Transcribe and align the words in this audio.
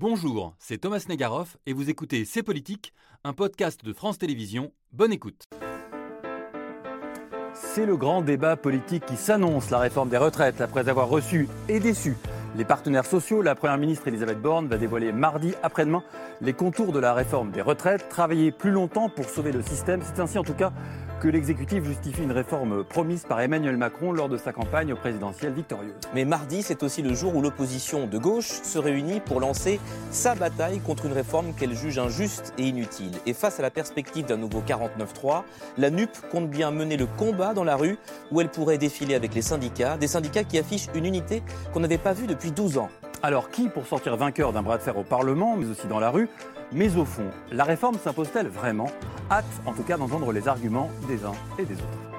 Bonjour, 0.00 0.54
c'est 0.58 0.78
Thomas 0.78 1.04
Negaroff 1.10 1.58
et 1.66 1.74
vous 1.74 1.90
écoutez 1.90 2.24
C'est 2.24 2.42
Politique, 2.42 2.94
un 3.22 3.34
podcast 3.34 3.84
de 3.84 3.92
France 3.92 4.16
Télévisions. 4.16 4.72
Bonne 4.92 5.12
écoute. 5.12 5.44
C'est 7.52 7.84
le 7.84 7.98
grand 7.98 8.22
débat 8.22 8.56
politique 8.56 9.04
qui 9.04 9.16
s'annonce, 9.16 9.68
la 9.68 9.78
réforme 9.78 10.08
des 10.08 10.16
retraites, 10.16 10.62
après 10.62 10.88
avoir 10.88 11.10
reçu 11.10 11.50
et 11.68 11.80
déçu 11.80 12.16
les 12.56 12.64
partenaires 12.64 13.04
sociaux. 13.04 13.42
La 13.42 13.54
Première 13.54 13.76
ministre 13.76 14.08
Elisabeth 14.08 14.40
Borne 14.40 14.68
va 14.68 14.78
dévoiler 14.78 15.12
mardi 15.12 15.52
après-demain 15.62 16.02
les 16.40 16.54
contours 16.54 16.92
de 16.92 16.98
la 16.98 17.12
réforme 17.12 17.50
des 17.50 17.60
retraites. 17.60 18.08
Travailler 18.08 18.52
plus 18.52 18.70
longtemps 18.70 19.10
pour 19.10 19.26
sauver 19.26 19.52
le 19.52 19.60
système, 19.60 20.00
c'est 20.02 20.18
ainsi 20.18 20.38
en 20.38 20.44
tout 20.44 20.54
cas 20.54 20.72
que 21.20 21.28
l'exécutif 21.28 21.84
justifie 21.84 22.22
une 22.22 22.32
réforme 22.32 22.82
promise 22.82 23.24
par 23.24 23.40
Emmanuel 23.40 23.76
Macron 23.76 24.10
lors 24.10 24.30
de 24.30 24.38
sa 24.38 24.52
campagne 24.52 24.94
présidentielle 24.94 25.52
victorieuse. 25.52 25.92
Mais 26.14 26.24
mardi, 26.24 26.62
c'est 26.62 26.82
aussi 26.82 27.02
le 27.02 27.14
jour 27.14 27.36
où 27.36 27.42
l'opposition 27.42 28.06
de 28.06 28.16
gauche 28.16 28.48
se 28.48 28.78
réunit 28.78 29.20
pour 29.20 29.38
lancer 29.38 29.78
sa 30.10 30.34
bataille 30.34 30.80
contre 30.80 31.06
une 31.06 31.12
réforme 31.12 31.52
qu'elle 31.52 31.74
juge 31.74 31.98
injuste 31.98 32.54
et 32.56 32.62
inutile. 32.62 33.12
Et 33.26 33.34
face 33.34 33.60
à 33.60 33.62
la 33.62 33.70
perspective 33.70 34.24
d'un 34.24 34.38
nouveau 34.38 34.62
49-3, 34.66 35.42
la 35.76 35.90
NUP 35.90 36.10
compte 36.30 36.48
bien 36.48 36.70
mener 36.70 36.96
le 36.96 37.06
combat 37.06 37.52
dans 37.52 37.64
la 37.64 37.76
rue 37.76 37.98
où 38.32 38.40
elle 38.40 38.48
pourrait 38.48 38.78
défiler 38.78 39.14
avec 39.14 39.34
les 39.34 39.42
syndicats, 39.42 39.98
des 39.98 40.08
syndicats 40.08 40.44
qui 40.44 40.58
affichent 40.58 40.88
une 40.94 41.04
unité 41.04 41.42
qu'on 41.74 41.80
n'avait 41.80 41.98
pas 41.98 42.14
vue 42.14 42.26
depuis 42.26 42.50
12 42.50 42.78
ans. 42.78 42.88
Alors 43.22 43.50
qui 43.50 43.68
pour 43.68 43.86
sortir 43.86 44.16
vainqueur 44.16 44.54
d'un 44.54 44.62
bras 44.62 44.78
de 44.78 44.82
fer 44.82 44.96
au 44.96 45.04
Parlement, 45.04 45.54
mais 45.58 45.66
aussi 45.66 45.86
dans 45.86 46.00
la 46.00 46.08
rue 46.08 46.28
mais 46.72 46.96
au 46.96 47.04
fond, 47.04 47.30
la 47.52 47.64
réforme 47.64 47.96
s'impose-t-elle 47.98 48.48
vraiment? 48.48 48.90
Hâte 49.30 49.44
en 49.66 49.72
tout 49.72 49.82
cas 49.82 49.96
d'entendre 49.96 50.32
les 50.32 50.48
arguments 50.48 50.90
des 51.08 51.24
uns 51.24 51.34
et 51.58 51.64
des 51.64 51.74
autres. 51.74 52.10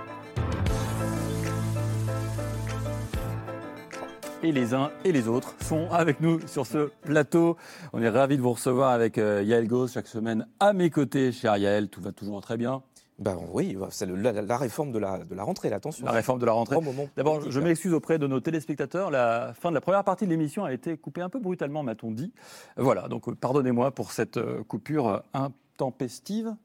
et 4.43 4.51
les 4.51 4.73
uns 4.73 4.91
et 5.05 5.11
les 5.11 5.27
autres 5.27 5.55
sont 5.61 5.87
avec 5.91 6.19
nous 6.19 6.39
sur 6.47 6.65
ce 6.65 6.89
plateau. 7.03 7.57
On 7.93 8.01
est 8.01 8.09
ravis 8.09 8.37
de 8.37 8.41
vous 8.41 8.53
recevoir 8.53 8.91
avec 8.91 9.17
euh, 9.17 9.43
Yael 9.43 9.67
Gauss 9.67 9.93
chaque 9.93 10.07
semaine 10.07 10.47
à 10.59 10.73
mes 10.73 10.89
côtés. 10.89 11.31
Cher 11.31 11.57
Yael, 11.57 11.89
tout 11.89 12.01
va 12.01 12.11
toujours 12.11 12.41
très 12.41 12.57
bien. 12.57 12.81
Ben 13.21 13.37
oui, 13.53 13.77
c'est 13.91 14.07
la, 14.07 14.57
réforme 14.57 14.91
de 14.91 14.97
la, 14.97 15.19
de 15.19 15.35
la 15.35 15.43
rentrée, 15.43 15.71
attention. 15.71 16.05
La 16.07 16.11
réforme 16.11 16.39
de 16.39 16.45
la 16.47 16.53
rentrée. 16.53 16.75
D'abord, 17.15 17.51
je 17.51 17.59
m'excuse 17.59 17.93
auprès 17.93 18.17
de 18.17 18.25
nos 18.25 18.39
téléspectateurs. 18.39 19.11
La 19.11 19.53
fin 19.53 19.69
de 19.69 19.75
la 19.75 19.81
première 19.81 20.03
partie 20.03 20.25
de 20.25 20.31
l'émission 20.31 20.65
a 20.65 20.73
été 20.73 20.97
coupée 20.97 21.21
un 21.21 21.29
peu 21.29 21.39
brutalement, 21.39 21.83
m'a-t-on 21.83 22.09
dit. 22.09 22.33
Voilà, 22.77 23.07
donc 23.07 23.29
euh, 23.29 23.35
pardonnez-moi 23.35 23.91
pour 23.91 24.11
cette 24.11 24.37
euh, 24.37 24.63
coupure 24.63 25.21
intempestive 25.33 26.55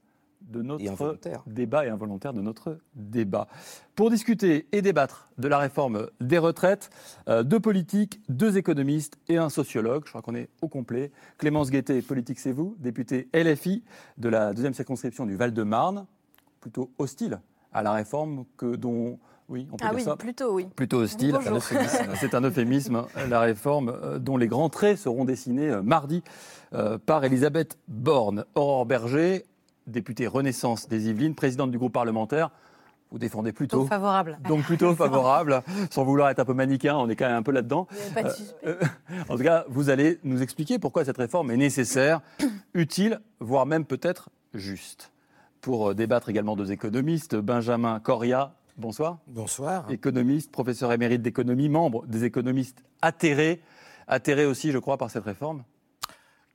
de 0.40 0.62
notre 0.62 1.18
débat 1.46 1.84
et 1.84 1.90
involontaire 1.90 2.32
de 2.32 2.40
notre 2.40 2.78
débat. 2.94 3.48
Pour 3.94 4.10
discuter 4.10 4.66
et 4.72 4.80
débattre 4.80 5.28
de 5.36 5.48
la 5.48 5.58
réforme 5.58 6.08
des 6.20 6.38
retraites, 6.38 6.88
euh, 7.28 7.42
deux 7.42 7.60
politiques, 7.60 8.20
deux 8.30 8.56
économistes 8.56 9.18
et 9.28 9.36
un 9.36 9.50
sociologue. 9.50 10.04
Je 10.06 10.10
crois 10.10 10.22
qu'on 10.22 10.34
est 10.34 10.48
au 10.62 10.68
complet. 10.68 11.10
Clémence 11.36 11.70
Guettet, 11.70 12.00
politique 12.00 12.38
c'est 12.38 12.52
vous, 12.52 12.77
députée 12.78 13.28
LFI 13.34 13.82
de 14.16 14.28
la 14.30 14.54
deuxième 14.54 14.74
circonscription 14.74 15.27
du 15.27 15.36
Val-de-Marne 15.36 16.06
plutôt 16.67 16.91
hostile 16.98 17.39
à 17.72 17.84
la 17.84 17.92
réforme 17.92 18.45
que 18.56 18.75
dont 18.75 19.20
oui, 19.48 19.69
on 19.70 19.77
peut 19.77 19.84
ah 19.89 19.95
dire 19.95 20.09
oui, 20.09 20.17
plutôt 20.19 20.53
oui. 20.53 20.67
Plutôt 20.75 20.97
hostile. 20.97 21.39
C'est 22.17 22.34
un 22.34 22.41
euphémisme. 22.41 23.06
la 23.28 23.39
réforme 23.39 23.91
euh, 23.91 24.19
dont 24.19 24.36
les 24.36 24.48
grands 24.48 24.69
traits 24.69 24.98
seront 24.98 25.25
dessinés 25.25 25.70
euh, 25.70 25.83
mardi 25.83 26.25
euh, 26.75 26.98
par 26.98 27.25
Elisabeth 27.25 27.78
Borne. 27.86 28.45
Aurore 28.56 28.84
Berger, 28.84 29.47
députée 29.86 30.27
Renaissance 30.27 30.89
des 30.89 31.08
Yvelines, 31.08 31.36
présidente 31.36 31.70
du 31.70 31.78
groupe 31.78 31.92
parlementaire. 31.92 32.50
Vous 33.12 33.20
défendez 33.20 33.53
plutôt. 33.53 33.83
plutôt 33.83 33.89
favorable. 33.89 34.41
Donc 34.48 34.64
plutôt 34.64 34.92
favorable, 34.97 35.62
sans 35.91 36.03
vouloir 36.03 36.30
être 36.30 36.41
un 36.41 36.45
peu 36.45 36.55
manichéen, 36.55 36.97
on 36.97 37.08
est 37.08 37.14
quand 37.14 37.28
même 37.28 37.36
un 37.36 37.42
peu 37.45 37.53
là-dedans. 37.53 37.86
en 39.28 39.36
tout 39.36 39.45
cas, 39.45 39.64
vous 39.69 39.89
allez 39.89 40.19
nous 40.25 40.42
expliquer 40.42 40.80
pourquoi 40.80 41.05
cette 41.05 41.19
réforme 41.19 41.53
est 41.53 41.56
nécessaire, 41.56 42.20
utile, 42.75 43.20
voire 43.39 43.67
même 43.67 43.84
peut-être 43.84 44.30
juste 44.53 45.12
pour 45.67 45.91
euh, 45.91 45.95
débattre 45.95 46.28
également 46.28 46.55
deux 46.55 46.70
économistes. 46.70 47.35
Benjamin 47.35 47.98
Coria, 47.98 48.55
bonsoir. 48.77 49.18
Bonsoir. 49.27 49.90
Économiste, 49.90 50.52
professeur 50.52 50.92
émérite 50.92 51.23
d'économie, 51.23 51.68
membre 51.68 52.07
des 52.07 52.23
économistes 52.23 52.85
atterrés. 53.02 53.61
Atterrés 54.07 54.46
aussi, 54.46 54.70
je 54.70 54.79
crois, 54.79 54.96
par 54.96 55.11
cette 55.11 55.24
réforme 55.24 55.64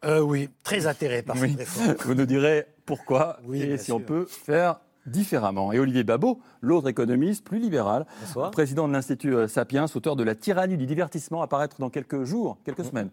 euh, 0.06 0.22
Oui, 0.22 0.50
très 0.64 0.88
atterré 0.88 1.24
par 1.24 1.36
cette 1.36 1.58
réforme. 1.58 1.96
Vous 2.06 2.16
nous 2.16 2.26
direz 2.26 2.68
pourquoi 2.86 3.42
et 3.52 3.78
si 3.78 3.92
on 3.92 4.00
peut 4.00 4.24
faire 4.24 4.80
différemment. 5.06 5.74
Et 5.74 5.80
Olivier 5.80 6.06
Babot, 6.06 6.40
l'autre 6.62 6.88
économiste 6.88 7.44
plus 7.44 7.60
libéral, 7.60 8.06
président 8.54 8.88
de 8.88 8.94
l'Institut 8.94 9.36
euh, 9.36 9.48
Sapiens, 9.50 9.88
auteur 9.94 10.16
de 10.16 10.24
La 10.24 10.36
tyrannie 10.36 10.78
du 10.78 10.86
divertissement, 10.86 11.42
apparaître 11.42 11.76
dans 11.80 11.90
quelques 11.90 12.24
jours, 12.24 12.60
quelques 12.64 12.80
mmh. 12.80 12.84
semaines, 12.86 13.10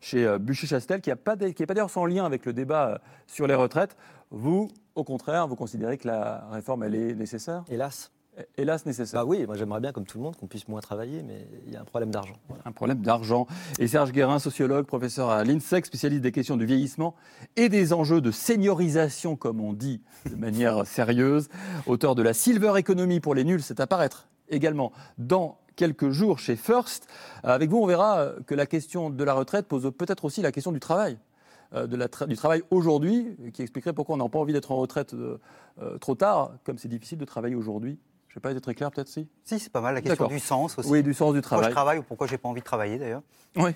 chez 0.00 0.38
Bûcher-Chastel, 0.38 1.02
qui 1.02 1.10
n'est 1.10 1.16
pas, 1.16 1.36
pas 1.36 1.74
d'ailleurs 1.74 1.90
sans 1.90 2.06
lien 2.06 2.24
avec 2.24 2.46
le 2.46 2.54
débat 2.54 3.02
sur 3.26 3.46
les 3.46 3.54
retraites. 3.54 3.98
Vous, 4.30 4.70
au 4.94 5.04
contraire, 5.04 5.48
vous 5.48 5.56
considérez 5.56 5.98
que 5.98 6.08
la 6.08 6.46
réforme, 6.50 6.82
elle 6.84 6.94
est 6.94 7.14
nécessaire? 7.14 7.64
Hélas. 7.68 8.10
Hélas 8.56 8.86
nécessaire. 8.86 9.20
Bah 9.20 9.26
oui, 9.26 9.44
moi 9.46 9.56
j'aimerais 9.56 9.80
bien, 9.80 9.92
comme 9.92 10.06
tout 10.06 10.16
le 10.16 10.24
monde, 10.24 10.36
qu'on 10.36 10.46
puisse 10.46 10.66
moins 10.66 10.80
travailler, 10.80 11.22
mais 11.22 11.46
il 11.66 11.72
y 11.72 11.76
a 11.76 11.82
un 11.82 11.84
problème 11.84 12.10
d'argent. 12.10 12.34
Un 12.64 12.72
problème 12.72 13.02
d'argent. 13.02 13.46
Et 13.78 13.86
Serge 13.86 14.10
Guérin, 14.12 14.38
sociologue, 14.38 14.86
professeur 14.86 15.28
à 15.28 15.44
l'INSEC, 15.44 15.84
spécialiste 15.84 16.22
des 16.22 16.32
questions 16.32 16.56
du 16.56 16.64
vieillissement 16.64 17.14
et 17.56 17.68
des 17.68 17.92
enjeux 17.92 18.22
de 18.22 18.30
seniorisation, 18.30 19.36
comme 19.36 19.60
on 19.60 19.74
dit 19.74 20.00
de 20.30 20.36
manière 20.36 20.86
sérieuse, 20.86 21.50
auteur 21.86 22.14
de 22.14 22.22
la 22.22 22.32
Silver 22.32 22.72
Economy 22.78 23.20
pour 23.20 23.34
les 23.34 23.44
nuls, 23.44 23.62
c'est 23.62 23.80
apparaître 23.80 24.28
également 24.48 24.92
dans 25.18 25.58
quelques 25.76 26.10
jours 26.10 26.38
chez 26.38 26.56
First. 26.56 27.08
Avec 27.42 27.68
vous, 27.68 27.78
on 27.78 27.86
verra 27.86 28.30
que 28.46 28.54
la 28.54 28.64
question 28.64 29.10
de 29.10 29.24
la 29.24 29.34
retraite 29.34 29.66
pose 29.66 29.90
peut-être 29.96 30.24
aussi 30.24 30.40
la 30.40 30.52
question 30.52 30.72
du 30.72 30.80
travail. 30.80 31.18
Euh, 31.74 31.86
du 32.26 32.36
travail 32.36 32.62
aujourd'hui, 32.70 33.36
qui 33.52 33.62
expliquerait 33.62 33.92
pourquoi 33.92 34.14
on 34.14 34.18
n'a 34.18 34.28
pas 34.28 34.38
envie 34.38 34.52
d'être 34.52 34.72
en 34.72 34.76
retraite 34.76 35.14
euh, 35.14 35.38
trop 36.00 36.14
tard, 36.14 36.52
comme 36.64 36.78
c'est 36.78 36.88
difficile 36.88 37.18
de 37.18 37.24
travailler 37.24 37.54
aujourd'hui. 37.54 37.98
Je 38.28 38.32
ne 38.32 38.40
vais 38.40 38.40
pas 38.40 38.50
être 38.52 38.62
très 38.62 38.74
clair, 38.74 38.90
peut-être 38.90 39.08
si? 39.08 39.28
Si, 39.44 39.58
c'est 39.58 39.72
pas 39.72 39.80
mal. 39.80 39.94
La 39.94 40.00
question 40.00 40.26
du 40.26 40.38
sens 40.38 40.78
aussi. 40.78 40.88
Oui, 40.88 41.02
du 41.02 41.12
sens 41.12 41.34
du 41.34 41.42
travail. 41.42 41.64
Pourquoi 41.64 41.70
je 41.70 41.74
travaille 41.74 41.98
ou 41.98 42.02
pourquoi 42.02 42.26
je 42.26 42.32
n'ai 42.32 42.38
pas 42.38 42.48
envie 42.48 42.60
de 42.60 42.64
travailler 42.64 42.98
d'ailleurs 42.98 43.22
Oui. 43.56 43.72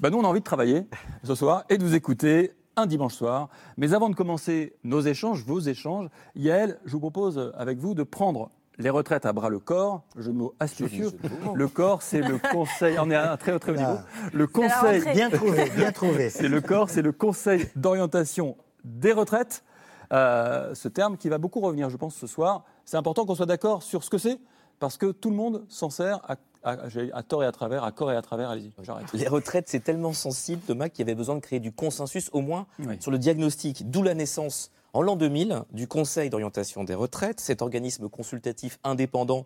Bah, 0.00 0.10
nous, 0.10 0.18
on 0.18 0.24
a 0.24 0.28
envie 0.28 0.40
de 0.40 0.44
travailler 0.44 0.86
ce 1.24 1.34
soir 1.34 1.64
et 1.68 1.76
de 1.76 1.84
vous 1.84 1.94
écouter 1.94 2.52
un 2.76 2.86
dimanche 2.86 3.14
soir. 3.14 3.48
Mais 3.76 3.94
avant 3.94 4.08
de 4.08 4.14
commencer 4.14 4.76
nos 4.84 5.00
échanges, 5.00 5.42
vos 5.44 5.60
échanges, 5.60 6.08
Yael, 6.34 6.78
je 6.84 6.92
vous 6.92 7.00
propose 7.00 7.52
avec 7.56 7.78
vous 7.78 7.94
de 7.94 8.02
prendre 8.02 8.50
les 8.78 8.90
retraites 8.90 9.26
à 9.26 9.32
bras 9.32 9.48
le 9.48 9.58
corps, 9.58 10.02
je 10.16 10.30
me 10.30 10.46
astucieux. 10.60 11.10
Le 11.54 11.68
corps, 11.68 12.02
c'est 12.02 12.20
le 12.20 12.38
conseil. 12.38 12.98
On 12.98 13.10
est 13.10 13.14
à 13.14 13.32
un 13.32 13.36
très 13.36 13.58
très 13.58 13.72
haut 13.72 13.76
niveau. 13.76 13.98
Le 14.32 14.46
conseil, 14.46 15.02
bien 15.12 15.30
trouvé, 15.30 15.70
bien 15.70 15.92
trouvé. 15.92 16.30
C'est 16.36 16.48
le 16.48 16.60
corps, 16.60 16.90
c'est 16.90 17.02
le 17.02 17.12
conseil 17.12 17.68
d'orientation 17.76 18.56
des 18.84 19.12
retraites. 19.12 19.64
Euh, 20.12 20.74
ce 20.74 20.88
terme 20.88 21.16
qui 21.16 21.28
va 21.28 21.38
beaucoup 21.38 21.60
revenir, 21.60 21.90
je 21.90 21.96
pense, 21.96 22.14
ce 22.14 22.26
soir. 22.26 22.64
C'est 22.84 22.96
important 22.96 23.24
qu'on 23.24 23.34
soit 23.34 23.46
d'accord 23.46 23.82
sur 23.82 24.04
ce 24.04 24.10
que 24.10 24.18
c'est, 24.18 24.38
parce 24.78 24.96
que 24.96 25.10
tout 25.12 25.30
le 25.30 25.36
monde 25.36 25.64
s'en 25.68 25.90
sert 25.90 26.20
à, 26.28 26.36
à, 26.62 27.22
tort 27.22 27.42
et 27.42 27.46
à 27.46 27.52
travers, 27.52 27.84
à 27.84 27.92
corps 27.92 28.12
et 28.12 28.16
à 28.16 28.22
travers. 28.22 28.50
Allez-y, 28.50 28.72
j'arrête. 28.82 29.12
Les 29.14 29.28
retraites, 29.28 29.68
c'est 29.68 29.80
tellement 29.80 30.12
sensible, 30.12 30.62
Thomas, 30.66 30.88
qu'il 30.88 31.00
y 31.00 31.02
avait 31.08 31.16
besoin 31.16 31.34
de 31.34 31.40
créer 31.40 31.60
du 31.60 31.72
consensus, 31.72 32.28
au 32.32 32.40
moins 32.40 32.66
sur 33.00 33.10
le 33.10 33.18
diagnostic, 33.18 33.90
d'où 33.90 34.02
la 34.02 34.14
naissance 34.14 34.70
en 34.96 35.02
l'an 35.02 35.16
2000, 35.16 35.64
du 35.72 35.86
Conseil 35.86 36.30
d'orientation 36.30 36.82
des 36.82 36.94
retraites, 36.94 37.38
cet 37.38 37.60
organisme 37.60 38.08
consultatif 38.08 38.78
indépendant 38.82 39.44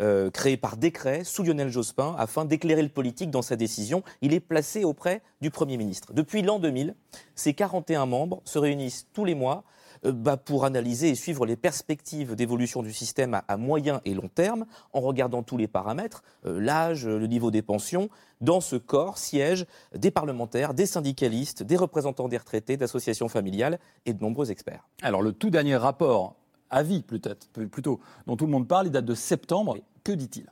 euh, 0.00 0.30
créé 0.30 0.56
par 0.56 0.76
décret 0.76 1.24
sous 1.24 1.42
Lionel 1.42 1.70
Jospin 1.70 2.14
afin 2.18 2.44
d'éclairer 2.44 2.82
le 2.82 2.88
politique 2.88 3.28
dans 3.28 3.42
sa 3.42 3.56
décision, 3.56 4.04
il 4.20 4.32
est 4.32 4.38
placé 4.38 4.84
auprès 4.84 5.20
du 5.40 5.50
Premier 5.50 5.76
ministre. 5.76 6.12
Depuis 6.12 6.42
l'an 6.42 6.60
2000, 6.60 6.94
ces 7.34 7.52
41 7.52 8.06
membres 8.06 8.42
se 8.44 8.60
réunissent 8.60 9.08
tous 9.12 9.24
les 9.24 9.34
mois 9.34 9.64
bah, 10.02 10.36
pour 10.36 10.64
analyser 10.64 11.10
et 11.10 11.14
suivre 11.14 11.46
les 11.46 11.56
perspectives 11.56 12.34
d'évolution 12.34 12.82
du 12.82 12.92
système 12.92 13.40
à, 13.46 13.56
moyen 13.56 14.00
et 14.04 14.14
long 14.14 14.28
terme, 14.28 14.66
en 14.92 15.00
regardant 15.00 15.42
tous 15.42 15.56
les 15.56 15.68
paramètres, 15.68 16.22
euh, 16.44 16.60
l'âge, 16.60 17.06
le 17.06 17.26
niveau 17.26 17.50
des 17.50 17.62
pensions. 17.62 18.08
Dans 18.40 18.60
ce 18.60 18.76
corps 18.76 19.18
siègent 19.18 19.66
des 19.94 20.10
parlementaires, 20.10 20.74
des 20.74 20.86
syndicalistes, 20.86 21.62
des 21.62 21.76
représentants 21.76 22.28
des 22.28 22.38
retraités, 22.38 22.76
d'associations 22.76 23.28
familiales 23.28 23.78
et 24.04 24.12
de 24.12 24.20
nombreux 24.20 24.50
experts. 24.50 24.88
Alors 25.02 25.22
le 25.22 25.32
tout 25.32 25.50
dernier 25.50 25.76
rapport, 25.76 26.34
avis 26.70 27.02
peut-être, 27.02 27.48
plutôt, 27.50 28.00
dont 28.26 28.36
tout 28.36 28.46
le 28.46 28.52
monde 28.52 28.66
parle, 28.66 28.86
il 28.86 28.92
date 28.92 29.04
de 29.04 29.14
septembre. 29.14 29.76
Que 30.02 30.12
dit-il? 30.12 30.46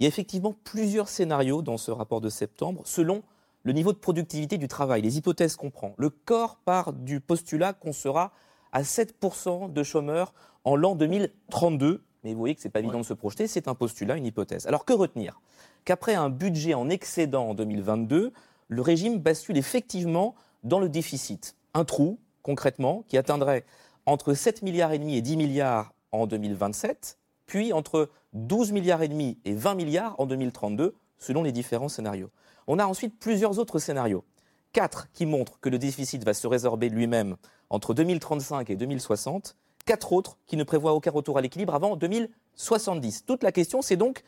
Il 0.00 0.02
y 0.02 0.06
a 0.06 0.08
effectivement 0.08 0.54
plusieurs 0.64 1.08
scénarios 1.08 1.62
dans 1.62 1.76
ce 1.76 1.92
rapport 1.92 2.20
de 2.20 2.28
septembre, 2.28 2.82
selon 2.84 3.22
le 3.62 3.72
niveau 3.72 3.92
de 3.92 3.98
productivité 3.98 4.58
du 4.58 4.68
travail, 4.68 5.02
les 5.02 5.18
hypothèses 5.18 5.56
qu'on 5.56 5.70
prend. 5.70 5.94
Le 5.98 6.10
corps 6.10 6.56
part 6.64 6.92
du 6.92 7.20
postulat 7.20 7.72
qu'on 7.72 7.92
sera 7.92 8.32
à 8.72 8.82
7% 8.82 9.72
de 9.72 9.82
chômeurs 9.82 10.34
en 10.64 10.76
l'an 10.76 10.94
2032. 10.94 12.02
Mais 12.24 12.32
vous 12.32 12.38
voyez 12.38 12.54
que 12.54 12.60
ce 12.60 12.68
n'est 12.68 12.72
pas 12.72 12.80
évident 12.80 12.98
de 12.98 13.04
se 13.04 13.14
projeter, 13.14 13.46
c'est 13.46 13.68
un 13.68 13.74
postulat, 13.74 14.16
une 14.16 14.26
hypothèse. 14.26 14.66
Alors 14.66 14.84
que 14.84 14.92
retenir? 14.92 15.40
Qu'après 15.84 16.14
un 16.14 16.30
budget 16.30 16.74
en 16.74 16.90
excédent 16.90 17.50
en 17.50 17.54
2022, 17.54 18.32
le 18.68 18.82
régime 18.82 19.18
bascule 19.18 19.56
effectivement 19.56 20.34
dans 20.64 20.80
le 20.80 20.88
déficit. 20.88 21.54
Un 21.74 21.84
trou, 21.84 22.18
concrètement, 22.42 23.04
qui 23.08 23.16
atteindrait 23.16 23.64
entre 24.06 24.34
7 24.34 24.62
milliards 24.62 24.92
et 24.92 24.98
demi 24.98 25.16
et 25.16 25.22
10 25.22 25.36
milliards 25.36 25.92
en 26.12 26.26
2027, 26.26 27.18
puis 27.46 27.72
entre 27.72 28.10
12 28.32 28.72
milliards 28.72 29.02
et 29.02 29.08
demi 29.08 29.38
et 29.44 29.54
20 29.54 29.74
milliards 29.74 30.18
en 30.18 30.26
2032, 30.26 30.94
selon 31.18 31.42
les 31.42 31.52
différents 31.52 31.88
scénarios. 31.88 32.30
On 32.66 32.78
a 32.78 32.86
ensuite 32.86 33.18
plusieurs 33.18 33.58
autres 33.58 33.78
scénarios. 33.78 34.24
4 34.76 35.10
qui 35.14 35.24
montrent 35.24 35.58
que 35.60 35.70
le 35.70 35.78
déficit 35.78 36.22
va 36.22 36.34
se 36.34 36.46
résorber 36.46 36.90
lui-même 36.90 37.36
entre 37.70 37.94
2035 37.94 38.68
et 38.68 38.76
2060, 38.76 39.56
4 39.86 40.12
autres 40.12 40.36
qui 40.46 40.58
ne 40.58 40.64
prévoient 40.64 40.92
aucun 40.92 41.12
retour 41.12 41.38
à 41.38 41.40
l'équilibre 41.40 41.74
avant 41.74 41.96
2070. 41.96 43.24
Toute 43.24 43.42
la 43.42 43.52
question, 43.52 43.80
c'est 43.80 43.96
donc, 43.96 44.22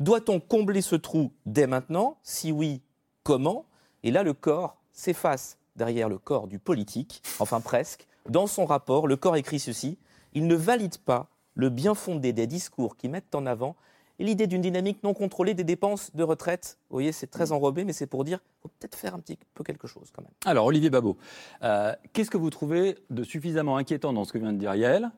doit-on 0.00 0.40
combler 0.40 0.82
ce 0.82 0.94
trou 0.94 1.32
dès 1.46 1.66
maintenant? 1.66 2.18
Si 2.22 2.52
oui, 2.52 2.82
comment? 3.22 3.64
Et 4.02 4.10
là, 4.10 4.22
le 4.22 4.34
corps 4.34 4.76
s'efface 4.92 5.56
derrière 5.74 6.10
le 6.10 6.18
corps 6.18 6.48
du 6.48 6.58
politique, 6.58 7.22
enfin 7.38 7.62
presque. 7.62 8.06
Dans 8.28 8.46
son 8.46 8.66
rapport, 8.66 9.06
le 9.06 9.16
corps 9.16 9.36
écrit 9.36 9.58
ceci, 9.58 9.96
il 10.34 10.46
ne 10.46 10.54
valide 10.54 10.98
pas 10.98 11.28
le 11.54 11.70
bien 11.70 11.94
fondé 11.94 12.34
des 12.34 12.46
discours 12.46 12.98
qui 12.98 13.08
mettent 13.08 13.34
en 13.34 13.46
avant 13.46 13.74
l'idée 14.18 14.46
d'une 14.46 14.60
dynamique 14.60 15.02
non 15.02 15.14
contrôlée 15.14 15.54
des 15.54 15.64
dépenses 15.64 16.14
de 16.14 16.22
retraite. 16.22 16.78
Vous 16.90 16.96
voyez, 16.96 17.12
c'est 17.12 17.26
très 17.26 17.52
enrobé, 17.52 17.84
mais 17.84 17.92
c'est 17.92 18.06
pour 18.06 18.24
dire 18.24 18.38
qu'il 18.38 18.52
faut 18.62 18.70
peut-être 18.78 18.96
faire 18.96 19.14
un 19.14 19.20
petit 19.20 19.38
peu 19.54 19.64
quelque 19.64 19.86
chose 19.86 20.10
quand 20.12 20.22
même. 20.22 20.32
Alors, 20.44 20.66
Olivier 20.66 20.90
Babot, 20.90 21.16
euh, 21.62 21.94
qu'est-ce 22.12 22.30
que 22.30 22.38
vous 22.38 22.50
trouvez 22.50 22.96
de 23.10 23.22
suffisamment 23.24 23.76
inquiétant 23.76 24.12
dans 24.12 24.24
ce 24.24 24.32
que 24.32 24.38
vient 24.38 24.52
de 24.52 24.58
dire 24.58 24.74
Yael, 24.74 25.10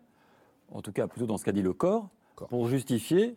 en 0.72 0.82
tout 0.82 0.93
cas 0.93 1.06
plutôt 1.06 1.26
dans 1.26 1.38
ce 1.38 1.44
qu'a 1.44 1.52
dit 1.52 1.62
le 1.62 1.72
corps, 1.72 2.08
pour 2.48 2.69
justifier, 2.69 3.37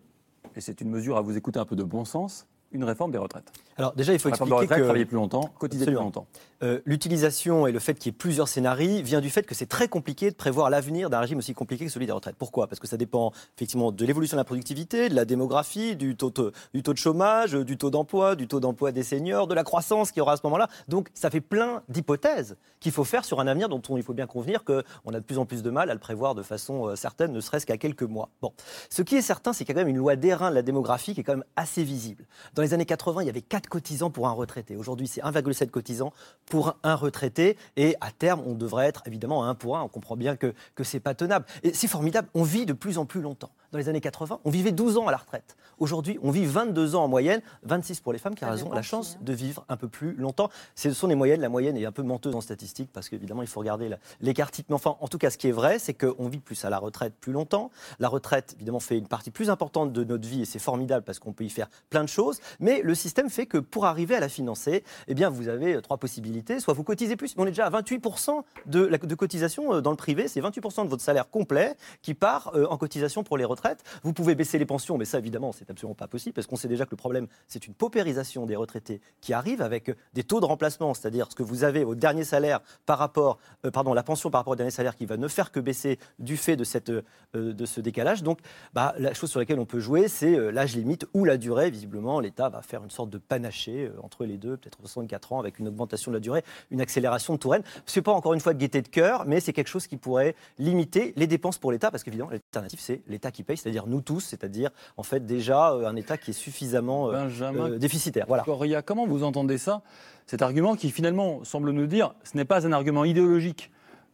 et 0.56 0.62
c'est 0.62 0.82
une 0.82 0.90
mesure 0.90 1.18
à 1.18 1.22
vous 1.22 1.38
écouter 1.38 1.60
un 1.60 1.66
peu 1.66 1.76
de 1.76 1.84
bon 1.84 2.06
sens, 2.06 2.48
une 2.72 2.84
réforme 2.84 3.12
des 3.12 3.18
retraites 3.18 3.52
Alors 3.78 3.94
déjà, 3.94 4.14
il 4.14 4.20
faut 4.20 4.30
expliquer 4.30 4.68
que 4.68 4.82
travailler 4.84 5.06
plus 5.06 5.16
longtemps, 5.16 5.50
cotiser 5.58 5.86
plus 5.86 5.96
longtemps. 5.96 6.28
Euh, 6.62 6.80
l'utilisation 6.86 7.68
et 7.68 7.72
le 7.72 7.80
fait 7.80 7.94
qu'il 7.94 8.12
y 8.12 8.14
ait 8.14 8.18
plusieurs 8.18 8.48
scénarios 8.48 9.02
vient 9.02 9.22
du 9.22 9.30
fait 9.30 9.44
que 9.44 9.56
c'est 9.56 9.66
très 9.66 9.88
compliqué 9.88 10.30
de 10.30 10.36
prévoir 10.36 10.70
l'avenir 10.70 11.10
d'un 11.10 11.20
régime 11.20 11.38
aussi 11.38 11.54
compliqué 11.54 11.86
que 11.86 11.92
celui 11.92 12.06
des 12.06 12.12
retraites. 12.12 12.36
Pourquoi? 12.36 12.68
Parce 12.68 12.80
que 12.80 12.88
ça 12.88 12.98
dépend 12.98 13.32
effectivement 13.56 13.92
de 13.92 14.06
l'évolution 14.06 14.36
de 14.36 14.42
la 14.42 14.46
productivité, 14.46 15.10
de 15.10 15.16
la 15.16 15.26
démographie, 15.26 15.96
du 15.96 16.16
taux, 16.16 16.32
de, 16.32 16.52
du 16.74 16.84
taux 16.84 16.94
de 16.94 16.98
chômage, 16.98 17.54
du 17.54 17.78
taux 17.78 17.90
d'emploi, 17.90 18.36
du 18.36 18.48
taux 18.48 18.60
d'emploi 18.60 18.92
des 18.92 19.04
seniors, 19.04 19.48
de 19.48 19.56
la 19.56 19.64
croissance 19.64 20.12
qu'il 20.12 20.20
y 20.20 20.22
aura 20.22 20.34
à 20.34 20.38
ce 20.38 20.42
moment-là. 20.44 20.68
Donc 20.88 21.10
ça 21.14 21.30
fait 21.30 21.42
plein 21.42 21.82
d'hypothèses 21.88 22.58
qu'il 22.80 22.92
faut 22.92 23.04
faire 23.04 23.26
sur 23.26 23.40
un 23.40 23.48
avenir 23.48 23.70
dont 23.70 23.82
il 23.98 24.04
faut 24.04 24.14
bien 24.14 24.28
convenir 24.28 24.64
qu'on 24.64 25.14
a 25.14 25.20
de 25.20 25.26
plus 25.26 25.38
en 25.38 25.46
plus 25.46 25.64
de 25.64 25.70
mal 25.70 25.90
à 25.90 25.94
le 25.94 26.00
prévoir 26.00 26.36
de 26.36 26.44
façon 26.44 26.88
euh, 26.88 26.96
certaine, 26.96 27.32
ne 27.32 27.42
serait-ce 27.42 27.66
qu'à 27.66 27.78
quelques 27.78 28.04
mois. 28.04 28.30
Bon, 28.42 28.54
ce 28.90 29.02
qui 29.02 29.16
est 29.16 29.22
certain, 29.22 29.54
c'est 29.54 29.66
qu'il 29.66 29.76
y 29.76 29.78
a 29.78 29.82
quand 29.82 29.86
même 29.86 29.96
une 29.96 30.02
loi 30.02 30.16
d'airain 30.16 30.50
de 30.50 30.56
la 30.56 30.62
démographie 30.62 31.14
qui 31.14 31.22
est 31.22 31.24
quand 31.24 31.36
même 31.36 31.46
assez 31.56 31.84
visible. 31.84 32.26
Dans 32.60 32.64
les 32.64 32.74
années 32.74 32.86
80, 32.86 33.22
il 33.22 33.26
y 33.28 33.30
avait 33.30 33.42
4 33.42 33.70
cotisants 33.70 34.10
pour 34.10 34.28
un 34.28 34.34
retraité. 34.34 34.76
Aujourd'hui, 34.76 35.08
c'est 35.08 35.22
1,7 35.22 35.70
cotisants 35.70 36.12
pour 36.46 36.76
un 36.84 36.96
retraité. 36.96 37.56
Et 37.78 37.96
à 38.02 38.12
terme, 38.12 38.42
on 38.46 38.54
devrait 38.54 38.86
être 38.86 39.02
évidemment 39.06 39.46
à 39.46 39.48
1 39.48 39.56
pour 39.56 39.78
1. 39.78 39.84
On 39.84 39.88
comprend 39.88 40.18
bien 40.18 40.36
que, 40.36 40.54
que 40.76 40.84
ce 40.84 40.98
n'est 40.98 41.00
pas 41.00 41.16
tenable. 41.16 41.46
Et 41.64 41.74
c'est 41.74 41.88
formidable, 41.88 42.28
on 42.34 42.44
vit 42.44 42.66
de 42.66 42.74
plus 42.74 42.98
en 42.98 43.06
plus 43.06 43.22
longtemps. 43.22 43.52
Dans 43.72 43.78
les 43.78 43.88
années 43.88 44.02
80, 44.02 44.40
on 44.46 44.50
vivait 44.50 44.72
12 44.72 44.98
ans 44.98 45.08
à 45.08 45.12
la 45.12 45.18
retraite. 45.18 45.56
Aujourd'hui, 45.78 46.18
on 46.24 46.32
vit 46.32 46.46
22 46.46 46.96
ans 46.96 47.04
en 47.04 47.08
moyenne, 47.08 47.40
26 47.64 48.00
pour 48.00 48.14
les 48.14 48.18
femmes 48.18 48.34
qui 48.34 48.44
ont 48.44 48.74
la 48.74 48.82
chance 48.82 49.16
hein. 49.16 49.24
de 49.24 49.32
vivre 49.32 49.64
un 49.70 49.78
peu 49.78 49.88
plus 49.88 50.16
longtemps. 50.16 50.50
Ce 50.74 50.92
sont 50.92 51.06
les 51.06 51.14
moyennes. 51.14 51.40
La 51.40 51.50
moyenne 51.50 51.78
est 51.78 51.86
un 51.86 51.92
peu 51.92 52.02
menteuse 52.02 52.34
en 52.34 52.42
statistique 52.42 52.90
parce 52.92 53.10
qu'évidemment, 53.10 53.44
il 53.44 53.48
faut 53.48 53.60
regarder 53.60 53.92
l'écart 54.22 54.50
type. 54.50 54.66
Mais 54.70 54.76
enfin, 54.76 54.98
en 55.00 55.08
tout 55.08 55.20
cas, 55.20 55.30
ce 55.30 55.38
qui 55.38 55.48
est 55.48 55.52
vrai, 55.52 55.78
c'est 55.78 55.94
qu'on 55.94 56.28
vit 56.30 56.40
plus 56.40 56.66
à 56.66 56.72
la 56.72 56.80
retraite 56.80 57.14
plus 57.22 57.32
longtemps. 57.32 57.70
La 58.00 58.08
retraite, 58.08 58.56
évidemment, 58.56 58.80
fait 58.80 58.98
une 58.98 59.08
partie 59.08 59.30
plus 59.30 59.52
importante 59.52 59.94
de 59.94 60.04
notre 60.04 60.28
vie 60.28 60.42
et 60.42 60.46
c'est 60.46 60.58
formidable 60.58 61.04
parce 61.06 61.20
qu'on 61.20 61.34
peut 61.34 61.44
y 61.44 61.50
faire 61.52 61.70
plein 61.92 62.04
de 62.04 62.10
choses. 62.10 62.40
Mais 62.60 62.82
le 62.82 62.96
système 62.96 63.30
fait 63.30 63.46
que 63.46 63.60
pour 63.60 63.86
arriver 63.86 64.16
à 64.16 64.20
la 64.20 64.30
financer, 64.30 64.84
eh 65.08 65.14
bien, 65.14 65.30
vous 65.30 65.48
avez 65.48 65.80
trois 65.84 65.98
possibilités. 65.98 66.60
Soit 66.60 66.74
vous 66.74 66.84
cotisez 66.84 67.16
plus, 67.16 67.38
mais 67.38 67.44
on 67.44 67.46
est 67.46 67.52
déjà 67.52 67.68
à 67.68 67.70
28% 67.70 68.42
de, 68.66 68.84
la, 68.84 68.98
de 68.98 69.16
cotisation 69.16 69.76
euh, 69.76 69.82
dans 69.82 69.92
le 69.92 69.98
privé. 69.98 70.28
C'est 70.28 70.42
28% 70.42 70.86
de 70.86 70.90
votre 70.90 71.04
salaire 71.04 71.30
complet 71.30 71.76
qui 72.02 72.16
part 72.16 72.52
euh, 72.56 72.66
en 72.66 72.78
cotisation 72.78 73.24
pour 73.24 73.38
les 73.38 73.46
retraites. 73.46 73.59
Vous 74.04 74.14
pouvez 74.14 74.36
baisser 74.36 74.58
les 74.58 74.66
pensions, 74.66 74.98
mais 74.98 75.06
ça, 75.06 75.20
évidemment, 75.20 75.52
c'est 75.52 75.70
absolument 75.70 75.96
pas 75.96 76.08
possible 76.08 76.34
parce 76.34 76.48
qu'on 76.48 76.56
sait 76.56 76.68
déjà 76.68 76.86
que 76.86 76.92
le 76.92 76.98
problème, 76.98 77.28
c'est 77.48 77.68
une 77.68 77.74
paupérisation 77.74 78.46
des 78.46 78.56
retraités 78.56 79.02
qui 79.22 79.34
arrive 79.34 79.62
avec 79.62 79.92
des 80.14 80.24
taux 80.24 80.40
de 80.40 80.46
remplacement, 80.46 80.94
c'est-à-dire 80.94 81.28
ce 81.30 81.36
que 81.36 81.44
vous 81.44 81.64
avez 81.64 81.84
au 81.84 81.96
dernier 81.96 82.24
salaire 82.24 82.62
par 82.86 82.98
rapport, 82.98 83.40
euh, 83.66 83.72
pardon, 83.72 83.94
la 83.94 84.04
pension 84.04 84.30
par 84.30 84.42
rapport 84.42 84.54
au 84.54 84.56
dernier 84.56 84.72
salaire 84.72 84.96
qui 84.96 85.06
va 85.06 85.18
ne 85.18 85.28
faire 85.28 85.52
que 85.52 85.60
baisser 85.60 86.00
du 86.20 86.38
fait 86.38 86.56
de, 86.56 86.64
cette, 86.64 86.92
de 87.34 87.66
ce 87.66 87.82
décalage. 87.82 88.24
Donc, 88.24 88.40
bah, 88.74 88.94
la 88.98 89.14
chose 89.14 89.30
sur 89.30 89.40
laquelle 89.40 89.60
on 89.60 89.66
peut 89.66 89.80
jouer, 89.80 90.08
c'est 90.08 90.52
l'âge 90.52 90.76
limite 90.76 91.06
ou 91.14 91.26
la 91.26 91.38
durée. 91.38 91.70
Visiblement, 91.70 92.20
l'État 92.20 92.50
va 92.50 92.62
faire 92.62 92.84
une 92.84 92.90
sorte 92.90 93.10
de 93.10 93.18
panaché 93.18 93.92
entre 94.02 94.26
les 94.26 94.38
deux, 94.38 94.58
peut-être 94.58 94.80
64 94.80 95.34
ans, 95.34 95.40
avec 95.40 95.60
une 95.60 95.68
augmentation 95.68 96.12
de 96.12 96.18
la 96.18 96.22
durée, 96.22 96.44
une 96.72 96.82
accélération 96.82 97.34
de 97.34 97.40
Touraine. 97.40 97.64
Ce 97.86 98.00
n'est 98.00 98.04
pas 98.04 98.12
encore 98.12 98.34
une 98.34 98.40
fois 98.40 98.54
de 98.54 98.60
gaieté 98.60 98.82
de 98.82 98.88
cœur, 98.88 99.26
mais 99.26 99.40
c'est 99.40 99.54
quelque 99.54 99.68
chose 99.68 99.88
qui 99.88 99.98
pourrait 99.98 100.36
limiter 100.58 101.14
les 101.16 101.28
dépenses 101.28 101.58
pour 101.58 101.72
l'État, 101.72 101.92
parce 101.92 102.04
qu'évidemment, 102.04 102.30
l'alternative, 102.30 102.80
c'est 102.80 103.02
l'État 103.08 103.32
qui 103.32 103.44
paye, 103.44 103.49
c'est-à-dire 103.58 103.88
nous 103.88 104.02
tous, 104.02 104.22
c'est-à-dire 104.22 104.70
en 104.98 105.04
fait 105.04 105.26
déjà 105.26 105.72
euh, 105.72 105.88
un 105.88 105.96
État 105.96 106.18
qui 106.18 106.32
est 106.32 106.34
suffisamment 106.34 107.12
euh, 107.12 107.28
euh, 107.42 107.78
déficitaire. 107.78 108.26
Voilà. 108.28 108.44
Coria, 108.44 108.82
comment 108.82 109.08
vous 109.08 109.24
entendez 109.24 109.58
ça 109.58 109.82
Cet 110.26 110.42
argument 110.42 110.76
qui 110.76 110.92
finalement 110.92 111.44
semble 111.44 111.72
nous 111.72 111.88
dire 111.88 112.14
ce 112.24 112.38
n'est 112.38 112.46
pas 112.46 112.68
un 112.68 112.72
argument 112.72 113.06
idéologique 113.06 113.72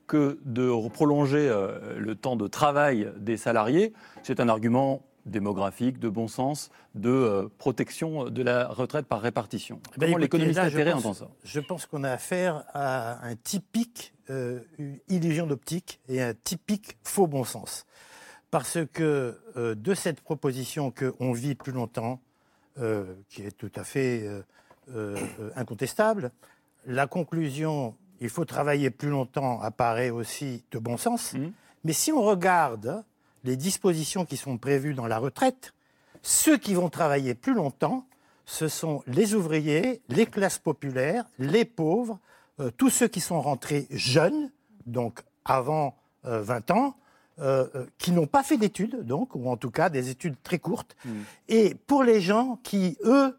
que 0.08 0.40
de 0.46 0.72
prolonger 0.90 1.52
le 1.98 2.14
temps 2.14 2.36
de 2.36 2.46
travail 2.46 3.10
des 3.18 3.38
salariés, 3.38 3.92
c'est 4.22 4.40
un 4.40 4.50
argument 4.50 5.02
démographique, 5.26 6.00
de 6.00 6.10
bon 6.10 6.28
sens, 6.28 6.70
de 6.94 7.10
euh, 7.10 7.48
protection 7.58 8.30
de 8.30 8.44
la 8.44 8.68
retraite 8.68 9.08
par 9.08 9.22
répartition. 9.22 9.80
Eh 9.96 10.00
ben, 10.00 10.08
Comment 10.08 10.18
l'économiste 10.18 10.60
intérêt 10.60 10.94
entend 10.94 11.14
ça? 11.14 11.30
Je 11.44 11.60
pense 11.60 11.86
qu'on 11.86 12.04
a 12.04 12.12
affaire 12.12 12.64
à 12.74 13.26
un 13.26 13.36
typique 13.36 14.14
euh, 14.30 14.60
illusion 15.08 15.48
d'optique 15.48 16.00
et 16.08 16.22
un 16.22 16.34
typique 16.34 16.98
faux 17.04 17.28
bon 17.28 17.44
sens. 17.44 17.86
Parce 18.56 18.78
que 18.94 19.38
euh, 19.58 19.76
de 19.76 19.94
cette 19.94 20.22
proposition 20.22 20.90
qu'on 20.90 21.34
vit 21.34 21.56
plus 21.56 21.74
longtemps, 21.74 22.22
qui 23.30 23.42
est 23.42 23.52
tout 23.52 23.72
à 23.76 23.84
fait 23.84 24.26
incontestable, 25.58 26.32
la 26.86 27.06
conclusion 27.06 27.96
il 28.22 28.30
faut 28.30 28.46
travailler 28.46 28.92
plus 28.92 29.10
longtemps 29.10 29.60
apparaît 29.60 30.10
aussi 30.10 30.64
de 30.72 30.80
bon 30.80 30.96
sens. 30.96 31.34
Mmh. 31.34 31.48
Mais 31.84 31.92
si 31.92 32.14
on 32.14 32.22
regarde 32.22 33.04
les 33.44 33.58
dispositions 33.58 34.24
qui 34.24 34.38
sont 34.38 34.58
prévues 34.58 34.94
dans 34.94 35.08
la 35.08 35.18
retraite, 35.18 35.74
ceux 36.22 36.58
qui 36.58 36.76
vont 36.76 36.90
travailler 36.90 37.36
plus 37.36 37.56
longtemps, 37.56 38.08
ce 38.46 38.70
sont 38.70 39.04
les 39.06 39.36
ouvriers, 39.36 40.02
les 40.08 40.28
classes 40.28 40.60
populaires, 40.60 41.26
les 41.40 41.66
pauvres, 41.66 42.20
euh, 42.62 42.72
tous 42.78 42.90
ceux 42.90 43.10
qui 43.10 43.20
sont 43.20 43.42
rentrés 43.42 43.86
jeunes, 43.90 44.50
donc 44.86 45.24
avant 45.44 45.98
20 46.24 46.72
euh, 46.72 46.74
ans, 46.74 46.96
euh, 47.40 47.68
qui 47.98 48.12
n'ont 48.12 48.28
pas 48.28 48.44
fait 48.44 48.58
d'études, 48.58 49.06
donc, 49.06 49.36
ou 49.36 49.50
en 49.50 49.58
tout 49.58 49.72
cas 49.72 49.90
des 49.90 50.10
études 50.10 50.36
très 50.44 50.60
courtes. 50.60 50.96
Mmh. 51.06 51.12
Et 51.50 51.76
pour 51.88 52.04
les 52.04 52.22
gens 52.22 52.60
qui, 52.64 52.98
eux, 53.04 53.38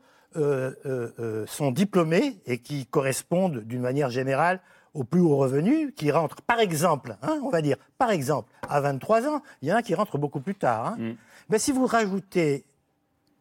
sont 1.46 1.70
diplômés 1.70 2.36
et 2.44 2.58
qui 2.58 2.84
correspondent 2.84 3.60
d'une 3.60 3.80
manière 3.80 4.10
générale 4.10 4.60
aux 4.96 5.04
plus 5.04 5.20
hauts 5.20 5.36
revenus 5.36 5.92
qui 5.94 6.10
rentrent, 6.10 6.42
par 6.42 6.58
exemple, 6.58 7.16
hein, 7.22 7.38
on 7.42 7.50
va 7.50 7.62
dire, 7.62 7.76
par 7.98 8.10
exemple, 8.10 8.52
à 8.68 8.80
23 8.80 9.28
ans, 9.28 9.42
il 9.62 9.68
y 9.68 9.72
en 9.72 9.76
a 9.76 9.82
qui 9.82 9.94
rentrent 9.94 10.18
beaucoup 10.18 10.40
plus 10.40 10.54
tard. 10.54 10.86
Hein. 10.86 10.96
Mm. 10.98 11.16
Mais 11.50 11.58
si 11.58 11.72
vous 11.72 11.86
rajoutez 11.86 12.64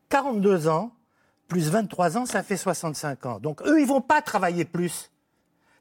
42 0.10 0.68
ans, 0.68 0.92
plus 1.48 1.70
23 1.70 2.18
ans, 2.18 2.26
ça 2.26 2.44
fait 2.44 2.58
65 2.58 3.26
ans. 3.26 3.40
Donc 3.40 3.62
eux, 3.64 3.80
ils 3.80 3.88
vont 3.88 4.02
pas 4.02 4.22
travailler 4.22 4.66
plus. 4.66 5.12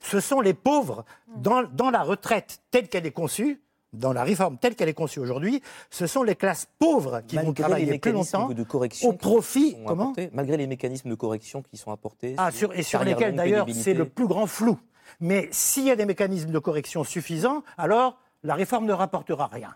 Ce 0.01 0.21
sont 0.21 0.41
les 0.41 0.55
pauvres 0.55 1.05
dans, 1.37 1.63
dans 1.63 1.91
la 1.91 2.03
retraite 2.03 2.61
telle 2.71 2.89
qu'elle 2.89 3.07
est 3.07 3.13
conçue, 3.13 3.61
dans 3.95 4.13
la 4.13 4.25
réforme 4.25 4.59
telle 4.59 4.75
qu'elle 4.75 4.89
est 4.89 4.95
conçue 4.95 5.21
aujourd'hui, 5.21 5.63
ce 5.91 6.07
sont 6.07 6.23
les 6.23 6.35
classes 6.35 6.69
pauvres 6.79 7.23
qui 7.27 7.37
vont 7.37 7.53
travailler 7.53 7.99
plus 7.99 8.13
longtemps 8.13 8.49
de 8.49 8.63
correction 8.63 9.09
au 9.09 9.13
profit. 9.13 9.77
Comment 9.87 10.13
Malgré 10.33 10.57
les 10.57 10.67
mécanismes 10.67 11.11
de 11.11 11.15
correction 11.15 11.63
qui 11.63 11.77
sont 11.77 11.93
apportés. 11.93 12.35
Ah, 12.39 12.51
sur, 12.51 12.73
et 12.75 12.83
sur 12.83 13.03
lesquels 13.05 13.35
d'ailleurs 13.35 13.67
c'est 13.73 13.95
le 13.95 14.05
plus 14.05 14.27
grand 14.27 14.47
flou. 14.47 14.79
Mais 15.21 15.49
s'il 15.53 15.85
y 15.85 15.91
a 15.91 15.97
des 15.97 16.07
mécanismes 16.07 16.51
de 16.51 16.59
correction 16.59 17.05
suffisants, 17.05 17.63
alors 17.79 18.19
la 18.43 18.55
réforme 18.55 18.87
ne 18.87 18.93
rapportera 18.93 19.47
rien. 19.47 19.75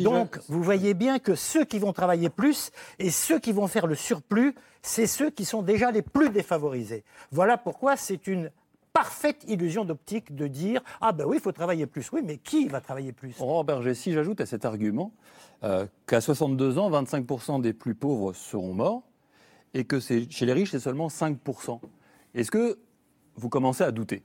Donc, 0.00 0.38
vous 0.48 0.62
voyez 0.62 0.94
bien 0.94 1.18
que 1.18 1.34
ceux 1.34 1.64
qui 1.64 1.78
vont 1.78 1.92
travailler 1.92 2.28
plus 2.28 2.70
et 2.98 3.10
ceux 3.10 3.38
qui 3.38 3.52
vont 3.52 3.66
faire 3.66 3.86
le 3.86 3.94
surplus, 3.94 4.54
c'est 4.82 5.06
ceux 5.06 5.30
qui 5.30 5.44
sont 5.44 5.62
déjà 5.62 5.90
les 5.90 6.02
plus 6.02 6.28
défavorisés. 6.30 7.02
Voilà 7.30 7.56
pourquoi 7.56 7.96
c'est 7.96 8.26
une 8.26 8.50
parfaite 8.92 9.44
illusion 9.48 9.84
d'optique 9.84 10.34
de 10.34 10.46
dire 10.46 10.82
Ah 11.00 11.12
ben 11.12 11.24
oui, 11.24 11.38
il 11.38 11.42
faut 11.42 11.52
travailler 11.52 11.86
plus. 11.86 12.10
Oui, 12.12 12.20
mais 12.24 12.38
qui 12.38 12.68
va 12.68 12.80
travailler 12.80 13.12
plus? 13.12 13.40
Aurore 13.40 13.64
Berger, 13.64 13.94
si 13.94 14.12
j'ajoute 14.12 14.40
à 14.40 14.46
cet 14.46 14.64
argument 14.64 15.12
euh, 15.64 15.86
qu'à 16.06 16.20
62 16.20 16.78
ans, 16.78 16.90
25% 16.90 17.60
des 17.60 17.72
plus 17.72 17.94
pauvres 17.94 18.32
seront 18.32 18.74
morts 18.74 19.02
et 19.74 19.84
que 19.84 20.00
chez 20.00 20.26
les 20.40 20.52
riches, 20.52 20.70
c'est 20.70 20.80
seulement 20.80 21.08
5%. 21.08 21.80
Est-ce 22.34 22.50
que 22.50 22.78
vous 23.36 23.48
commencez 23.48 23.84
à 23.84 23.90
douter? 23.90 24.22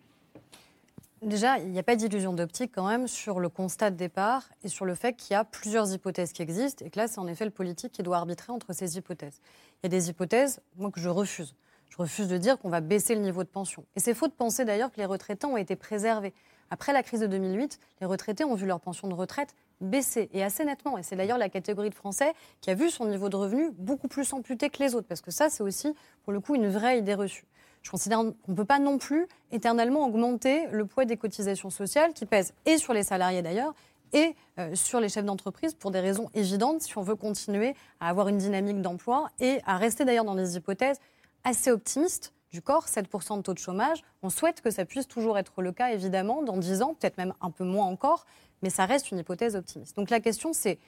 Déjà, 1.24 1.57
il 1.57 1.71
n'y 1.71 1.79
a 1.79 1.83
pas 1.83 1.95
d'illusion 1.95 2.33
d'optique 2.33 2.71
quand 2.75 2.88
même 2.88 3.07
sur 3.07 3.39
le 3.39 3.50
constat 3.50 3.89
de 3.89 3.95
départ 3.95 4.43
et 4.63 4.67
sur 4.67 4.86
le 4.86 4.93
fait 4.93 5.13
qu'il 5.13 5.33
y 5.33 5.36
a 5.36 5.43
plusieurs 5.43 5.91
hypothèses 5.91 6.31
qui 6.31 6.43
existent 6.43 6.86
et 6.86 6.91
que 6.91 7.00
là, 7.00 7.07
c'est 7.07 7.17
en 7.17 7.27
effet 7.27 7.43
le 7.43 7.51
politique 7.51 7.91
qui 7.91 8.03
doit 8.03 8.17
arbitrer 8.17 8.53
entre 8.53 8.71
ces 8.74 8.97
hypothèses. 8.97 9.41
Il 9.81 9.86
y 9.86 9.88
a 9.88 9.89
des 9.89 10.09
hypothèses, 10.09 10.62
moi, 10.75 10.91
que 10.91 11.00
je 11.00 11.09
refuse. 11.09 11.55
Je 11.89 11.98
refuse 11.98 12.27
de 12.27 12.38
dire 12.38 12.58
qu'on 12.60 12.70
va 12.70 12.82
baisser 12.82 13.15
le 13.15 13.22
niveau 13.22 13.44
de 13.44 13.50
pension. 13.50 13.86
Et 13.96 14.00
c'est 14.00 14.13
faux 14.13 14.27
de 14.27 14.34
penser 14.34 14.65
d'ailleurs 14.65 14.91
que 14.91 14.98
les 14.98 15.06
retraités 15.06 15.48
ont 15.48 15.58
été 15.58 15.75
préservés. 15.75 16.34
Après 16.70 16.91
la 16.91 17.01
crise 17.01 17.22
de 17.22 17.27
2008, 17.27 17.79
les 18.01 18.08
retraités 18.08 18.44
ont 18.44 18.56
vu 18.56 18.65
leur 18.65 18.79
pension 18.79 19.08
de 19.08 19.13
retraite 19.13 19.56
baisser 19.79 20.29
et 20.34 20.44
assez 20.44 20.65
nettement. 20.65 20.98
Et 20.98 21.03
c'est 21.03 21.15
d'ailleurs 21.15 21.38
la 21.38 21.50
catégorie 21.50 21.89
de 21.89 21.96
Français 21.96 22.34
qui 22.62 22.70
a 22.70 22.74
vu 22.74 22.89
son 22.89 23.06
niveau 23.06 23.29
de 23.29 23.36
revenu 23.36 23.72
beaucoup 23.77 24.08
plus 24.08 24.34
amputé 24.34 24.70
que 24.70 24.84
les 24.84 24.96
autres. 24.96 25.08
Parce 25.08 25.22
que 25.22 25.32
ça, 25.32 25.50
c'est 25.50 25.63
aussi, 25.63 25.94
pour 26.24 26.34
le 26.34 26.39
coup, 26.39 26.56
une 26.56 26.67
vraie 26.67 27.00
idée 27.00 27.13
reçue. 27.13 27.46
je 27.84 27.91
considère 27.91 28.20
qu'on 28.20 28.51
ne 28.51 28.56
peut 28.56 28.65
pas 28.65 28.79
non 28.79 28.98
plus 28.98 29.27
éternellement 29.51 30.06
augmenter 30.06 30.67
le 30.72 30.86
poids 30.86 31.06
des 31.06 31.17
cotisations 31.17 31.70
sociales 31.70 32.13
qui 32.13 32.25
pèsent 32.25 32.53
et 32.65 32.77
sur 32.77 32.94
les 32.94 33.03
salariés 33.03 33.41
d'ailleurs 33.41 33.74
et 34.13 34.36
euh, 34.58 34.74
sur 34.75 35.00
les 35.00 35.10
chefs 35.10 35.25
d'entreprise 35.25 35.74
pour 35.74 35.91
des 35.91 36.00
raisons 36.00 36.29
évidentes 36.34 36.82
si 36.82 36.98
on 36.98 37.01
veut 37.01 37.15
continuer 37.15 37.75
à 38.00 38.10
avoir 38.10 38.29
une 38.29 38.38
dynamique 38.38 38.82
d'emploi 38.82 39.29
et 39.39 39.60
à 39.65 39.77
rester 39.77 40.06
d'ailleurs 40.06 40.24
dans 40.24 40.36
des 40.36 40.56
hypothèses 40.56 41.00
assez 41.44 41.72
optimistes 41.72 42.34
du 42.51 42.62
corps, 42.62 42.86
7% 42.86 43.38
de 43.38 43.41
taux 43.41 43.53
de 43.53 43.60
chômage. 43.60 44.03
On 44.24 44.29
souhaite 44.29 44.62
que 44.62 44.72
ça 44.72 44.86
puisse 44.86 45.08
toujours 45.08 45.38
être 45.38 45.62
le 45.62 45.72
cas, 45.72 45.91
évidemment, 45.91 46.41
dans 46.44 46.58
10 46.58 46.82
ans, 46.82 46.94
peut-être 46.94 47.17
même 47.17 47.34
un 47.41 47.51
peu 47.51 47.63
moins 47.63 47.86
encore, 47.86 48.25
mais 48.62 48.70
ça 48.70 48.86
reste 48.86 49.12
une 49.12 49.20
hypothèse 49.20 49.56
optimiste. 49.56 49.96
Donc 49.96 50.10
la 50.10 50.20
question, 50.20 50.53
c'est, 50.53 50.79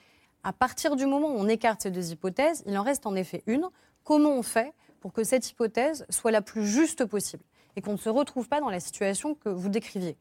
à 0.42 0.52
partir 0.52 0.96
du 0.96 1.06
moment 1.06 1.28
où 1.28 1.38
on 1.38 1.48
écarte 1.48 1.82
ces 1.82 1.90
deux 1.90 2.12
hypothèses, 2.12 2.62
il 2.66 2.76
en 2.78 2.82
reste 2.82 3.06
en 3.06 3.14
effet 3.14 3.42
une. 3.46 3.68
Comment 4.04 4.30
on 4.30 4.42
fait 4.42 4.72
pour 5.00 5.12
que 5.12 5.24
cette 5.24 5.48
hypothèse 5.50 6.06
soit 6.08 6.30
la 6.30 6.42
plus 6.42 6.66
juste 6.66 7.04
possible 7.04 7.44
et 7.76 7.82
qu'on 7.82 7.92
ne 7.92 7.98
se 7.98 8.08
retrouve 8.08 8.48
pas 8.48 8.60
dans 8.60 8.70
la 8.70 8.80
situation 8.80 9.34
que 9.34 9.48
vous 9.48 9.68
décriviez? 9.68 10.16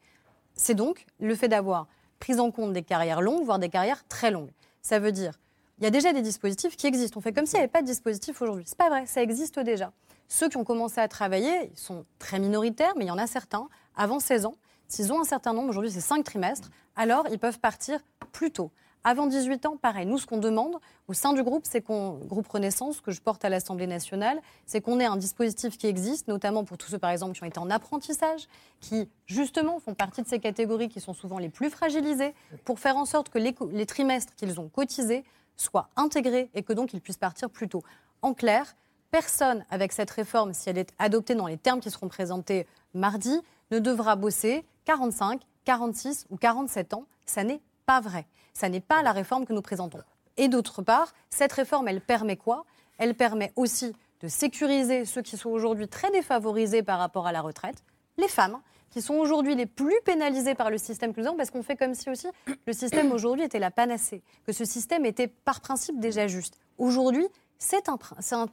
C'est 0.55 0.75
donc 0.75 1.05
le 1.19 1.35
fait 1.35 1.47
d'avoir 1.47 1.87
prise 2.19 2.39
en 2.39 2.51
compte 2.51 2.73
des 2.73 2.83
carrières 2.83 3.21
longues, 3.21 3.45
voire 3.45 3.59
des 3.59 3.69
carrières 3.69 4.05
très 4.07 4.29
longues. 4.29 4.51
Ça 4.81 4.99
veut 4.99 5.13
dire, 5.13 5.39
il 5.77 5.85
y 5.85 5.87
a 5.87 5.89
déjà 5.89 6.11
des 6.11 6.21
dispositifs 6.21 6.75
qui 6.75 6.87
existent. 6.87 7.17
On 7.17 7.21
fait 7.21 7.31
comme 7.31 7.45
s'il 7.45 7.55
n'y 7.55 7.63
avait 7.63 7.71
pas 7.71 7.81
de 7.81 7.87
dispositif 7.87 8.41
aujourd'hui. 8.41 8.65
C'est 8.67 8.77
pas 8.77 8.89
vrai, 8.89 9.05
ça 9.05 9.23
existe 9.23 9.59
déjà. 9.59 9.93
Ceux 10.29 10.47
qui 10.47 10.57
ont 10.57 10.63
commencé 10.63 11.01
à 11.01 11.07
travailler, 11.07 11.71
ils 11.71 11.77
sont 11.77 12.05
très 12.19 12.39
minoritaires, 12.39 12.93
mais 12.95 13.05
il 13.05 13.07
y 13.07 13.11
en 13.11 13.17
a 13.17 13.27
certains, 13.27 13.67
avant 13.95 14.19
16 14.19 14.45
ans, 14.45 14.55
s'ils 14.87 15.11
ont 15.11 15.19
un 15.19 15.25
certain 15.25 15.53
nombre, 15.53 15.69
aujourd'hui 15.69 15.91
c'est 15.91 16.01
5 16.01 16.23
trimestres, 16.23 16.69
alors 16.95 17.27
ils 17.31 17.39
peuvent 17.39 17.59
partir 17.59 17.99
plus 18.31 18.51
tôt. 18.51 18.71
Avant 19.03 19.27
18 19.27 19.65
ans, 19.65 19.77
pareil. 19.77 20.05
Nous, 20.05 20.17
ce 20.17 20.27
qu'on 20.27 20.37
demande 20.37 20.75
au 21.07 21.13
sein 21.13 21.31
du 21.31 21.41
groupe, 21.41 21.65
c'est 21.65 21.81
qu'on, 21.81 22.17
groupe 22.25 22.47
Renaissance, 22.47 22.99
que 22.99 23.11
je 23.11 23.21
porte 23.21 23.45
à 23.45 23.49
l'Assemblée 23.49 23.87
nationale, 23.87 24.41
c'est 24.65 24.81
qu'on 24.81 24.99
ait 24.99 25.05
un 25.05 25.15
dispositif 25.15 25.77
qui 25.77 25.87
existe, 25.87 26.27
notamment 26.27 26.65
pour 26.65 26.77
tous 26.77 26.89
ceux, 26.89 26.99
par 26.99 27.09
exemple, 27.09 27.33
qui 27.33 27.41
ont 27.41 27.47
été 27.47 27.59
en 27.59 27.69
apprentissage, 27.69 28.47
qui, 28.81 29.09
justement, 29.25 29.79
font 29.79 29.93
partie 29.93 30.21
de 30.21 30.27
ces 30.27 30.39
catégories 30.39 30.89
qui 30.89 30.99
sont 30.99 31.13
souvent 31.13 31.39
les 31.39 31.49
plus 31.49 31.69
fragilisées, 31.69 32.35
pour 32.65 32.79
faire 32.79 32.97
en 32.97 33.05
sorte 33.05 33.29
que 33.29 33.39
les, 33.39 33.55
les 33.71 33.85
trimestres 33.85 34.35
qu'ils 34.35 34.59
ont 34.59 34.67
cotisés 34.67 35.23
soient 35.55 35.89
intégrés 35.95 36.49
et 36.53 36.61
que 36.61 36.73
donc 36.73 36.93
ils 36.93 37.01
puissent 37.01 37.17
partir 37.17 37.49
plus 37.49 37.69
tôt. 37.69 37.83
En 38.21 38.33
clair, 38.33 38.75
personne, 39.11 39.65
avec 39.69 39.91
cette 39.91 40.11
réforme, 40.11 40.53
si 40.53 40.69
elle 40.69 40.77
est 40.77 40.93
adoptée 40.99 41.35
dans 41.35 41.47
les 41.47 41.57
termes 41.57 41.79
qui 41.79 41.91
seront 41.91 42.07
présentés 42.07 42.67
mardi, 42.93 43.41
ne 43.71 43.79
devra 43.79 44.15
bosser 44.15 44.65
45, 44.85 45.41
46 45.65 46.25
ou 46.29 46.37
47 46.37 46.93
ans. 46.93 47.05
Ça 47.25 47.43
n'est 47.43 47.61
pas 47.85 48.01
vrai. 48.01 48.25
Ça 48.53 48.69
n'est 48.69 48.79
pas 48.79 49.03
la 49.03 49.11
réforme 49.11 49.45
que 49.45 49.53
nous 49.53 49.61
présentons. 49.61 50.01
Et 50.37 50.47
d'autre 50.47 50.81
part, 50.81 51.13
cette 51.29 51.53
réforme, 51.53 51.87
elle 51.87 52.01
permet 52.01 52.37
quoi? 52.37 52.65
Elle 52.97 53.15
permet 53.15 53.53
aussi 53.55 53.93
de 54.21 54.27
sécuriser 54.27 55.05
ceux 55.05 55.21
qui 55.21 55.37
sont 55.37 55.49
aujourd'hui 55.49 55.87
très 55.87 56.11
défavorisés 56.11 56.83
par 56.83 56.99
rapport 56.99 57.27
à 57.27 57.31
la 57.31 57.41
retraite, 57.41 57.83
les 58.17 58.27
femmes, 58.27 58.59
qui 58.89 59.01
sont 59.01 59.15
aujourd'hui 59.15 59.55
les 59.55 59.65
plus 59.65 59.95
pénalisées 60.03 60.55
par 60.55 60.69
le 60.69 60.77
système 60.77 61.13
que 61.13 61.21
nous 61.21 61.27
avons, 61.27 61.37
parce 61.37 61.51
qu'on 61.51 61.63
fait 61.63 61.75
comme 61.75 61.93
si 61.93 62.09
aussi 62.09 62.27
le 62.65 62.73
système 62.73 63.11
aujourd'hui 63.11 63.45
était 63.45 63.59
la 63.59 63.71
panacée, 63.71 64.23
que 64.45 64.51
ce 64.51 64.65
système 64.65 65.05
était 65.05 65.27
par 65.27 65.61
principe 65.61 65.99
déjà 65.99 66.27
juste. 66.27 66.59
Aujourd'hui, 66.77 67.27
c'est 67.59 67.89
un, 67.89 67.97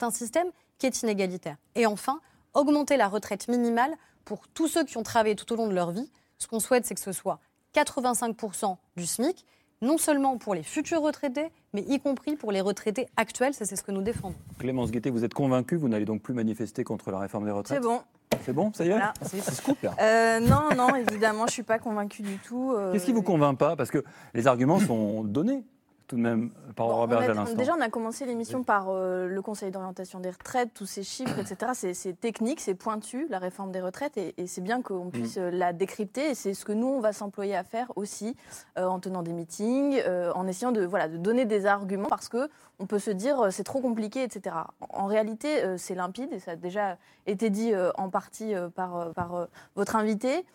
un 0.01 0.11
système 0.11 0.47
qui 0.77 0.85
est 0.85 1.01
inégalitaire. 1.01 1.57
Et 1.75 1.85
enfin, 1.85 2.19
augmenter 2.53 2.97
la 2.97 3.07
retraite 3.07 3.47
minimale 3.47 3.95
pour 4.25 4.47
tous 4.49 4.67
ceux 4.67 4.83
qui 4.83 4.97
ont 4.97 5.03
travaillé 5.03 5.35
tout 5.35 5.51
au 5.53 5.55
long 5.55 5.67
de 5.67 5.73
leur 5.73 5.91
vie. 5.91 6.09
Ce 6.37 6.47
qu'on 6.47 6.59
souhaite, 6.59 6.85
c'est 6.85 6.93
que 6.95 7.01
ce 7.01 7.11
soit 7.11 7.39
85% 7.75 8.77
du 8.95 9.05
SMIC, 9.05 9.45
non 9.81 9.97
seulement 9.97 10.37
pour 10.37 10.53
les 10.55 10.63
futurs 10.63 11.01
retraités, 11.01 11.49
mais 11.73 11.81
y 11.87 11.99
compris 11.99 12.35
pour 12.35 12.51
les 12.51 12.61
retraités 12.61 13.07
actuels. 13.15 13.53
C'est 13.53 13.65
ce 13.65 13.81
que 13.83 13.91
nous 13.91 14.01
défendons. 14.01 14.35
Clémence 14.59 14.91
Guettet, 14.91 15.09
vous 15.09 15.23
êtes 15.23 15.33
convaincue, 15.33 15.75
vous 15.77 15.87
n'allez 15.87 16.05
donc 16.05 16.21
plus 16.21 16.33
manifester 16.33 16.83
contre 16.83 17.11
la 17.11 17.19
réforme 17.19 17.45
des 17.45 17.51
retraites? 17.51 17.77
C'est 17.81 17.87
bon. 17.87 18.01
C'est 18.43 18.53
bon, 18.53 18.71
ça 18.73 18.85
y 18.85 18.89
est? 18.89 18.99
C'est 19.21 19.41
scoop 19.53 19.81
là. 19.81 19.93
Euh, 20.01 20.39
non, 20.41 20.69
non, 20.75 20.93
évidemment, 20.95 21.41
je 21.41 21.45
ne 21.45 21.51
suis 21.51 21.63
pas 21.63 21.79
convaincue 21.79 22.21
du 22.23 22.37
tout. 22.39 22.73
Euh, 22.75 22.91
Qu'est-ce 22.91 23.05
qui 23.05 23.13
vous 23.13 23.21
convainc 23.23 23.57
pas? 23.57 23.75
Parce 23.75 23.89
que 23.89 24.03
les 24.33 24.47
arguments 24.47 24.79
sont 24.79 25.23
donnés 25.23 25.63
tout 26.07 26.15
de 26.15 26.21
même 26.21 26.51
par 26.75 26.87
Robert 26.87 27.19
à 27.19 27.27
l'instant. 27.27 27.55
Déjà, 27.55 27.75
on 27.77 27.81
a 27.81 27.89
commencé 27.89 28.25
l'émission 28.25 28.63
par 28.63 28.87
euh, 28.89 29.27
le 29.27 29.41
Conseil 29.41 29.71
d'orientation 29.71 30.19
des 30.19 30.29
retraites, 30.29 30.69
tous 30.73 30.85
ces 30.85 31.03
chiffres, 31.03 31.37
etc. 31.37 31.91
C'est 31.93 32.19
technique, 32.19 32.61
c'est 32.61 32.75
pointu, 32.75 33.27
la 33.29 33.39
réforme 33.39 33.71
des 33.71 33.81
retraites, 33.81 34.17
et, 34.17 34.33
c'est 34.47 34.61
bien 34.61 34.81
qu'on 34.81 35.09
puisse 35.09 35.37
mm. 35.37 35.41
euh, 35.41 35.51
la 35.51 35.73
décrypter. 35.73 36.31
Et 36.31 36.35
c'est 36.35 36.53
ce 36.53 36.63
que 36.63 36.71
nous, 36.71 36.87
on 36.87 37.01
va 37.01 37.11
s'employer 37.11 37.55
à 37.55 37.63
faire 37.63 37.91
aussi, 37.97 38.35
euh, 38.77 38.85
en 38.85 38.99
tenant 38.99 39.21
des 39.21 39.33
meetings, 39.33 40.01
en 40.33 40.47
essayant 40.47 40.71
de, 40.71 40.85
voilà, 40.85 41.09
de 41.09 41.17
donner 41.17 41.45
des 41.45 41.65
arguments, 41.65 42.07
parce 42.07 42.29
que 42.29 42.49
on 42.79 42.85
peut 42.85 42.99
se 42.99 43.11
dire 43.11 43.47
c'est 43.51 43.63
trop 43.63 43.81
compliqué, 43.81 44.23
etc. 44.23 44.55
En, 44.89 45.05
réalité, 45.05 45.77
c'est 45.77 45.95
limpide, 45.95 46.31
et 46.31 46.39
ça 46.39 46.51
a 46.51 46.55
déjà 46.55 46.97
été 47.25 47.49
dit 47.49 47.73
en 47.95 48.09
partie 48.09 48.53
par, 48.75 49.13
par 49.13 49.47
votre 49.75 49.95
invité. 49.95 50.45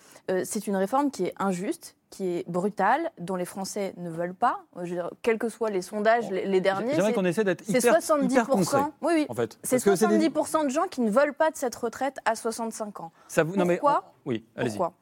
c'est 0.45 0.67
une 0.67 0.77
réforme 0.77 1.11
qui 1.11 1.25
est 1.25 1.35
injuste, 1.39 1.97
qui 2.13 2.29
est 2.29 2.49
brutale, 2.49 3.11
dont 3.19 3.37
les 3.37 3.47
Français 3.47 3.95
ne 3.97 4.11
veulent 4.11 4.35
pas. 4.35 4.61
Je 4.83 4.97
quels 5.23 5.39
que 5.39 5.49
soient 5.49 5.71
les 5.71 5.81
sondages, 5.81 6.31
les, 6.31 6.61
derniers. 6.61 6.95
J'aimerais 6.95 7.15
qu'on 7.15 7.25
essaie 7.25 7.43
d'être 7.43 7.67
hyper, 7.69 7.95
70%, 7.95 8.91
oui, 9.01 9.13
oui. 9.15 9.27
En 9.29 9.35
fait. 9.35 9.59
C'est 9.63 9.79
70% 9.79 10.65
de 10.65 10.69
gens 10.69 10.87
qui 10.89 11.01
ne 11.01 11.11
veulent 11.11 11.35
pas 11.35 11.51
de 11.51 11.57
cette 11.57 11.75
retraite 11.75 12.19
à 12.27 12.35
65 12.35 13.01
ans. 13.01 13.13
Ça 13.29 13.43
vous... 13.43 13.55
Pourquoi 13.55 13.65
non 13.65 13.69
mais... 13.69 13.81
Oui, 14.27 14.45
allez-y. 14.55 14.77
Pourquoi 14.77 14.95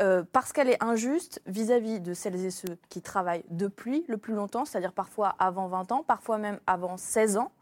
euh, 0.00 0.22
parce 0.32 0.52
qu'elle 0.52 0.68
est 0.68 0.82
injuste 0.82 1.40
vis-à-vis 1.46 2.00
de 2.00 2.14
celles 2.14 2.44
et 2.44 2.50
ceux 2.50 2.78
qui 2.88 3.02
travaillent 3.02 3.44
depuis 3.50 4.04
le 4.08 4.16
plus 4.16 4.34
longtemps, 4.34 4.64
c'est-à-dire 4.64 4.92
parfois 4.92 5.34
avant 5.38 5.68
20 5.68 5.92
ans, 5.92 6.02
parfois 6.06 6.38
même 6.38 6.58
avant 6.66 6.96
16 6.96 7.36
ans. 7.36 7.52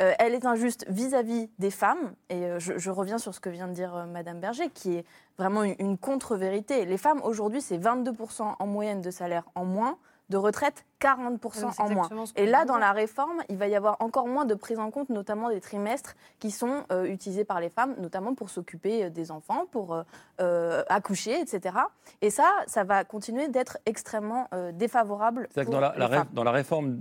Euh, 0.00 0.12
elle 0.18 0.34
est 0.34 0.46
injuste 0.46 0.86
vis-à-vis 0.88 1.50
des 1.58 1.70
femmes, 1.70 2.14
et 2.30 2.46
euh, 2.46 2.58
je, 2.58 2.90
reviens 2.90 3.18
sur 3.18 3.34
ce 3.34 3.40
que 3.40 3.50
vient 3.50 3.68
de 3.68 3.72
dire 3.72 3.94
euh, 3.94 4.06
Madame 4.06 4.40
Berger, 4.40 4.70
qui 4.70 4.94
est 4.94 5.04
vraiment 5.38 5.62
une, 5.62 5.98
contre-vérité. 5.98 6.84
Les 6.86 6.96
femmes, 6.96 7.20
aujourd'hui, 7.22 7.60
c'est 7.60 7.78
22% 7.78 8.54
en 8.58 8.66
moyenne 8.66 9.00
de 9.00 9.10
salaire 9.10 9.44
en 9.54 9.64
moins, 9.64 9.98
de 10.30 10.36
retraite 10.38 10.86
40% 11.02 11.80
en 11.80 11.90
moins. 11.90 12.08
Et 12.36 12.46
là, 12.46 12.64
dans 12.64 12.78
la 12.78 12.92
réforme, 12.92 13.42
il 13.48 13.56
va 13.56 13.68
y 13.68 13.74
avoir 13.74 13.96
encore 14.00 14.28
moins 14.28 14.44
de 14.44 14.54
prise 14.54 14.78
en 14.78 14.90
compte, 14.90 15.08
notamment 15.08 15.48
des 15.48 15.60
trimestres 15.60 16.14
qui 16.38 16.50
sont 16.50 16.84
utilisés 17.04 17.44
par 17.44 17.60
les 17.60 17.70
femmes, 17.70 17.94
notamment 17.98 18.34
pour 18.34 18.50
s'occuper 18.50 19.10
des 19.10 19.30
enfants, 19.30 19.66
pour 19.70 20.02
accoucher, 20.88 21.40
etc. 21.40 21.76
Et 22.20 22.30
ça, 22.30 22.50
ça 22.66 22.84
va 22.84 23.04
continuer 23.04 23.48
d'être 23.48 23.78
extrêmement 23.86 24.48
défavorable. 24.74 25.48
C'est-à-dire 25.50 25.70
que 25.70 25.74
dans 25.74 25.80
la, 25.80 26.26
dans 26.32 26.44
la 26.44 26.52
réforme 26.52 26.96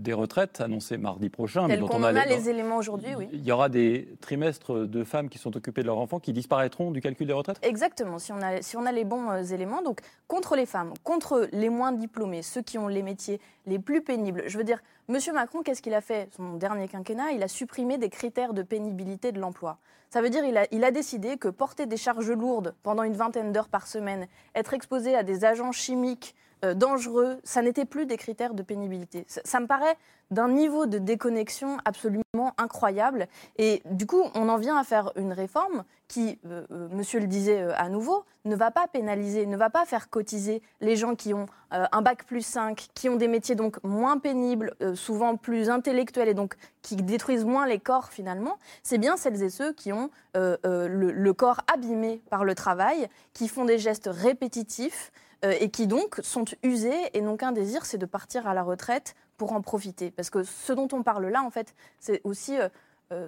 des 0.00 0.12
retraites 0.12 0.60
annoncées 0.60 0.96
mardi 0.96 1.28
prochain. 1.28 1.68
mais 1.68 1.76
dont 1.76 1.88
on, 1.92 2.02
a, 2.02 2.12
les, 2.12 2.48
éléments 2.48 2.76
aujourd'hui, 2.76 3.14
oui. 3.16 3.28
Il 3.32 3.44
y 3.44 3.52
aura 3.52 3.68
des 3.68 4.16
trimestres 4.20 4.86
de 4.86 5.04
femmes 5.04 5.28
qui 5.28 5.38
sont 5.38 5.56
occupées 5.56 5.82
de 5.82 5.86
leurs 5.86 5.98
enfants 5.98 6.20
qui 6.20 6.32
disparaîtront 6.32 6.90
du 6.90 7.00
calcul 7.00 7.26
des 7.26 7.32
retraites? 7.32 7.58
Exactement, 7.62 8.18
si 8.18 8.32
on 8.32 8.40
a, 8.40 8.62
si 8.62 8.76
on 8.76 8.86
a 8.86 8.92
les 8.92 9.04
bons 9.04 9.30
euh, 9.30 9.42
éléments. 9.42 9.82
Donc, 9.82 10.00
contre 10.26 10.56
les 10.56 10.66
femmes, 10.66 10.92
contre 11.04 11.48
les 11.52 11.68
moins 11.68 11.92
diplômés, 11.92 12.42
ceux 12.42 12.62
qui 12.62 12.78
ont 12.78 12.88
les 12.88 13.02
métiers 13.02 13.39
les 13.66 13.78
plus 13.78 14.02
pénibles. 14.02 14.42
Je 14.46 14.58
veux 14.58 14.64
dire, 14.64 14.82
M. 15.08 15.18
Macron, 15.34 15.62
qu'est-ce 15.62 15.82
qu'il 15.82 15.94
a 15.94 16.00
fait? 16.00 16.28
Son 16.36 16.54
dernier 16.54 16.88
quinquennat, 16.88 17.32
il 17.32 17.42
a 17.42 17.48
supprimé 17.48 17.98
des 17.98 18.08
critères 18.08 18.54
de 18.54 18.62
pénibilité 18.62 19.32
de 19.32 19.40
l'emploi. 19.40 19.78
Ça 20.10 20.22
veut 20.22 20.30
dire 20.30 20.42
qu'il 20.42 20.56
a, 20.56 20.66
il 20.72 20.84
a 20.84 20.90
décidé 20.90 21.36
que 21.36 21.48
porter 21.48 21.86
des 21.86 21.96
charges 21.96 22.30
lourdes 22.30 22.74
pendant 22.82 23.02
une 23.02 23.14
vingtaine 23.14 23.52
d'heures 23.52 23.68
par 23.68 23.86
semaine, 23.86 24.26
être 24.54 24.74
exposé 24.74 25.14
à 25.14 25.22
des 25.22 25.44
agents 25.44 25.72
chimiques, 25.72 26.34
euh, 26.64 26.74
dangereux, 26.74 27.40
ça 27.42 27.62
n'était 27.62 27.84
plus 27.84 28.06
des 28.06 28.16
critères 28.16 28.54
de 28.54 28.62
pénibilité. 28.62 29.24
Ça, 29.28 29.60
me 29.60 29.66
paraît 29.66 29.96
d'un 30.30 30.48
niveau 30.48 30.86
de 30.86 30.98
déconnexion 30.98 31.78
absolument 31.84 32.54
incroyable. 32.58 33.28
Et 33.56 33.82
du 33.86 34.06
coup, 34.06 34.22
on 34.34 34.48
en 34.48 34.58
vient 34.58 34.76
à 34.76 34.84
faire 34.84 35.12
une 35.16 35.32
réforme 35.32 35.84
qui, 36.10 36.40
euh, 36.44 36.66
euh, 36.72 36.88
monsieur 36.90 37.20
le 37.20 37.28
disait 37.28 37.62
à 37.74 37.88
nouveau, 37.88 38.24
ne 38.44 38.56
va 38.56 38.72
pas 38.72 38.88
pénaliser, 38.88 39.46
ne 39.46 39.56
va 39.56 39.70
pas 39.70 39.84
faire 39.86 40.10
cotiser 40.10 40.60
les 40.80 40.96
gens 40.96 41.14
qui 41.14 41.32
ont 41.32 41.46
un 41.70 42.02
bac 42.02 42.24
plus 42.24 42.44
5, 42.44 42.88
qui 42.94 43.08
ont 43.08 43.14
des 43.14 43.28
métiers 43.28 43.54
donc 43.54 43.78
moins 43.84 44.18
pénibles, 44.18 44.74
souvent 44.94 45.36
plus 45.36 45.70
intellectuels 45.70 46.28
et 46.28 46.34
donc 46.34 46.56
qui 46.82 46.96
détruisent 46.96 47.44
moins 47.44 47.64
les 47.66 47.78
corps 47.78 48.08
finalement. 48.08 48.58
C'est 48.82 48.98
bien 48.98 49.16
celles 49.16 49.40
et 49.42 49.50
ceux 49.50 49.72
qui 49.72 49.92
ont 49.92 50.10
le 50.34 51.30
corps 51.32 51.60
abîmé 51.72 52.22
par 52.28 52.44
le 52.44 52.56
travail, 52.56 53.08
qui 53.34 53.46
font 53.46 53.64
des 53.64 53.78
gestes 53.78 54.10
répétitifs. 54.10 55.12
Euh, 55.44 55.54
et 55.58 55.70
qui 55.70 55.86
donc 55.86 56.20
sont 56.22 56.44
usés 56.62 57.08
et 57.14 57.22
n'ont 57.22 57.38
qu'un 57.38 57.52
désir, 57.52 57.86
c'est 57.86 57.96
de 57.96 58.04
partir 58.04 58.46
à 58.46 58.52
la 58.52 58.62
retraite 58.62 59.14
pour 59.38 59.52
en 59.52 59.62
profiter. 59.62 60.10
Parce 60.10 60.28
que 60.28 60.42
ce 60.42 60.74
dont 60.74 60.88
on 60.92 61.02
parle 61.02 61.28
là, 61.28 61.42
en 61.42 61.48
fait, 61.48 61.74
c'est 61.98 62.20
aussi 62.24 62.58
euh, 62.58 62.64
euh, 62.64 62.68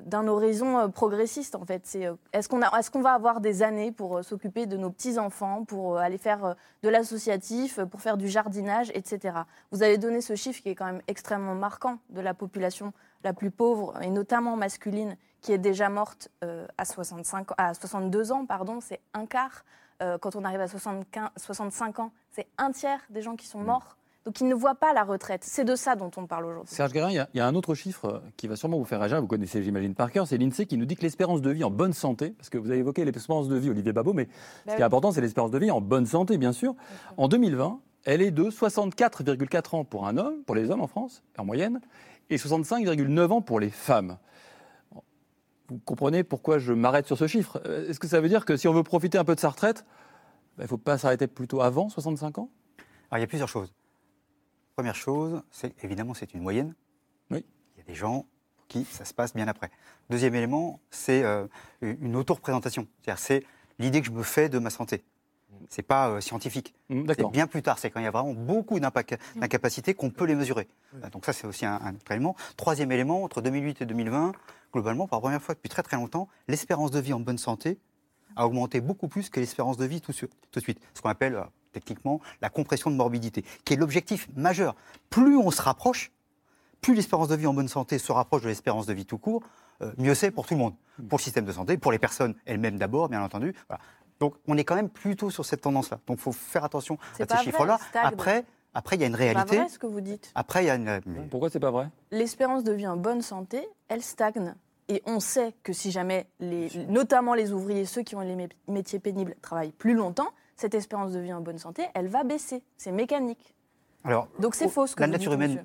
d'un 0.04 0.28
horizon 0.28 0.90
progressiste, 0.90 1.54
en 1.54 1.64
fait. 1.64 1.82
C'est 1.84 2.08
est-ce 2.32 2.48
qu'on 2.48 2.62
est 2.62 2.90
qu'on 2.90 3.00
va 3.00 3.14
avoir 3.14 3.40
des 3.40 3.62
années 3.62 3.90
pour 3.90 4.24
s'occuper 4.24 4.66
de 4.66 4.76
nos 4.76 4.90
petits 4.90 5.18
enfants, 5.18 5.64
pour 5.64 5.98
aller 5.98 6.18
faire 6.18 6.54
de 6.82 6.88
l'associatif, 6.88 7.80
pour 7.84 8.00
faire 8.00 8.16
du 8.16 8.28
jardinage, 8.28 8.90
etc. 8.94 9.38
Vous 9.70 9.82
avez 9.82 9.98
donné 9.98 10.20
ce 10.20 10.36
chiffre 10.36 10.62
qui 10.62 10.68
est 10.68 10.74
quand 10.74 10.86
même 10.86 11.02
extrêmement 11.08 11.54
marquant 11.54 11.98
de 12.10 12.20
la 12.20 12.34
population 12.34 12.92
la 13.24 13.32
plus 13.32 13.50
pauvre 13.50 14.00
et 14.02 14.10
notamment 14.10 14.56
masculine 14.56 15.16
qui 15.40 15.52
est 15.52 15.58
déjà 15.58 15.88
morte 15.88 16.28
à 16.78 16.84
65 16.84 17.48
à 17.58 17.74
62 17.74 18.32
ans, 18.32 18.46
pardon, 18.46 18.80
c'est 18.80 19.00
un 19.14 19.26
quart. 19.26 19.64
Euh, 20.02 20.18
quand 20.18 20.34
on 20.36 20.44
arrive 20.44 20.60
à 20.60 20.68
65 20.68 21.98
ans, 22.00 22.12
c'est 22.30 22.48
un 22.58 22.72
tiers 22.72 23.00
des 23.10 23.22
gens 23.22 23.36
qui 23.36 23.46
sont 23.46 23.60
mm. 23.60 23.66
morts. 23.66 23.96
Donc 24.24 24.40
ils 24.40 24.46
ne 24.46 24.54
voient 24.54 24.76
pas 24.76 24.92
la 24.92 25.02
retraite. 25.02 25.42
C'est 25.44 25.64
de 25.64 25.74
ça 25.74 25.96
dont 25.96 26.10
on 26.16 26.26
parle 26.26 26.46
aujourd'hui. 26.46 26.72
Serge 26.72 26.92
Guérin, 26.92 27.10
il 27.10 27.26
y, 27.34 27.40
a 27.40 27.46
un 27.46 27.54
autre 27.54 27.74
chiffre 27.74 28.22
qui 28.36 28.46
va 28.46 28.54
sûrement 28.54 28.78
vous 28.78 28.84
faire 28.84 29.00
réagir. 29.00 29.20
Vous 29.20 29.26
connaissez, 29.26 29.62
j'imagine, 29.62 29.94
par 29.94 30.12
cœur. 30.12 30.28
C'est 30.28 30.38
l'INSEE 30.38 30.66
qui 30.66 30.76
nous 30.76 30.84
dit 30.84 30.94
que 30.94 31.02
l'espérance 31.02 31.42
de 31.42 31.50
vie 31.50 31.64
en 31.64 31.70
bonne 31.70 31.92
santé, 31.92 32.30
parce 32.30 32.48
que 32.48 32.58
vous 32.58 32.70
avez 32.70 32.78
évoqué 32.78 33.04
l'espérance 33.04 33.48
de 33.48 33.56
vie, 33.56 33.70
Olivier 33.70 33.92
Babot, 33.92 34.12
mais 34.12 34.26
bah 34.26 34.72
ce 34.72 34.76
qui 34.76 34.80
est 34.80 34.84
important, 34.84 35.10
c'est 35.10 35.20
l'espérance 35.20 35.50
de 35.50 35.58
vie 35.58 35.70
en 35.72 35.80
bonne 35.80 36.06
santé, 36.06 36.38
bien 36.38 36.52
sûr. 36.52 36.76
En 37.16 37.26
2020, 37.26 37.80
elle 38.04 38.22
est 38.22 38.30
de 38.30 38.44
64,4 38.44 39.76
ans 39.76 39.84
pour 39.84 40.06
un 40.06 40.16
homme, 40.16 40.42
pour 40.44 40.54
les 40.54 40.70
hommes 40.70 40.82
en 40.82 40.86
France, 40.86 41.24
en 41.36 41.44
moyenne, 41.44 41.80
et 42.30 42.36
65,9 42.36 43.28
ans 43.30 43.40
pour 43.40 43.58
les 43.58 43.70
femmes. 43.70 44.18
Vous 45.68 45.78
comprenez 45.84 46.22
pourquoi 46.22 46.58
je 46.58 46.72
m'arrête 46.72 47.06
sur 47.06 47.18
ce 47.18 47.26
chiffre 47.26 47.60
euh, 47.66 47.88
Est-ce 47.88 47.98
que 47.98 48.06
ça 48.06 48.20
veut 48.20 48.28
dire 48.28 48.44
que 48.44 48.56
si 48.56 48.68
on 48.68 48.72
veut 48.72 48.82
profiter 48.82 49.18
un 49.18 49.24
peu 49.24 49.34
de 49.34 49.40
sa 49.40 49.48
retraite, 49.48 49.84
bah, 50.56 50.60
il 50.60 50.62
ne 50.64 50.68
faut 50.68 50.78
pas 50.78 50.98
s'arrêter 50.98 51.26
plutôt 51.26 51.60
avant 51.60 51.88
65 51.88 52.38
ans? 52.38 52.50
Alors 53.10 53.18
il 53.18 53.20
y 53.20 53.24
a 53.24 53.26
plusieurs 53.26 53.48
choses. 53.48 53.72
Première 54.76 54.94
chose, 54.94 55.42
c'est 55.50 55.84
évidemment 55.84 56.14
c'est 56.14 56.34
une 56.34 56.40
moyenne. 56.40 56.74
Oui. 57.30 57.44
Il 57.74 57.78
y 57.78 57.82
a 57.82 57.84
des 57.84 57.94
gens 57.94 58.26
pour 58.56 58.66
qui 58.68 58.84
ça 58.84 59.04
se 59.04 59.12
passe 59.12 59.34
bien 59.34 59.48
après. 59.48 59.70
Deuxième 60.10 60.34
élément, 60.34 60.80
c'est 60.90 61.22
euh, 61.24 61.46
une 61.82 62.16
auto-représentation. 62.16 62.86
C'est-à-dire 63.00 63.18
c'est 63.18 63.44
l'idée 63.78 64.00
que 64.00 64.06
je 64.06 64.12
me 64.12 64.22
fais 64.22 64.48
de 64.48 64.58
ma 64.58 64.70
santé. 64.70 65.04
C'est 65.68 65.82
pas 65.82 66.08
euh, 66.08 66.20
scientifique. 66.20 66.74
Mmh, 66.88 67.04
c'est 67.16 67.30
bien 67.30 67.46
plus 67.46 67.62
tard. 67.62 67.78
C'est 67.78 67.90
quand 67.90 68.00
il 68.00 68.04
y 68.04 68.06
a 68.06 68.10
vraiment 68.10 68.32
beaucoup 68.32 68.80
d'incapacités 68.80 69.94
qu'on 69.94 70.10
peut 70.10 70.24
les 70.24 70.34
mesurer. 70.34 70.66
Donc 71.12 71.26
ça, 71.26 71.32
c'est 71.32 71.46
aussi 71.46 71.66
un, 71.66 71.74
un, 71.74 71.94
élément. 72.10 72.34
Troisième 72.56 72.90
élément, 72.90 73.22
entre 73.22 73.42
2008 73.42 73.82
et 73.82 73.86
2020, 73.86 74.32
globalement, 74.72 75.06
pour 75.06 75.18
la 75.18 75.20
première 75.20 75.42
fois 75.42 75.54
depuis 75.54 75.68
très 75.68 75.82
très 75.82 75.96
longtemps, 75.96 76.28
l'espérance 76.48 76.90
de 76.90 77.00
vie 77.00 77.12
en 77.12 77.20
bonne 77.20 77.38
santé 77.38 77.78
a 78.36 78.46
augmenté 78.46 78.80
beaucoup 78.80 79.08
plus 79.08 79.28
que 79.28 79.40
l'espérance 79.40 79.76
de 79.76 79.84
vie 79.84 80.00
tout, 80.00 80.12
de 80.12 80.60
suite. 80.60 80.80
Ce 80.94 81.02
qu'on 81.02 81.10
appelle 81.10 81.34
euh, 81.36 81.44
techniquement 81.72 82.20
la 82.40 82.50
compression 82.50 82.90
de 82.90 82.96
morbidité, 82.96 83.44
qui 83.64 83.74
est 83.74 83.76
l'objectif 83.76 84.28
majeur. 84.36 84.74
Plus 85.10 85.36
on 85.36 85.50
se 85.50 85.62
rapproche, 85.62 86.12
plus 86.80 86.94
l'espérance 86.94 87.28
de 87.28 87.36
vie 87.36 87.46
en 87.46 87.54
bonne 87.54 87.68
santé 87.68 87.98
se 87.98 88.12
rapproche 88.12 88.42
de 88.42 88.48
l'espérance 88.48 88.86
de 88.86 88.92
vie 88.92 89.06
tout 89.06 89.18
court, 89.18 89.42
euh, 89.82 89.92
mieux 89.98 90.14
c'est 90.14 90.30
pour 90.30 90.46
tout 90.46 90.54
le 90.54 90.60
monde. 90.60 90.74
Pour 91.08 91.18
le 91.18 91.22
système 91.22 91.44
de 91.44 91.52
santé, 91.52 91.78
pour 91.78 91.92
les 91.92 91.98
personnes 91.98 92.34
elles-mêmes 92.44 92.78
d'abord, 92.78 93.08
bien 93.08 93.22
entendu. 93.22 93.54
Donc 94.20 94.34
on 94.46 94.56
est 94.56 94.64
quand 94.64 94.76
même 94.76 94.90
plutôt 94.90 95.30
sur 95.30 95.44
cette 95.44 95.62
tendance-là. 95.62 96.00
Donc 96.06 96.18
il 96.18 96.22
faut 96.22 96.32
faire 96.32 96.64
attention 96.64 96.98
à 97.18 97.26
ces 97.26 97.44
chiffres-là. 97.44 97.78
Après, 97.94 98.44
après, 98.74 98.96
il 98.96 99.00
y 99.00 99.04
a 99.04 99.06
une 99.06 99.14
réalité. 99.14 99.48
C'est 99.50 99.56
pas 99.56 99.62
vrai 99.62 99.70
ce 99.70 99.78
que 99.78 99.86
vous 99.86 100.00
dites. 100.00 100.32
Après, 100.34 100.64
il 100.64 100.66
y 100.66 100.70
a 100.70 100.76
une. 100.76 100.88
Euh, 100.88 101.00
Pourquoi 101.30 101.50
c'est 101.50 101.60
pas 101.60 101.70
vrai? 101.70 101.88
L'espérance 102.10 102.64
de 102.64 102.72
vie 102.72 102.86
en 102.86 102.96
bonne 102.96 103.22
santé, 103.22 103.68
elle 103.88 104.02
stagne. 104.02 104.54
Et 104.88 105.02
on 105.06 105.20
sait 105.20 105.54
que 105.62 105.72
si 105.72 105.90
jamais, 105.90 106.26
les, 106.40 106.68
notamment 106.88 107.34
les 107.34 107.52
ouvriers, 107.52 107.84
ceux 107.84 108.02
qui 108.02 108.16
ont 108.16 108.20
les 108.20 108.48
métiers 108.68 108.98
pénibles, 108.98 109.36
travaillent 109.40 109.72
plus 109.72 109.94
longtemps, 109.94 110.28
cette 110.62 110.74
espérance 110.74 111.12
de 111.12 111.18
vie 111.18 111.32
en 111.32 111.40
bonne 111.40 111.58
santé, 111.58 111.82
elle 111.94 112.06
va 112.06 112.22
baisser. 112.22 112.62
C'est 112.76 112.92
mécanique. 112.92 113.54
Alors, 114.04 114.28
Donc 114.38 114.54
c'est 114.54 114.68
faux 114.68 114.86
ce 114.86 114.94
que 114.94 115.00
La 115.00 115.08
nature 115.08 115.32
humaine, 115.32 115.64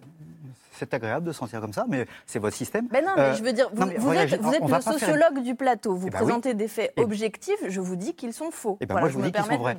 c'est 0.72 0.92
agréable 0.94 1.26
de 1.26 1.32
sentir 1.32 1.62
comme 1.62 1.74
ça, 1.74 1.86
mais 1.88 2.08
c'est 2.26 2.40
votre 2.40 2.56
système. 2.56 2.88
Mais 2.92 3.02
non, 3.02 3.12
mais 3.16 3.22
euh, 3.22 3.34
je 3.36 3.44
veux 3.44 3.54
dire, 3.54 3.70
vous, 3.74 4.14
êtes, 4.14 4.32
le 4.32 4.82
sociologue 4.82 5.44
du 5.44 5.54
plateau, 5.54 5.96
vous 5.96 6.08
eh 6.08 6.10
ben 6.10 6.18
présentez 6.18 6.56
des 6.56 6.68
faits 6.68 6.94
eh 6.96 7.02
ben 7.02 7.06
objectifs, 7.06 7.60
je 7.68 7.80
vous 7.80 7.96
dis 7.96 8.16
qu'ils 8.16 8.34
sont 8.34 8.50
faux. 8.52 8.78
Et 8.80 8.84
eh 8.84 8.86
ben 8.88 9.00
moi, 9.00 9.10
je, 9.10 9.14
vous 9.14 9.22
dis 9.22 9.32
qu'ils 9.32 9.44
sont 9.44 9.58
vrais. 9.58 9.78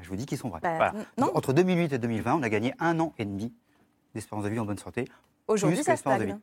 Je 0.00 0.08
vous 0.08 0.16
dis 0.16 0.26
qu'ils 0.26 0.38
sont 0.38 0.48
vrais. 0.48 0.60
Bah, 0.60 0.92
Entre 1.34 1.52
2008 1.52 1.92
et 1.92 1.98
2020, 1.98 2.34
on 2.36 2.42
a 2.42 2.48
gagné 2.48 2.72
un 2.78 2.98
an 3.00 3.12
et 3.18 3.24
demi 3.24 3.52
d'espérance 4.14 4.44
de 4.44 4.48
vie 4.48 4.60
en 4.60 4.64
bonne 4.64 4.78
santé. 4.78 5.08
Aujourd'hui, 5.48 5.82
ça 5.82 5.96
stagne. 5.96 6.38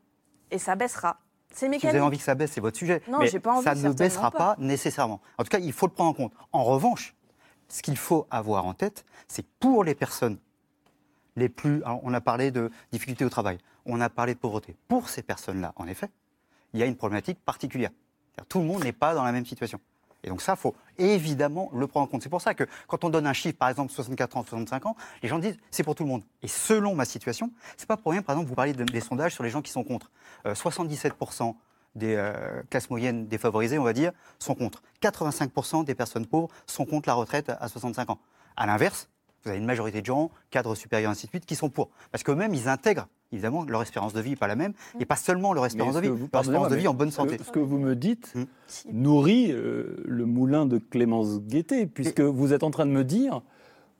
Et 0.51 0.57
ça 0.57 0.75
baissera. 0.75 1.17
C'est 1.51 1.67
mécanique. 1.67 1.81
Si 1.81 1.87
vous 1.87 1.95
avez 1.95 2.05
envie 2.05 2.17
que 2.17 2.23
ça 2.23 2.35
baisse, 2.35 2.51
c'est 2.51 2.61
votre 2.61 2.77
sujet. 2.77 3.01
Non, 3.07 3.19
j'ai 3.23 3.39
pas 3.39 3.53
envie, 3.53 3.63
ça 3.63 3.75
ne 3.75 3.93
baissera 3.93 4.29
pas. 4.29 4.55
nécessairement. 4.59 5.21
En 5.37 5.43
tout 5.43 5.49
cas, 5.49 5.59
il 5.59 5.71
faut 5.71 5.87
le 5.87 5.93
prendre 5.93 6.11
en 6.11 6.13
compte. 6.13 6.33
En 6.51 6.63
revanche, 6.63 7.15
ce 7.69 7.81
qu'il 7.81 7.97
faut 7.97 8.27
avoir 8.29 8.65
en 8.65 8.73
tête, 8.73 9.05
c'est 9.27 9.45
pour 9.59 9.83
les 9.83 9.95
personnes 9.95 10.37
les 11.35 11.49
plus. 11.49 11.81
on 11.85 12.13
a 12.13 12.21
parlé 12.21 12.51
de 12.51 12.69
difficultés 12.91 13.23
au 13.23 13.29
travail, 13.29 13.59
on 13.85 14.01
a 14.01 14.09
parlé 14.09 14.33
de 14.33 14.39
pauvreté. 14.39 14.75
Pour 14.87 15.09
ces 15.09 15.21
personnes-là, 15.21 15.73
en 15.75 15.87
effet, 15.87 16.09
il 16.73 16.79
y 16.79 16.83
a 16.83 16.85
une 16.85 16.95
problématique 16.95 17.39
particulière. 17.43 17.91
Tout 18.47 18.59
le 18.59 18.65
monde 18.65 18.83
n'est 18.83 18.93
pas 18.93 19.13
dans 19.13 19.23
la 19.23 19.31
même 19.31 19.45
situation. 19.45 19.79
Et 20.23 20.29
donc 20.29 20.41
ça, 20.41 20.55
faut 20.55 20.75
évidemment 20.97 21.69
le 21.73 21.87
prendre 21.87 22.05
en 22.05 22.07
compte. 22.07 22.23
C'est 22.23 22.29
pour 22.29 22.41
ça 22.41 22.53
que 22.53 22.65
quand 22.87 23.03
on 23.03 23.09
donne 23.09 23.25
un 23.25 23.33
chiffre, 23.33 23.57
par 23.57 23.69
exemple 23.69 23.91
64 23.91 24.37
ans, 24.37 24.43
65 24.43 24.85
ans, 24.85 24.95
les 25.23 25.29
gens 25.29 25.39
disent 25.39 25.57
c'est 25.71 25.83
pour 25.83 25.95
tout 25.95 26.03
le 26.03 26.09
monde. 26.09 26.23
Et 26.41 26.47
selon 26.47 26.93
ma 26.93 27.05
situation, 27.05 27.51
c'est 27.77 27.87
pas 27.87 27.97
pour 27.97 28.11
rien, 28.11 28.21
par 28.21 28.35
exemple, 28.35 28.49
vous 28.49 28.55
parlez 28.55 28.73
des 28.73 29.01
sondages 29.01 29.33
sur 29.33 29.43
les 29.43 29.49
gens 29.49 29.61
qui 29.61 29.71
sont 29.71 29.83
contre. 29.83 30.11
77% 30.45 31.49
euh, 31.49 31.53
des 31.95 32.15
euh, 32.15 32.61
classes 32.69 32.89
moyennes 32.89 33.27
défavorisées, 33.27 33.79
on 33.79 33.83
va 33.83 33.93
dire, 33.93 34.11
sont 34.39 34.55
contre. 34.55 34.81
85% 35.01 35.85
des 35.85 35.95
personnes 35.95 36.25
pauvres 36.25 36.49
sont 36.67 36.85
contre 36.85 37.09
la 37.09 37.15
retraite 37.15 37.51
à 37.59 37.67
65 37.67 38.09
ans. 38.09 38.19
À 38.55 38.65
l'inverse, 38.65 39.09
vous 39.43 39.49
avez 39.49 39.59
une 39.59 39.65
majorité 39.65 40.01
de 40.01 40.05
gens, 40.05 40.31
cadres 40.49 40.75
supérieurs, 40.75 41.11
ainsi 41.11 41.25
de 41.25 41.29
suite, 41.29 41.45
qui 41.45 41.55
sont 41.55 41.69
pour. 41.69 41.89
Parce 42.11 42.23
qu'eux-mêmes, 42.23 42.53
ils 42.53 42.67
intègrent, 42.67 43.07
évidemment, 43.31 43.63
leur 43.63 43.81
espérance 43.81 44.13
de 44.13 44.19
vie 44.19 44.31
n'est 44.31 44.35
pas 44.35 44.47
la 44.47 44.55
même, 44.55 44.73
et 44.99 45.05
pas 45.05 45.15
seulement 45.15 45.53
leur 45.53 45.65
espérance 45.65 45.95
de 45.95 46.01
vie, 46.01 46.07
leur 46.07 46.41
espérance 46.41 46.69
de 46.69 46.75
vie 46.75 46.87
en 46.87 46.93
bonne 46.93 47.11
santé. 47.11 47.37
Ce 47.43 47.51
que 47.51 47.59
vous 47.59 47.77
me 47.77 47.95
dites 47.95 48.33
hmm. 48.35 48.43
nourrit 48.91 49.51
euh, 49.51 50.03
le 50.05 50.25
moulin 50.25 50.65
de 50.65 50.77
Clémence 50.77 51.39
Guettet, 51.39 51.85
puisque 51.85 52.21
vous 52.21 52.53
êtes 52.53 52.63
en 52.63 52.71
train 52.71 52.85
de 52.85 52.91
me 52.91 53.03
dire 53.03 53.41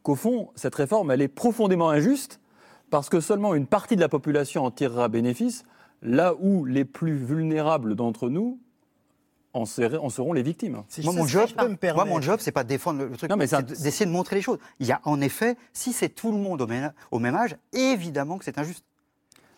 qu'au 0.03 0.15
fond, 0.15 0.49
cette 0.55 0.75
réforme, 0.75 1.11
elle 1.11 1.21
est 1.21 1.29
profondément 1.29 1.89
injuste, 1.89 2.41
parce 2.89 3.07
que 3.07 3.21
seulement 3.21 3.55
une 3.55 3.67
partie 3.67 3.95
de 3.95 4.01
la 4.01 4.09
population 4.09 4.65
en 4.65 4.71
tirera 4.71 5.07
bénéfice, 5.07 5.63
là 6.01 6.33
où 6.39 6.65
les 6.65 6.85
plus 6.85 7.15
vulnérables 7.15 7.95
d'entre 7.95 8.29
nous 8.29 8.59
en, 9.53 9.65
seront 9.65 10.33
les 10.33 10.43
victimes. 10.43 10.83
moi, 11.03 11.13
mon 11.13 11.25
job, 11.25 11.49
moi, 11.95 12.05
mon 12.05 12.21
job, 12.21 12.39
c'est 12.41 12.51
pas 12.51 12.63
de 12.63 12.69
défendre 12.69 13.03
le 13.03 13.17
truc, 13.17 13.31
c'est 13.45 13.65
d'essayer 13.65 14.05
de 14.05 14.11
montrer 14.11 14.35
les 14.35 14.41
choses. 14.41 14.59
Il 14.79 14.87
y 14.87 14.91
a 14.91 15.01
en 15.03 15.19
effet, 15.21 15.57
si 15.73 15.91
c'est 15.91 16.09
tout 16.09 16.31
le 16.31 16.37
monde 16.37 16.61
au 16.61 17.19
même, 17.19 17.35
âge, 17.35 17.55
évidemment 17.73 18.37
que 18.37 18.45
c'est 18.45 18.57
injuste. 18.57 18.85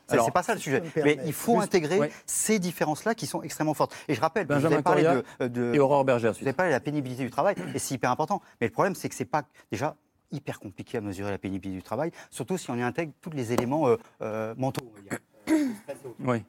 C'est 0.08 0.34
pas 0.34 0.44
ça 0.44 0.54
le 0.54 0.60
sujet. 0.60 0.84
Mais 0.98 1.18
il 1.26 1.34
faut 1.34 1.60
intégrer 1.62 2.12
ces 2.26 2.60
différences-là 2.60 3.16
qui 3.16 3.28
sont 3.28 3.42
extrêmement 3.44 3.74
fortes. 3.74 3.96
Et 4.08 4.16
je 4.16 4.22
rappelle, 4.22 4.46
vous 4.48 4.66
avez 4.66 4.82
parlé 4.82 5.04
de, 5.40 5.74
et 5.74 5.80
Aurore 5.80 6.04
Berger. 6.04 6.32
Vous 6.32 6.44
avez 6.44 6.54
parlé 6.54 6.72
de 6.72 6.76
la 6.76 6.82
pénibilité 6.82 7.24
du 7.24 7.30
travail, 7.30 7.56
et 7.74 7.80
c'est 7.80 7.96
hyper 7.96 8.12
important. 8.12 8.42
Mais 8.60 8.68
le 8.68 8.74
problème, 8.74 8.96
c'est 8.96 9.10
que 9.10 9.16
c'est 9.16 9.26
pas 9.26 9.44
déjà 9.72 9.96
hyper 10.32 10.60
compliqué 10.60 10.98
à 10.98 11.02
mesurer 11.02 11.32
la 11.32 11.38
pénibilité 11.38 11.78
du 11.78 11.84
travail, 11.84 12.12
surtout 12.30 12.58
si 12.58 12.72
on 12.72 12.76
y 12.76 12.82
intègre 12.82 13.12
tous 13.22 13.32
les 13.32 13.52
éléments 13.52 13.88
euh, 13.88 13.98
euh, 14.22 14.54
mentaux. 14.58 14.94
Oui. 16.20 16.44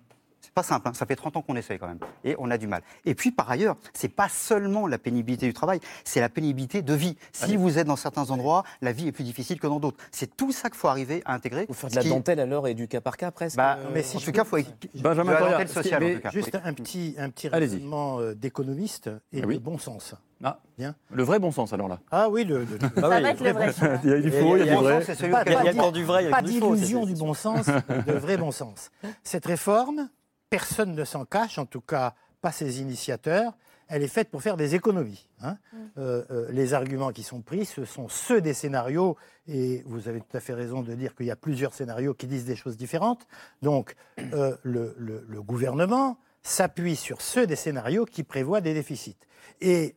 Pas 0.54 0.62
simple, 0.62 0.88
hein. 0.88 0.92
ça 0.94 1.06
fait 1.06 1.16
30 1.16 1.38
ans 1.38 1.42
qu'on 1.42 1.56
essaye 1.56 1.78
quand 1.78 1.88
même, 1.88 1.98
et 2.24 2.36
on 2.38 2.50
a 2.50 2.58
du 2.58 2.66
mal. 2.66 2.82
Et 3.04 3.14
puis 3.14 3.30
par 3.30 3.50
ailleurs, 3.50 3.76
c'est 3.94 4.08
pas 4.08 4.28
seulement 4.28 4.86
la 4.86 4.98
pénibilité 4.98 5.46
du 5.46 5.54
travail, 5.54 5.80
c'est 6.04 6.20
la 6.20 6.28
pénibilité 6.28 6.82
de 6.82 6.92
vie. 6.94 7.16
Si 7.32 7.56
vous 7.56 7.78
êtes 7.78 7.86
dans 7.86 7.96
certains 7.96 8.30
endroits, 8.30 8.62
la 8.82 8.92
vie 8.92 9.08
est 9.08 9.12
plus 9.12 9.24
difficile 9.24 9.58
que 9.58 9.66
dans 9.66 9.80
d'autres. 9.80 9.96
C'est 10.10 10.36
tout 10.36 10.52
ça 10.52 10.68
qu'il 10.68 10.78
faut 10.78 10.88
arriver 10.88 11.22
à 11.24 11.34
intégrer. 11.34 11.66
Faire 11.72 11.90
de 11.90 11.94
la 11.96 12.04
dentelle 12.04 12.40
alors 12.40 12.68
et 12.68 12.74
du 12.74 12.86
cas 12.86 13.00
par 13.00 13.16
cas 13.16 13.30
presque. 13.30 13.56
Bah, 13.56 13.78
mais 13.94 14.02
si 14.02 14.18
en 14.18 14.20
tout 14.20 14.32
cas, 14.32 14.44
il 14.44 14.64
faut 14.64 15.00
Benjamin 15.02 15.40
dentelle 15.40 15.68
sociale. 15.68 16.04
En 16.04 16.14
tout 16.14 16.20
cas. 16.20 16.30
Juste 16.30 16.58
un 16.62 16.74
petit, 16.74 17.14
un 17.18 17.30
petit 17.30 17.48
raisonnement 17.48 18.20
euh, 18.20 18.34
d'économiste 18.34 19.10
et 19.32 19.42
ah 19.42 19.46
de 19.46 19.58
bon 19.58 19.78
sens. 19.78 20.14
Ah, 20.44 20.58
bien. 20.76 20.96
Le 21.10 21.22
vrai 21.22 21.38
bon 21.38 21.52
sens 21.52 21.72
alors 21.72 21.88
là. 21.88 22.00
Ah 22.10 22.28
oui, 22.28 22.44
le, 22.44 22.64
le... 22.64 22.78
Ah 23.02 23.08
oui, 23.10 23.22
le 23.44 23.52
vrai. 23.52 23.72
il 24.02 24.10
y 24.10 24.12
a 24.12 24.20
du 24.20 24.30
faux, 24.30 24.56
il 24.56 24.66
y 24.66 24.70
a 24.70 24.76
du 24.76 24.82
vrai. 24.82 25.04
Il 25.46 25.52
y 25.52 25.80
a 25.80 25.90
du 25.90 26.04
vrai. 26.04 26.30
Pas 26.30 26.42
d'illusion 26.42 27.06
du 27.06 27.14
bon 27.14 27.32
sens, 27.32 27.66
de 27.66 28.12
vrai 28.12 28.36
bon 28.36 28.50
sens. 28.50 28.90
Cette 29.22 29.46
réforme, 29.46 30.08
personne 30.52 30.94
ne 30.94 31.04
s'en 31.06 31.24
cache, 31.24 31.56
en 31.56 31.64
tout 31.64 31.80
cas 31.80 32.14
pas 32.42 32.52
ses 32.52 32.82
initiateurs, 32.82 33.54
elle 33.88 34.02
est 34.02 34.08
faite 34.08 34.28
pour 34.30 34.42
faire 34.42 34.58
des 34.58 34.74
économies. 34.74 35.26
Hein. 35.40 35.56
Mm. 35.72 35.76
Euh, 35.96 36.22
euh, 36.30 36.46
les 36.50 36.74
arguments 36.74 37.10
qui 37.10 37.22
sont 37.22 37.40
pris, 37.40 37.64
ce 37.64 37.86
sont 37.86 38.06
ceux 38.10 38.42
des 38.42 38.52
scénarios, 38.52 39.16
et 39.48 39.82
vous 39.86 40.08
avez 40.08 40.20
tout 40.20 40.36
à 40.36 40.40
fait 40.40 40.52
raison 40.52 40.82
de 40.82 40.92
dire 40.94 41.14
qu'il 41.14 41.24
y 41.24 41.30
a 41.30 41.36
plusieurs 41.36 41.72
scénarios 41.72 42.12
qui 42.12 42.26
disent 42.26 42.44
des 42.44 42.54
choses 42.54 42.76
différentes. 42.76 43.26
Donc, 43.62 43.94
euh, 44.34 44.54
le, 44.62 45.40
gouvernement 45.40 46.18
s'appuie 46.42 46.96
sur 46.96 47.22
ceux 47.22 47.46
des 47.46 47.56
scénarios 47.56 48.04
qui 48.04 48.22
prévoient 48.22 48.60
des 48.60 48.74
déficits. 48.74 49.16
Et 49.62 49.94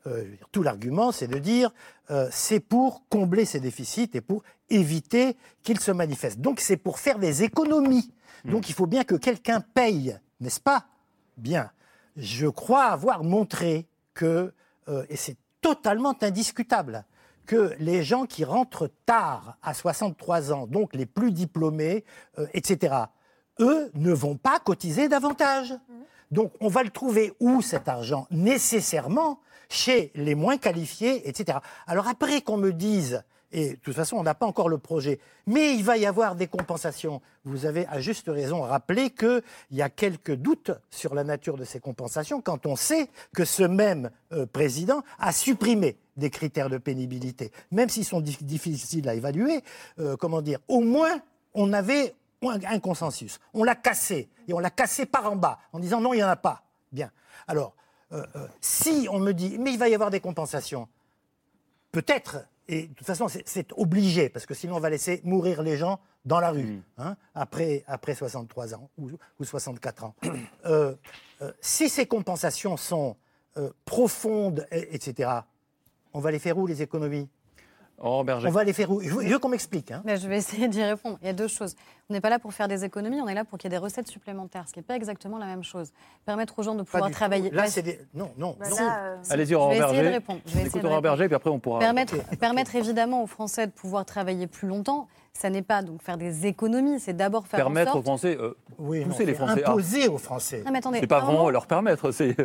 tout 0.52 0.64
l'argument, 0.64 1.12
c'est 1.12 1.28
de 1.28 1.40
dire 1.40 1.74
c'est 2.30 2.60
pour 2.60 3.04
combler 3.10 3.46
ces 3.46 3.60
déficits 3.60 4.12
et 4.14 4.22
pour 4.22 4.44
éviter 4.70 5.36
qu'ils 5.64 5.80
se 5.80 5.92
manifestent. 5.92 6.40
Donc, 6.40 6.60
c'est 6.60 6.78
pour 6.78 7.00
faire 7.00 7.20
des 7.20 7.44
économies. 7.44 8.12
Mm. 8.46 8.52
Donc, 8.52 8.70
il 8.70 8.74
faut 8.74 8.88
bien 8.88 9.04
que 9.04 9.16
quelqu'un 9.16 9.60
paye 9.60 10.18
n'est-ce 10.40 10.60
pas? 10.60 10.86
Bien. 11.38 11.72
Je 12.18 12.48
crois 12.48 12.86
avoir 12.86 13.24
montré 13.24 13.88
que, 14.14 14.54
euh, 14.88 15.06
et 15.10 15.16
c'est 15.16 15.38
totalement 15.62 16.16
indiscutable, 16.22 17.06
que 17.46 17.76
les 17.80 18.04
gens 18.04 18.26
qui 18.26 18.44
rentrent 18.44 18.90
tard, 19.06 19.58
à 19.62 19.74
63 19.74 20.54
ans, 20.54 20.68
donc 20.68 20.96
les 20.96 21.06
plus 21.06 21.32
diplômés, 21.32 22.06
euh, 22.40 22.48
etc., 22.54 22.96
eux 23.60 23.90
ne 23.94 24.12
vont 24.12 24.36
pas 24.36 24.60
cotiser 24.60 25.08
davantage. 25.08 25.74
Donc 26.32 26.54
on 26.60 26.68
va 26.68 26.84
le 26.84 26.90
trouver 26.90 27.34
où 27.40 27.62
cet 27.62 27.88
argent? 27.88 28.28
Nécessairement 28.32 29.40
chez 29.70 30.12
les 30.16 30.36
moins 30.36 30.58
qualifiés, 30.58 31.28
etc. 31.28 31.60
Alors 31.88 32.08
après 32.08 32.42
qu'on 32.42 32.58
me 32.58 32.74
dise 32.74 33.24
et 33.52 33.72
de 33.72 33.76
toute 33.76 33.96
façon, 33.96 34.18
on 34.18 34.24
n'a 34.24 34.34
pas 34.34 34.46
encore 34.46 34.70
le 34.70 34.78
projet. 34.78 35.20
Mais 35.48 35.76
il 35.76 35.84
va 35.84 35.98
y 35.98 36.06
avoir 36.06 36.36
des 36.36 36.48
compensations. 36.48 37.22
Vous 37.44 37.66
avez 37.66 37.88
à 37.88 38.00
juste 38.00 38.28
raison 38.28 38.62
rappelé 38.62 39.12
qu'il 39.12 39.42
y 39.72 39.82
a 39.82 39.90
quelques 39.90 40.36
doutes 40.36 40.72
sur 40.90 41.16
la 41.16 41.24
nature 41.24 41.58
de 41.58 41.64
ces 41.64 41.80
compensations 41.80 42.42
quand 42.42 42.66
on 42.66 42.76
sait 42.76 43.10
que 43.34 43.46
ce 43.46 43.64
même 43.64 44.10
euh, 44.34 44.46
président 44.46 45.04
a 45.20 45.32
supprimé 45.32 45.98
des 46.18 46.30
critères 46.30 46.70
de 46.70 46.78
pénibilité. 46.78 47.52
Même 47.72 47.90
s'ils 47.90 48.06
sont 48.06 48.22
difficiles 48.22 49.08
à 49.08 49.16
évaluer, 49.16 49.62
euh, 50.00 50.18
comment 50.18 50.42
dire, 50.42 50.60
au 50.68 50.82
moins 50.82 51.22
on 51.54 51.72
avait 51.74 52.14
un 52.42 52.80
consensus. 52.80 53.40
On 53.54 53.64
l'a 53.64 53.76
cassé, 53.76 54.30
et 54.48 54.54
on 54.54 54.60
l'a 54.60 54.70
cassé 54.70 55.06
par 55.06 55.32
en 55.32 55.36
bas, 55.36 55.60
en 55.74 55.80
disant 55.80 56.02
non, 56.02 56.14
il 56.14 56.18
n'y 56.18 56.24
en 56.24 56.30
a 56.30 56.36
pas. 56.36 56.64
Bien. 56.92 57.12
Alors, 57.48 57.76
euh, 58.12 58.24
si 58.62 59.08
on 59.10 59.20
me 59.20 59.34
dit, 59.34 59.58
mais 59.60 59.72
il 59.72 59.80
va 59.80 59.90
y 59.90 59.96
avoir 59.96 60.12
des 60.12 60.20
compensations, 60.20 60.88
peut-être, 61.92 62.46
et 62.68 62.88
de 62.88 62.94
toute 62.94 63.06
façon, 63.06 63.28
c'est 63.28 63.72
obligé, 63.74 64.30
parce 64.30 64.46
que 64.46 64.54
sinon 64.54 64.76
on 64.76 64.80
va 64.80 64.90
laisser 64.90 65.22
mourir 65.24 65.62
les 65.62 65.78
gens 65.78 66.00
dans 66.26 66.40
la 66.40 66.52
rue, 66.52 66.64
mmh. 66.64 66.82
hein, 66.98 67.18
après, 67.36 67.84
après 67.88 68.16
63 68.16 68.74
ans 68.76 68.90
ou, 68.98 69.12
64 69.44 70.04
ans. 70.04 70.16
Euh, 70.66 70.96
si 71.60 71.90
ces 71.90 72.06
compensations 72.06 72.78
sont 72.78 73.18
profondes, 73.84 74.66
etc., 74.72 75.30
on 76.14 76.20
va 76.20 76.32
les 76.32 76.40
faire 76.40 76.58
où, 76.58 76.66
les 76.66 76.82
économies? 76.82 77.28
Oh, 77.98 78.24
on 78.28 78.52
va 78.52 78.64
les 78.64 78.74
faire 78.74 78.92
où? 78.92 79.02
Je 79.02 79.10
veux, 79.10 79.40
qu'on 79.40 79.50
m'explique. 79.50 79.92
Hein. 79.92 80.04
je 80.06 80.28
vais 80.28 80.38
essayer 80.38 80.68
d'y 80.68 80.84
répondre. 80.84 81.18
Il 81.22 81.28
y 81.28 81.30
a 81.30 81.34
deux 81.34 81.48
choses. 81.48 81.76
On 82.10 82.14
n'est 82.14 82.22
pas 82.22 82.30
là 82.30 82.38
pour 82.38 82.54
faire 82.54 82.68
des 82.68 82.84
économies, 82.86 83.20
on 83.20 83.28
est 83.28 83.34
là 83.34 83.46
pour 83.46 83.58
qu'il 83.58 83.72
y 83.72 83.74
ait 83.74 83.80
des 83.80 83.84
recettes 83.84 84.08
supplémentaires, 84.08 84.66
ce 84.68 84.74
qui 84.74 84.80
n'est 84.80 84.84
pas 84.84 84.96
exactement 84.96 85.40
la 85.40 85.48
même 85.48 85.64
chose. 85.64 85.92
Permettre 86.24 86.60
aux 86.60 86.64
gens 86.64 86.76
de 86.76 86.84
pouvoir 86.84 87.10
travailler. 87.10 87.50
Là, 87.50 87.66
c'est 87.68 87.82
des... 87.82 88.00
Non, 88.14 88.32
non, 88.38 88.56
euh, 88.62 89.16
Allez-y, 89.30 89.56
Aurore 89.56 89.70
Berger. 89.70 89.82
Je 89.82 89.92
vais 89.92 89.98
essayer 89.98 90.10
de 90.10 90.14
répondre. 90.14 90.40
Écoute 90.66 90.84
Aurore 90.84 91.02
Berger, 91.02 91.26
puis 91.26 91.36
après 91.36 91.50
on 91.50 91.60
pourra... 91.60 91.80
Permettre, 91.80 92.16
permettre 92.38 92.76
évidemment 92.76 93.24
aux 93.24 93.28
Français 93.28 93.66
de 93.66 93.72
pouvoir 93.72 94.06
travailler 94.06 94.46
plus 94.46 94.68
longtemps, 94.68 95.08
ça 95.34 95.50
n'est 95.50 95.64
pas 95.64 95.82
donc 95.82 96.02
faire 96.04 96.18
des 96.18 96.46
économies, 96.46 97.00
c'est 97.00 97.14
d'abord 97.14 97.48
faire 97.48 97.60
permettre 97.60 97.92
en 97.92 97.94
sorte... 97.94 98.04
aux 98.04 98.10
Français, 98.10 98.38
euh, 98.40 98.56
oui, 98.78 99.04
pousser 99.04 99.26
les 99.26 99.34
Français, 99.34 99.66
imposer 99.66 100.08
aux 100.08 100.18
Français. 100.18 100.62
Non, 100.64 100.72
mais 100.72 100.78
attendez, 100.78 101.00
c'est 101.00 101.08
pas 101.08 101.22
vraiment 101.22 101.50
leur 101.50 101.66
permettre, 101.66 102.12
c'est 102.12 102.36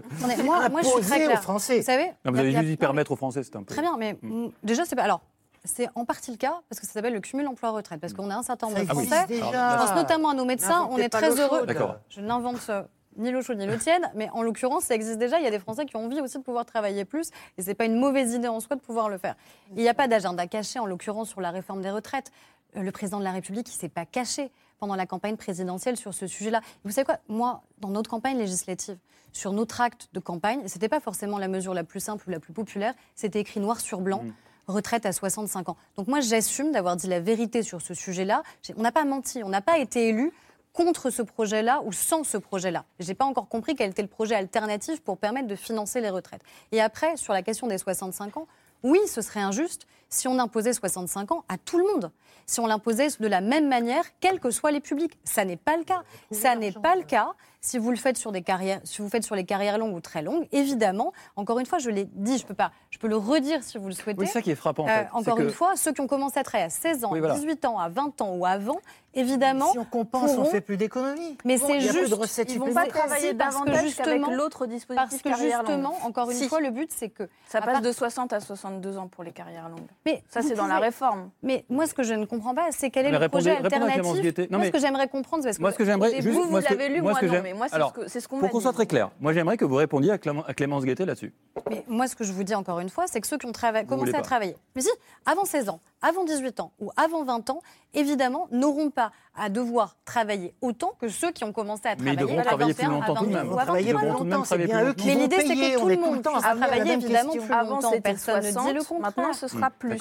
moi, 0.44 0.68
moi, 0.70 0.80
je 0.82 0.88
suis 0.88 1.00
très 1.02 1.24
clair. 1.24 1.38
aux 1.38 1.42
Français. 1.42 1.78
Vous 1.78 1.84
savez, 1.84 2.06
non, 2.24 2.32
vous 2.32 2.38
avez 2.38 2.52
juste 2.52 2.64
dit 2.64 2.76
permettre 2.76 3.12
aux 3.12 3.16
Français, 3.16 3.42
c'est 3.42 3.56
un 3.56 3.62
peu. 3.62 3.74
Très 3.74 3.82
bien, 3.82 3.96
mais 3.98 4.16
mm. 4.22 4.48
déjà 4.62 4.84
c'est 4.84 4.96
pas 4.96 5.02
alors 5.02 5.20
c'est 5.64 5.88
en 5.94 6.04
partie 6.04 6.30
le 6.30 6.36
cas 6.36 6.60
parce 6.68 6.80
que 6.80 6.86
ça 6.86 6.92
s'appelle 6.92 7.12
le 7.12 7.20
cumul 7.20 7.46
emploi-retraite. 7.46 8.00
Parce 8.00 8.12
qu'on 8.12 8.30
a 8.30 8.36
un 8.36 8.42
certain 8.42 8.68
nombre 8.68 8.80
de 8.80 8.86
Français, 8.86 9.26
je 9.28 9.40
pense 9.40 9.94
notamment 9.94 10.30
à 10.30 10.34
nos 10.34 10.44
médecins, 10.44 10.88
on 10.90 10.98
est 10.98 11.08
très 11.08 11.38
heureux. 11.38 11.66
Je 12.08 12.20
n'invente 12.20 12.66
euh, 12.68 12.82
ni 13.16 13.30
l'eau 13.30 13.42
chaude 13.42 13.58
ni 13.58 13.66
l'eau 13.66 13.76
tiède, 13.76 14.02
mais 14.14 14.28
en 14.30 14.42
l'occurrence, 14.42 14.84
ça 14.84 14.94
existe 14.94 15.18
déjà. 15.18 15.38
Il 15.38 15.44
y 15.44 15.48
a 15.48 15.50
des 15.50 15.58
Français 15.58 15.86
qui 15.86 15.96
ont 15.96 16.04
envie 16.04 16.20
aussi 16.20 16.38
de 16.38 16.42
pouvoir 16.42 16.64
travailler 16.64 17.04
plus, 17.04 17.30
et 17.58 17.62
c'est 17.62 17.74
pas 17.74 17.84
une 17.84 17.98
mauvaise 17.98 18.34
idée 18.34 18.48
en 18.48 18.60
soi 18.60 18.76
de 18.76 18.80
pouvoir 18.80 19.08
le 19.08 19.18
faire. 19.18 19.36
Il 19.76 19.82
n'y 19.82 19.88
a 19.88 19.94
pas 19.94 20.08
d'agenda 20.08 20.46
caché, 20.46 20.78
en 20.78 20.86
l'occurrence, 20.86 21.28
sur 21.28 21.40
la 21.40 21.50
réforme 21.50 21.82
des 21.82 21.90
retraites. 21.90 22.32
Euh, 22.76 22.82
le 22.82 22.92
président 22.92 23.18
de 23.18 23.24
la 23.24 23.32
République, 23.32 23.68
il 23.68 23.76
s'est 23.76 23.88
pas 23.88 24.06
caché 24.06 24.50
pendant 24.78 24.94
la 24.94 25.06
campagne 25.06 25.36
présidentielle 25.36 25.96
sur 25.96 26.14
ce 26.14 26.26
sujet-là. 26.26 26.62
Vous 26.84 26.90
savez 26.90 27.04
quoi? 27.04 27.18
Moi, 27.28 27.62
dans 27.78 27.90
notre 27.90 28.08
campagne 28.08 28.38
législative, 28.38 28.96
sur 29.32 29.52
notre 29.52 29.80
acte 29.80 30.08
de 30.12 30.20
campagne, 30.20 30.62
c'était 30.66 30.88
pas 30.88 31.00
forcément 31.00 31.38
la 31.38 31.48
mesure 31.48 31.74
la 31.74 31.84
plus 31.84 32.00
simple 32.00 32.24
ou 32.26 32.30
la 32.30 32.40
plus 32.40 32.52
populaire, 32.52 32.94
c'était 33.14 33.40
écrit 33.40 33.60
noir 33.60 33.80
sur 33.80 34.00
blanc. 34.00 34.22
Mmh 34.24 34.32
retraite 34.70 35.06
à 35.06 35.12
65 35.12 35.68
ans. 35.68 35.76
Donc 35.96 36.08
moi, 36.08 36.20
j'assume 36.20 36.72
d'avoir 36.72 36.96
dit 36.96 37.06
la 37.06 37.20
vérité 37.20 37.62
sur 37.62 37.80
ce 37.80 37.94
sujet-là. 37.94 38.42
On 38.76 38.82
n'a 38.82 38.92
pas 38.92 39.04
menti, 39.04 39.42
on 39.44 39.48
n'a 39.48 39.60
pas 39.60 39.78
été 39.78 40.08
élu 40.08 40.32
contre 40.72 41.10
ce 41.10 41.22
projet-là 41.22 41.82
ou 41.84 41.92
sans 41.92 42.24
ce 42.24 42.36
projet-là. 42.36 42.84
Je 42.98 43.08
n'ai 43.08 43.14
pas 43.14 43.24
encore 43.24 43.48
compris 43.48 43.74
quel 43.74 43.90
était 43.90 44.02
le 44.02 44.08
projet 44.08 44.34
alternatif 44.34 45.00
pour 45.00 45.18
permettre 45.18 45.48
de 45.48 45.56
financer 45.56 46.00
les 46.00 46.10
retraites. 46.10 46.42
Et 46.72 46.80
après, 46.80 47.16
sur 47.16 47.32
la 47.32 47.42
question 47.42 47.66
des 47.66 47.78
65 47.78 48.36
ans, 48.36 48.46
oui, 48.82 48.98
ce 49.06 49.20
serait 49.20 49.40
injuste 49.40 49.86
si 50.08 50.26
on 50.26 50.38
imposait 50.38 50.72
65 50.72 51.32
ans 51.32 51.44
à 51.48 51.58
tout 51.58 51.78
le 51.78 51.84
monde, 51.84 52.10
si 52.46 52.60
on 52.60 52.66
l'imposait 52.66 53.08
de 53.18 53.26
la 53.26 53.40
même 53.40 53.68
manière, 53.68 54.04
quels 54.20 54.40
que 54.40 54.50
soient 54.50 54.72
les 54.72 54.80
publics. 54.80 55.16
Ça 55.24 55.44
n'est 55.44 55.56
pas 55.56 55.76
le 55.76 55.84
cas. 55.84 56.02
Ça 56.32 56.56
n'est 56.56 56.72
pas 56.72 56.96
le 56.96 57.02
cas 57.02 57.34
si 57.60 57.78
vous 57.78 57.90
le 57.90 57.96
faites 57.96 58.16
sur 58.16 58.32
des 58.32 58.42
carrières, 58.42 58.80
si 58.84 59.02
vous 59.02 59.08
faites 59.08 59.24
sur 59.24 59.34
les 59.34 59.44
carrières 59.44 59.78
longues 59.78 59.94
ou 59.94 60.00
très 60.00 60.22
longues, 60.22 60.46
évidemment, 60.52 61.12
encore 61.36 61.58
une 61.58 61.66
fois, 61.66 61.78
je 61.78 61.90
l'ai 61.90 62.06
dit, 62.06 62.38
je 62.38 62.46
peux 62.46 62.54
pas, 62.54 62.72
je 62.90 62.98
peux 62.98 63.08
le 63.08 63.16
redire 63.16 63.62
si 63.62 63.78
vous 63.78 63.88
le 63.88 63.94
souhaitez. 63.94 64.18
Oui, 64.20 64.26
c'est 64.26 64.34
ça 64.34 64.42
qui 64.42 64.50
est 64.50 64.56
frappant. 64.56 64.88
Euh, 64.88 65.02
encore 65.12 65.38
une 65.40 65.50
fois, 65.50 65.76
ceux 65.76 65.92
qui 65.92 66.00
ont 66.00 66.06
commencé 66.06 66.38
à 66.38 66.42
travailler 66.42 66.66
à 66.66 66.70
16 66.70 67.04
ans, 67.04 67.12
18 67.14 67.64
ans, 67.66 67.78
à 67.78 67.88
20 67.88 68.20
ans 68.22 68.34
ou 68.34 68.46
avant, 68.46 68.78
évidemment. 69.14 69.72
si 69.72 69.78
on 69.78 69.84
compense, 69.84 70.30
on 70.38 70.44
fait 70.44 70.60
plus 70.60 70.76
d'économies. 70.76 71.36
Mais 71.44 71.58
c'est 71.58 71.80
juste. 71.80 72.10
De 72.10 72.14
recettes 72.14 72.52
ils 72.52 72.58
vont 72.58 72.72
pas 72.72 72.86
travailler 72.86 73.34
davantage 73.34 73.94
qu'avec 73.94 74.26
l'autre 74.28 74.66
dispositif 74.66 75.22
Parce 75.22 75.22
que 75.22 75.42
justement, 75.42 75.94
encore 76.02 76.30
une 76.30 76.48
fois, 76.48 76.60
le 76.60 76.70
but, 76.70 76.90
c'est 76.90 77.10
que. 77.10 77.28
Ça 77.46 77.60
passe 77.60 77.82
de 77.82 77.92
60 77.92 78.32
à 78.32 78.40
62 78.40 78.96
ans 78.98 79.08
pour 79.08 79.22
les 79.22 79.32
carrières 79.32 79.68
longues. 79.68 79.88
Mais 80.06 80.24
ça, 80.28 80.40
c'est 80.42 80.54
dans 80.54 80.66
la 80.66 80.78
réforme. 80.78 81.30
Mais 81.42 81.64
moi, 81.68 81.86
ce 81.86 81.94
que 81.94 82.02
je 82.02 82.14
ne 82.14 82.24
comprends 82.24 82.54
pas, 82.54 82.68
c'est 82.70 82.90
quel 82.90 83.06
est 83.06 83.18
le 83.18 83.28
projet 83.28 83.56
alternatif. 83.56 84.02
Moi, 84.50 84.64
ce 84.64 84.70
que 84.70 84.78
j'aimerais 84.78 85.08
comprendre, 85.08 85.44
c'est 85.44 85.58
moi, 85.58 85.72
ce 85.72 85.76
que 85.76 85.84
j'aimerais. 85.84 86.20
Vous, 86.20 86.44
vous 86.44 86.58
l'avez 86.58 86.88
lu, 86.88 87.02
moi 87.02 87.12
non. 87.20 87.49
Mais 87.50 87.56
moi, 87.56 87.66
c'est 88.06 88.20
ce 88.20 88.28
pour 88.28 88.48
qu'on 88.48 88.60
soit 88.60 88.72
très 88.72 88.86
clair, 88.86 89.10
moi 89.18 89.32
j'aimerais 89.32 89.56
que 89.56 89.64
vous 89.64 89.74
répondiez 89.74 90.12
à, 90.12 90.18
Clémence 90.18 90.84
Guettet 90.84 91.04
là-dessus. 91.04 91.34
Mais 91.68 91.84
moi, 91.88 92.06
ce 92.06 92.14
que 92.14 92.22
je 92.22 92.32
vous 92.32 92.44
dis 92.44 92.54
encore 92.54 92.78
une 92.78 92.88
fois, 92.88 93.06
c'est 93.08 93.20
que 93.20 93.26
ceux 93.26 93.38
qui 93.38 93.46
ont 93.46 93.52
commencé 93.88 94.14
à 94.14 94.22
travailler, 94.22 94.56
mais 94.76 94.82
si, 94.82 94.90
avant 95.26 95.44
16 95.44 95.68
ans, 95.68 95.80
avant 96.00 96.24
18 96.24 96.60
ans 96.60 96.72
ou 96.78 96.92
avant 96.96 97.24
20 97.24 97.50
ans, 97.50 97.60
évidemment, 97.92 98.46
n'auront 98.52 98.90
pas 98.90 99.10
à 99.34 99.48
devoir 99.48 99.96
travailler 100.04 100.54
autant 100.60 100.92
que 101.00 101.08
ceux 101.08 101.32
qui 101.32 101.42
ont 101.42 101.52
commencé 101.52 101.88
à 101.88 101.96
travailler. 101.96 102.16
Mais 102.16 102.22
ils 102.22 102.26
devront 102.26 102.42
travailler 102.42 102.74
plus 102.74 102.86
longtemps 102.86 103.14
tout 103.16 103.26
de 103.26 103.32
même. 103.32 103.50
Travailler 103.50 103.94
plus 103.94 104.06
longtemps, 104.06 104.44
c'est 104.44 104.58
Mais 104.58 105.14
l'idée, 105.16 105.40
c'est 105.40 105.56
que 105.56 105.78
tout 105.80 105.88
le 105.88 105.96
monde 105.96 106.22
puisse 106.22 106.42
travailler 106.42 106.92
évidemment 106.92 107.32
plus 107.32 107.48
longtemps. 107.48 108.00
Personne 108.00 108.44
ne 108.44 108.50
dit 108.50 108.72
le 108.74 108.84
contraire. 108.84 109.00
Maintenant, 109.00 109.32
ce 109.32 109.48
sera 109.48 109.70
plus. 109.70 110.00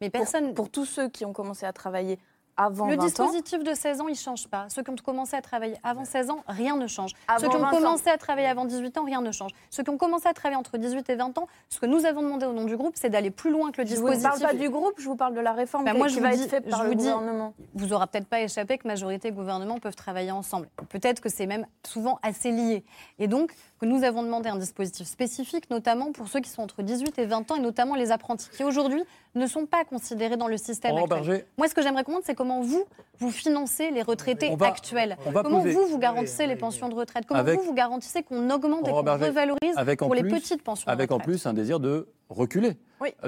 Mais 0.00 0.10
personne, 0.10 0.52
pour 0.54 0.68
tous 0.68 0.84
ceux 0.84 1.08
qui 1.08 1.24
ont 1.24 1.32
commencé 1.32 1.64
à 1.64 1.72
travailler 1.72 2.18
le 2.58 2.96
dispositif 2.96 3.62
de 3.62 3.74
16 3.74 4.00
ans, 4.00 4.08
il 4.08 4.12
ne 4.12 4.16
change 4.16 4.48
pas. 4.48 4.66
Ceux 4.68 4.82
qui 4.82 4.90
ont 4.90 4.96
commencé 4.96 5.36
à 5.36 5.42
travailler 5.42 5.76
avant 5.82 6.04
16 6.04 6.30
ans, 6.30 6.42
rien 6.48 6.76
ne 6.76 6.86
change. 6.86 7.12
Ceux 7.40 7.48
qui 7.48 7.56
ont 7.56 7.70
commencé 7.70 8.08
à 8.08 8.18
travailler 8.18 8.48
avant 8.48 8.64
18 8.64 8.98
ans, 8.98 9.04
rien 9.04 9.20
ne 9.20 9.32
change. 9.32 9.52
Ceux 9.70 9.82
qui 9.82 9.90
ont 9.90 9.98
commencé 9.98 10.28
à 10.28 10.34
travailler 10.34 10.58
entre 10.58 10.78
18 10.78 11.08
et 11.10 11.14
20 11.14 11.38
ans, 11.38 11.46
ce 11.68 11.78
que 11.78 11.86
nous 11.86 12.04
avons 12.04 12.22
demandé 12.22 12.46
au 12.46 12.52
nom 12.52 12.64
du 12.64 12.76
groupe, 12.76 12.94
c'est 12.96 13.10
d'aller 13.10 13.30
plus 13.30 13.50
loin 13.50 13.70
que 13.70 13.80
le 13.80 13.84
dispositif. 13.84 14.22
Je 14.22 14.26
ne 14.26 14.40
parle 14.40 14.52
pas 14.52 14.58
du 14.58 14.70
groupe, 14.70 14.94
je 14.98 15.08
vous 15.08 15.16
parle 15.16 15.34
de 15.34 15.40
la 15.40 15.52
réforme 15.52 15.84
ben, 15.84 15.96
moi, 15.96 16.08
je 16.08 16.20
va 16.20 16.34
être 16.34 16.48
faite 16.48 16.68
par 16.68 16.84
le 16.84 16.94
gouvernement. 16.94 17.54
vous 17.74 17.92
aura 17.92 18.06
peut-être 18.06 18.26
pas 18.26 18.40
échappé 18.40 18.78
que 18.78 18.86
majorité 18.86 19.28
et 19.28 19.32
gouvernement 19.32 19.78
peuvent 19.78 19.96
travailler 19.96 20.30
ensemble. 20.30 20.68
Peut-être 20.88 21.20
que 21.20 21.28
c'est 21.28 21.46
même 21.46 21.66
souvent 21.86 22.18
assez 22.22 22.50
lié. 22.50 22.84
Et 23.18 23.28
donc, 23.28 23.52
que 23.80 23.86
nous 23.86 24.02
avons 24.02 24.22
demandé 24.22 24.48
un 24.48 24.56
dispositif 24.56 25.06
spécifique, 25.06 25.70
notamment 25.70 26.12
pour 26.12 26.28
ceux 26.28 26.40
qui 26.40 26.50
sont 26.50 26.62
entre 26.62 26.82
18 26.82 27.18
et 27.18 27.26
20 27.26 27.50
ans, 27.50 27.56
et 27.56 27.60
notamment 27.60 27.94
les 27.94 28.10
apprentis, 28.10 28.48
qui 28.50 28.64
aujourd'hui 28.64 29.02
ne 29.34 29.46
sont 29.46 29.66
pas 29.66 29.84
considérés 29.84 30.36
dans 30.36 30.48
le 30.48 30.56
système 30.56 30.96
actuel. 30.96 31.44
Moi, 31.56 31.68
ce 31.68 31.74
que 31.74 31.82
j'aimerais 31.82 32.04
comprendre, 32.04 32.24
c'est 32.26 32.34
comment 32.34 32.47
vous, 32.62 32.84
vous 33.18 33.30
financez 33.30 33.90
les 33.90 34.02
retraités 34.02 34.54
actuels. 34.60 35.16
comment 35.32 35.60
vous, 35.60 35.86
vous 35.86 35.98
garantissez 35.98 36.46
les 36.46 36.56
pensions 36.56 36.88
de 36.88 36.94
retraite 36.94 37.24
Comment 37.26 37.42
vous, 37.42 37.62
vous 37.62 37.74
garantissez 37.74 38.22
qu'on 38.22 38.50
augmente 38.50 38.86
et 38.88 38.90
qu'on 38.90 39.02
revalorise 39.02 39.74
pour 39.98 40.14
les 40.14 40.24
petites 40.24 40.62
pensions 40.62 40.88
Avec 40.88 41.08
de 41.08 41.14
retraite. 41.14 41.28
en 41.28 41.32
plus 41.32 41.46
un 41.46 41.54
désir 41.54 41.80
de 41.80 42.08
reculer, 42.28 42.76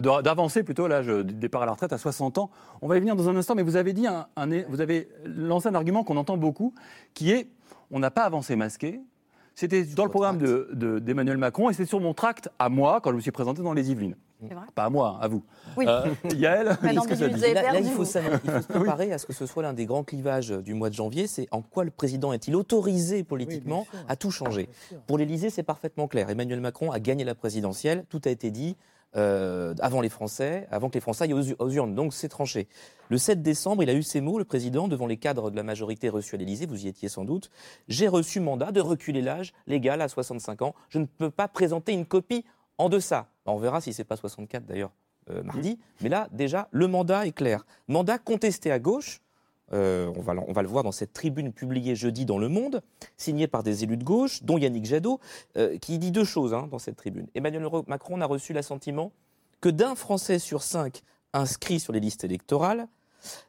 d'avancer 0.00 0.62
plutôt 0.62 0.86
l'âge 0.86 1.06
du 1.06 1.34
départ 1.34 1.62
à 1.62 1.66
la 1.66 1.72
retraite 1.72 1.92
à 1.92 1.98
60 1.98 2.38
ans. 2.38 2.50
On 2.82 2.88
va 2.88 2.96
y 2.96 3.00
venir 3.00 3.16
dans 3.16 3.28
un 3.28 3.36
instant, 3.36 3.54
mais 3.54 3.62
vous 3.62 3.76
avez, 3.76 3.92
dit 3.92 4.06
un, 4.06 4.26
vous 4.68 4.80
avez 4.80 5.08
lancé 5.24 5.68
un 5.68 5.74
argument 5.74 6.04
qu'on 6.04 6.16
entend 6.16 6.36
beaucoup, 6.36 6.74
qui 7.14 7.32
est 7.32 7.48
on 7.90 7.98
n'a 7.98 8.10
pas 8.10 8.22
avancé 8.22 8.54
masqué, 8.54 9.00
c'était 9.54 9.82
dans 9.82 10.04
le 10.04 10.10
programme 10.10 10.38
d'Emmanuel 10.38 11.36
de, 11.36 11.40
Macron 11.40 11.70
et 11.70 11.74
c'est 11.74 11.84
sur 11.84 12.00
mon 12.00 12.14
tract 12.14 12.48
à 12.58 12.68
moi 12.68 13.00
quand 13.00 13.10
je 13.10 13.16
me 13.16 13.20
suis 13.20 13.32
présenté 13.32 13.62
dans 13.62 13.72
les 13.72 13.90
Yvelines. 13.90 14.16
Pas 14.74 14.84
à 14.84 14.90
moi, 14.90 15.18
à 15.20 15.28
vous. 15.28 15.42
Oui. 15.76 15.86
Euh, 15.88 16.06
Yael, 16.34 16.66
là, 16.66 16.78
il, 17.80 17.90
faut 17.90 18.04
se 18.04 18.18
préparer 18.68 19.12
à 19.12 19.18
ce 19.18 19.26
que 19.26 19.32
ce 19.32 19.46
soit 19.46 19.62
l'un 19.62 19.72
des 19.72 19.86
grands 19.86 20.04
clivages 20.04 20.50
du 20.50 20.74
mois 20.74 20.90
de 20.90 20.94
janvier. 20.94 21.26
C'est 21.26 21.48
en 21.50 21.62
quoi 21.62 21.84
le 21.84 21.90
président 21.90 22.32
est-il 22.32 22.56
autorisé 22.56 23.22
politiquement 23.24 23.86
à 24.08 24.16
tout 24.16 24.30
changer 24.30 24.68
Pour 25.06 25.18
l'Élysée, 25.18 25.50
c'est 25.50 25.62
parfaitement 25.62 26.08
clair. 26.08 26.30
Emmanuel 26.30 26.60
Macron 26.60 26.90
a 26.90 27.00
gagné 27.00 27.24
la 27.24 27.34
présidentielle. 27.34 28.04
Tout 28.08 28.20
a 28.24 28.30
été 28.30 28.50
dit. 28.50 28.76
Euh, 29.16 29.74
avant 29.80 30.00
les 30.00 30.08
Français, 30.08 30.68
avant 30.70 30.88
que 30.88 30.94
les 30.94 31.00
Français 31.00 31.24
aillent 31.24 31.54
aux, 31.58 31.68
urnes. 31.68 31.96
Donc 31.96 32.14
c'est 32.14 32.28
tranché. 32.28 32.68
Le 33.08 33.18
7 33.18 33.42
décembre, 33.42 33.82
il 33.82 33.90
a 33.90 33.92
eu 33.92 34.04
ces 34.04 34.20
mots, 34.20 34.38
le 34.38 34.44
président, 34.44 34.86
devant 34.86 35.08
les 35.08 35.16
cadres 35.16 35.50
de 35.50 35.56
la 35.56 35.64
majorité 35.64 36.08
reçus 36.08 36.36
à 36.36 36.38
l'Élysée, 36.38 36.66
vous 36.66 36.84
y 36.84 36.88
étiez 36.88 37.08
sans 37.08 37.24
doute. 37.24 37.50
J'ai 37.88 38.06
reçu 38.06 38.38
mandat 38.38 38.70
de 38.70 38.80
reculer 38.80 39.20
l'âge 39.20 39.52
légal 39.66 40.00
à 40.00 40.06
65 40.06 40.62
ans. 40.62 40.76
Je 40.90 41.00
ne 41.00 41.06
peux 41.06 41.30
pas 41.30 41.48
présenter 41.48 41.92
une 41.92 42.06
copie 42.06 42.44
en 42.80 42.88
deçà. 42.88 43.28
On 43.46 43.58
verra 43.58 43.80
si 43.80 43.92
c'est 43.92 44.04
pas 44.04 44.16
64 44.16 44.64
d'ailleurs 44.64 44.92
euh, 45.28 45.42
mardi. 45.42 45.78
Mais 46.00 46.08
là, 46.08 46.28
déjà, 46.32 46.68
le 46.70 46.86
mandat 46.86 47.26
est 47.26 47.32
clair. 47.32 47.66
Mandat 47.88 48.18
contesté 48.18 48.72
à 48.72 48.78
gauche. 48.78 49.20
Euh, 49.72 50.10
on, 50.16 50.20
va, 50.20 50.34
on, 50.48 50.52
va, 50.52 50.62
le 50.62 50.68
voir 50.68 50.82
dans 50.82 50.90
cette 50.90 51.12
tribune 51.12 51.52
publiée 51.52 51.94
jeudi 51.94 52.24
dans 52.24 52.38
Le 52.38 52.48
Monde, 52.48 52.82
signée 53.16 53.46
par 53.46 53.62
des 53.62 53.84
élus 53.84 53.98
de 53.98 54.02
gauche, 54.02 54.42
dont 54.42 54.58
Yannick 54.58 54.84
Jadot, 54.84 55.20
euh, 55.56 55.78
qui 55.78 55.98
dit 55.98 56.10
deux 56.10 56.24
choses 56.24 56.54
hein, 56.54 56.68
dans 56.70 56.80
cette 56.80 56.96
tribune. 56.96 57.28
Emmanuel 57.36 57.68
Macron 57.86 58.16
n'a 58.16 58.26
reçu 58.26 58.52
l'assentiment 58.52 59.12
que 59.60 59.68
d'un 59.68 59.94
Français 59.94 60.40
sur 60.40 60.62
cinq 60.62 61.02
inscrit 61.32 61.78
sur 61.78 61.92
les 61.92 62.00
listes 62.00 62.24
électorales 62.24 62.88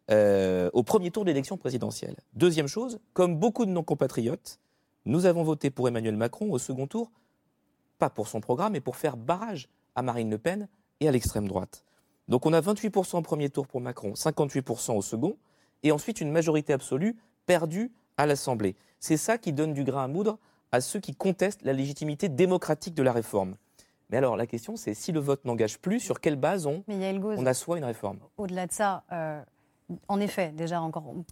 au 0.10 0.84
premier 0.84 1.10
tour 1.12 1.24
de 1.24 1.30
l'élection 1.30 1.56
présidentielle. 1.56 2.18
Deuxième 2.34 2.68
chose, 2.68 3.00
comme 3.14 3.38
beaucoup 3.38 3.66
de 3.66 3.72
nos 3.72 3.84
compatriotes, 3.84 4.60
nous 5.06 5.26
avons 5.26 5.44
voté 5.44 5.70
pour 5.70 5.88
Emmanuel 5.88 6.18
Macron 6.18 6.52
au 6.52 6.60
second 6.60 6.86
tour 6.86 7.10
pas 8.02 8.10
pour 8.10 8.28
son 8.28 8.42
programme, 8.42 8.74
mais 8.74 8.82
pour 8.82 8.96
faire 8.96 9.16
barrage 9.16 9.70
à 9.94 10.02
Marine 10.02 10.32
Le 10.32 10.40
Pen 10.40 10.68
et 11.02 11.08
à 11.08 11.12
l'extrême 11.12 11.48
droite. 11.48 11.86
Donc 12.28 12.48
on 12.48 12.54
a 12.54 12.60
28% 12.60 13.18
au 13.18 13.22
premier 13.22 13.52
tour 13.52 13.68
pour 13.68 13.80
Macron, 13.80 14.14
58% 14.14 14.98
au 14.98 15.04
second, 15.04 15.38
et 15.84 15.92
ensuite 15.92 16.20
une 16.20 16.32
majorité 16.32 16.74
absolue 16.74 17.16
perdue 17.46 17.92
à 18.18 18.26
l'Assemblée. 18.26 18.76
C'est 19.00 19.18
ça 19.18 19.38
qui 19.38 19.54
donne 19.54 19.76
du 19.76 19.84
grain 19.84 20.06
à 20.06 20.08
moudre 20.08 20.40
à 20.72 20.82
ceux 20.82 21.00
qui 21.00 21.14
contestent 21.14 21.62
la 21.62 21.74
légitimité 21.74 22.28
démocratique 22.28 22.96
de 22.96 23.04
la 23.04 23.12
réforme. 23.12 23.56
Mais 24.10 24.18
alors 24.18 24.36
la 24.36 24.48
question, 24.48 24.76
c'est 24.78 24.96
si 24.96 25.12
le 25.12 25.20
vote 25.20 25.46
n'engage 25.46 25.78
plus, 25.78 26.00
sur 26.00 26.20
quelle 26.20 26.38
base 26.38 26.66
on, 26.66 26.84
on 26.88 27.46
assoit 27.46 27.78
une 27.78 27.86
réforme? 27.86 28.18
Au-delà 28.38 28.66
de 28.66 28.72
ça, 28.72 29.04
euh, 29.12 29.44
en 30.08 30.20
effet, 30.20 30.52
déjà 30.56 30.82
encore, 30.82 31.04
on 31.08 31.24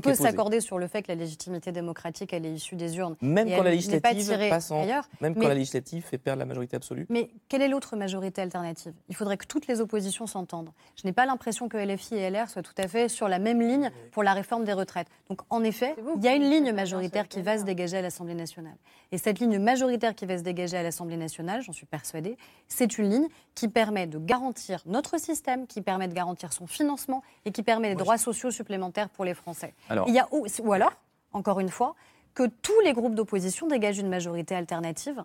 peut, 0.00 0.14
s'accorder 0.14 0.60
sur 0.60 0.78
le 0.78 0.86
fait 0.88 1.02
que 1.02 1.08
la 1.08 1.14
légitimité 1.14 1.72
démocratique, 1.72 2.32
elle 2.32 2.46
est 2.46 2.52
issue 2.52 2.76
des 2.76 2.96
urnes. 2.98 3.16
Même 3.20 3.48
quand 3.50 3.62
la 3.62 3.70
législative 3.70 4.24
tirée 4.24 4.48
passe 4.48 4.70
en- 4.70 4.82
ailleurs. 4.82 5.08
Même 5.20 5.34
quand 5.34 5.48
la 5.48 5.54
législative 5.54 6.04
fait 6.04 6.18
perdre 6.18 6.38
la 6.40 6.46
majorité 6.46 6.76
absolue 6.76 7.06
Mais 7.08 7.30
quelle 7.48 7.62
est 7.62 7.68
l'autre 7.68 7.96
majorité 7.96 8.42
alternative? 8.42 8.92
Il 9.08 9.16
faudrait 9.16 9.36
que 9.36 9.46
toutes 9.46 9.66
les 9.66 9.80
oppositions 9.80 10.26
s'entendent. 10.26 10.70
Je 11.00 11.06
n'ai 11.06 11.12
pas 11.12 11.26
l'impression 11.26 11.68
que 11.68 11.76
LFI 11.76 12.16
et 12.16 12.30
LR 12.30 12.48
soient 12.48 12.62
tout 12.62 12.74
à 12.78 12.88
fait 12.88 13.08
sur 13.08 13.28
la 13.28 13.38
même 13.38 13.60
ligne 13.60 13.90
pour 14.12 14.22
la 14.22 14.32
réforme 14.32 14.64
des 14.64 14.72
retraites. 14.72 15.08
Donc 15.28 15.40
en 15.50 15.64
effet, 15.64 15.94
il 16.16 16.24
y 16.24 16.28
a 16.28 16.34
une 16.34 16.48
ligne 16.48 16.72
majoritaire 16.72 17.28
qui 17.28 17.42
va 17.42 17.58
se 17.58 17.64
dégager 17.64 17.96
à 17.98 18.02
l'Assemblée 18.02 18.34
nationale. 18.34 18.76
Et 19.12 19.18
cette 19.18 19.38
ligne 19.38 19.58
majoritaire 19.58 20.14
qui 20.14 20.26
va 20.26 20.38
se 20.38 20.42
dégager 20.42 20.76
à 20.76 20.82
l'Assemblée 20.82 21.16
nationale, 21.16 21.62
j'en 21.62 21.72
suis 21.72 21.86
persuadée, 21.86 22.36
c'est 22.68 22.98
une 22.98 23.08
ligne 23.10 23.28
qui 23.54 23.68
permet 23.68 24.06
de 24.06 24.18
garantir 24.18 24.82
notre 24.86 25.18
système, 25.18 25.66
qui 25.66 25.80
permet 25.80 26.08
de 26.08 26.14
garantir 26.14 26.52
son 26.52 26.66
financement 26.66 27.22
et 27.44 27.52
qui 27.52 27.62
permet 27.62 27.94
droits 27.96 28.18
sociaux 28.18 28.50
supplémentaires 28.50 29.08
pour 29.08 29.24
les 29.24 29.34
Français. 29.34 29.74
Alors, 29.88 30.08
Il 30.08 30.14
y 30.14 30.18
a, 30.18 30.28
ou, 30.32 30.46
ou 30.62 30.72
alors, 30.72 30.92
encore 31.32 31.60
une 31.60 31.68
fois, 31.68 31.94
que 32.34 32.46
tous 32.46 32.78
les 32.84 32.92
groupes 32.92 33.14
d'opposition 33.14 33.66
dégagent 33.66 33.98
une 33.98 34.08
majorité 34.08 34.54
alternative 34.54 35.24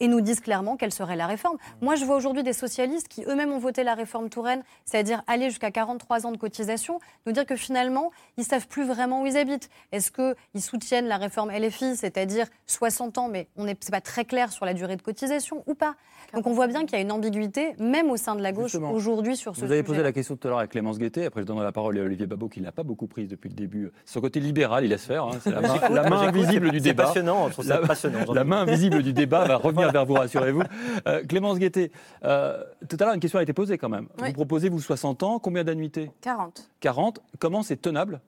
et 0.00 0.08
nous 0.08 0.20
disent 0.20 0.40
clairement 0.40 0.76
quelle 0.76 0.92
serait 0.92 1.16
la 1.16 1.26
réforme. 1.26 1.56
Moi, 1.80 1.94
je 1.94 2.04
vois 2.04 2.16
aujourd'hui 2.16 2.42
des 2.42 2.52
socialistes 2.52 3.08
qui 3.08 3.22
eux-mêmes 3.26 3.52
ont 3.52 3.58
voté 3.58 3.84
la 3.84 3.94
réforme 3.94 4.28
Touraine, 4.30 4.62
c'est-à-dire 4.84 5.22
aller 5.26 5.50
jusqu'à 5.50 5.70
43 5.70 6.26
ans 6.26 6.32
de 6.32 6.36
cotisation, 6.36 6.98
nous 7.26 7.32
dire 7.32 7.46
que 7.46 7.56
finalement, 7.56 8.10
ils 8.36 8.44
savent 8.44 8.66
plus 8.66 8.84
vraiment 8.86 9.22
où 9.22 9.26
ils 9.26 9.36
habitent. 9.36 9.68
Est-ce 9.92 10.10
qu'ils 10.10 10.62
soutiennent 10.62 11.06
la 11.06 11.16
réforme 11.18 11.50
LFI, 11.50 11.96
c'est-à-dire 11.96 12.46
60 12.66 13.18
ans, 13.18 13.28
mais 13.28 13.48
on 13.56 13.64
n'est 13.64 13.76
c'est 13.80 13.90
pas 13.92 14.00
très 14.00 14.24
clair 14.24 14.52
sur 14.52 14.64
la 14.64 14.74
durée 14.74 14.96
de 14.96 15.02
cotisation 15.02 15.62
ou 15.66 15.74
pas? 15.74 15.94
Donc 16.34 16.46
on 16.46 16.52
voit 16.52 16.66
bien 16.68 16.80
qu'il 16.84 16.92
y 16.92 16.96
a 16.96 17.00
une 17.00 17.12
ambiguïté, 17.12 17.74
même 17.78 18.10
au 18.10 18.16
sein 18.16 18.36
de 18.36 18.42
la 18.42 18.52
gauche, 18.52 18.74
aujourd'hui 18.74 19.36
sur 19.36 19.54
ce 19.56 19.60
Vous 19.60 19.66
avez 19.66 19.76
sujet. 19.80 19.84
posé 19.86 20.02
la 20.02 20.12
question 20.12 20.36
tout 20.36 20.46
à 20.46 20.50
l'heure 20.50 20.58
à 20.60 20.66
Clémence 20.66 20.98
Guettet, 20.98 21.26
après 21.26 21.40
je 21.42 21.46
donnerai 21.46 21.64
la 21.64 21.72
parole 21.72 21.98
à 21.98 22.02
Olivier 22.02 22.26
Babot 22.26 22.48
qui 22.48 22.60
ne 22.60 22.66
l'a 22.66 22.72
pas 22.72 22.82
beaucoup 22.84 23.06
prise 23.06 23.28
depuis 23.28 23.48
le 23.48 23.54
début. 23.54 23.90
Son 24.04 24.20
côté 24.20 24.38
libéral, 24.38 24.84
il 24.84 24.88
laisse 24.90 25.04
faire, 25.04 25.24
hein, 25.24 25.38
c'est 25.42 25.50
la 25.50 25.60
main, 25.60 25.88
la 25.88 26.08
main 26.08 26.20
invisible 26.20 26.70
du 26.70 26.78
C'est 26.78 26.84
débat. 26.84 27.04
passionnant, 27.06 27.48
je 27.48 27.52
trouve 27.54 27.66
ça 27.66 27.80
La- 27.80 27.86
passionnant. 27.86 28.32
La 28.32 28.42
ai- 28.42 28.44
main 28.44 28.60
invisible 28.62 29.02
du 29.02 29.12
débat 29.12 29.44
va 29.44 29.56
revenir 29.56 29.89
vers 29.90 30.06
vous, 30.06 30.14
rassurez-vous. 30.14 30.62
Euh, 31.06 31.24
Clémence 31.26 31.58
Guettet, 31.58 31.90
euh, 32.24 32.62
tout 32.88 32.96
à 33.00 33.04
l'heure, 33.04 33.14
une 33.14 33.20
question 33.20 33.38
a 33.38 33.42
été 33.42 33.52
posée 33.52 33.78
quand 33.78 33.88
même. 33.88 34.08
Oui. 34.20 34.28
Vous 34.28 34.34
proposez, 34.34 34.68
vous, 34.68 34.80
60 34.80 35.22
ans, 35.22 35.38
combien 35.38 35.64
d'annuités? 35.64 36.10
40. 36.20 36.70
40. 36.80 37.20
Comment 37.38 37.62
c'est 37.62 37.80
tenable, 37.80 38.20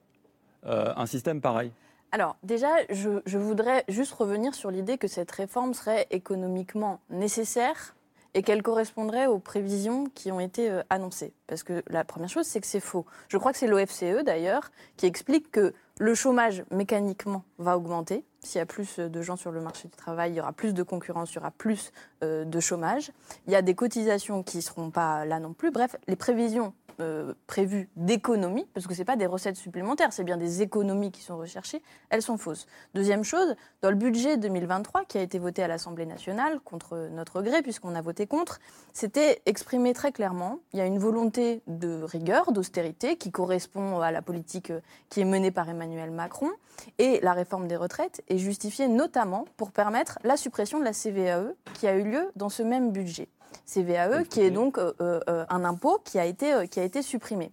euh, 0.66 0.92
un 0.96 1.06
système 1.06 1.40
pareil? 1.40 1.72
Alors, 2.12 2.36
déjà, 2.42 2.68
je, 2.90 3.20
je 3.26 3.38
voudrais 3.38 3.84
juste 3.88 4.12
revenir 4.12 4.54
sur 4.54 4.70
l'idée 4.70 4.98
que 4.98 5.08
cette 5.08 5.30
réforme 5.30 5.74
serait 5.74 6.06
économiquement 6.10 7.00
nécessaire 7.10 7.94
et 8.34 8.42
qu'elle 8.42 8.62
correspondrait 8.62 9.26
aux 9.26 9.38
prévisions 9.38 10.06
qui 10.14 10.32
ont 10.32 10.40
été 10.40 10.70
euh, 10.70 10.82
annoncées. 10.90 11.32
Parce 11.46 11.62
que 11.62 11.82
la 11.88 12.04
première 12.04 12.28
chose, 12.28 12.46
c'est 12.46 12.60
que 12.60 12.66
c'est 12.66 12.80
faux. 12.80 13.04
Je 13.28 13.36
crois 13.36 13.52
que 13.52 13.58
c'est 13.58 13.66
l'OFCE, 13.66 14.24
d'ailleurs, 14.24 14.70
qui 14.96 15.06
explique 15.06 15.50
que 15.50 15.74
le 16.02 16.16
chômage, 16.16 16.64
mécaniquement, 16.72 17.44
va 17.58 17.76
augmenter. 17.76 18.24
S'il 18.40 18.58
y 18.58 18.62
a 18.62 18.66
plus 18.66 18.98
de 18.98 19.22
gens 19.22 19.36
sur 19.36 19.52
le 19.52 19.60
marché 19.60 19.86
du 19.86 19.94
travail, 19.94 20.32
il 20.32 20.34
y 20.34 20.40
aura 20.40 20.52
plus 20.52 20.74
de 20.74 20.82
concurrence, 20.82 21.30
il 21.30 21.36
y 21.36 21.38
aura 21.38 21.52
plus 21.52 21.92
euh, 22.24 22.44
de 22.44 22.58
chômage. 22.58 23.12
Il 23.46 23.52
y 23.52 23.56
a 23.56 23.62
des 23.62 23.76
cotisations 23.76 24.42
qui 24.42 24.56
ne 24.56 24.62
seront 24.62 24.90
pas 24.90 25.24
là 25.24 25.38
non 25.38 25.52
plus. 25.52 25.70
Bref, 25.70 25.94
les 26.08 26.16
prévisions 26.16 26.74
euh, 27.00 27.34
prévues 27.46 27.88
d'économie, 27.96 28.66
parce 28.74 28.86
que 28.86 28.94
ce 28.94 28.98
n'est 29.00 29.04
pas 29.04 29.16
des 29.16 29.26
recettes 29.26 29.56
supplémentaires, 29.56 30.12
c'est 30.12 30.24
bien 30.24 30.36
des 30.36 30.62
économies 30.62 31.10
qui 31.10 31.22
sont 31.22 31.36
recherchées, 31.36 31.82
elles 32.10 32.22
sont 32.22 32.36
fausses. 32.36 32.66
Deuxième 32.94 33.24
chose, 33.24 33.56
dans 33.80 33.90
le 33.90 33.96
budget 33.96 34.36
2023 34.36 35.04
qui 35.04 35.18
a 35.18 35.22
été 35.22 35.38
voté 35.38 35.62
à 35.62 35.68
l'Assemblée 35.68 36.06
nationale, 36.06 36.60
contre 36.60 37.08
notre 37.10 37.42
gré, 37.42 37.62
puisqu'on 37.62 37.94
a 37.94 38.02
voté 38.02 38.26
contre, 38.26 38.60
c'était 38.92 39.40
exprimé 39.46 39.94
très 39.94 40.12
clairement. 40.12 40.58
Il 40.72 40.78
y 40.78 40.82
a 40.82 40.86
une 40.86 40.98
volonté 40.98 41.62
de 41.66 42.02
rigueur, 42.02 42.52
d'austérité, 42.52 43.16
qui 43.16 43.30
correspond 43.30 44.00
à 44.00 44.10
la 44.10 44.22
politique 44.22 44.70
euh, 44.70 44.80
qui 45.08 45.20
est 45.20 45.24
menée 45.26 45.50
par 45.50 45.68
Emmanuel 45.68 45.91
Macron. 46.10 46.50
Et 46.98 47.20
la 47.20 47.32
réforme 47.32 47.68
des 47.68 47.76
retraites 47.76 48.22
est 48.28 48.38
justifiée 48.38 48.88
notamment 48.88 49.44
pour 49.56 49.72
permettre 49.72 50.18
la 50.24 50.36
suppression 50.36 50.78
de 50.78 50.84
la 50.84 50.92
CVAE 50.92 51.54
qui 51.74 51.86
a 51.86 51.94
eu 51.96 52.04
lieu 52.04 52.30
dans 52.36 52.48
ce 52.48 52.62
même 52.62 52.90
budget. 52.92 53.28
CVAE 53.66 54.24
qui 54.24 54.40
est 54.40 54.50
donc 54.50 54.78
euh, 54.78 54.92
euh, 55.00 55.44
un 55.48 55.64
impôt 55.64 56.00
qui 56.04 56.18
a 56.18 56.24
été, 56.24 56.52
euh, 56.52 56.66
qui 56.66 56.80
a 56.80 56.84
été 56.84 57.02
supprimé. 57.02 57.52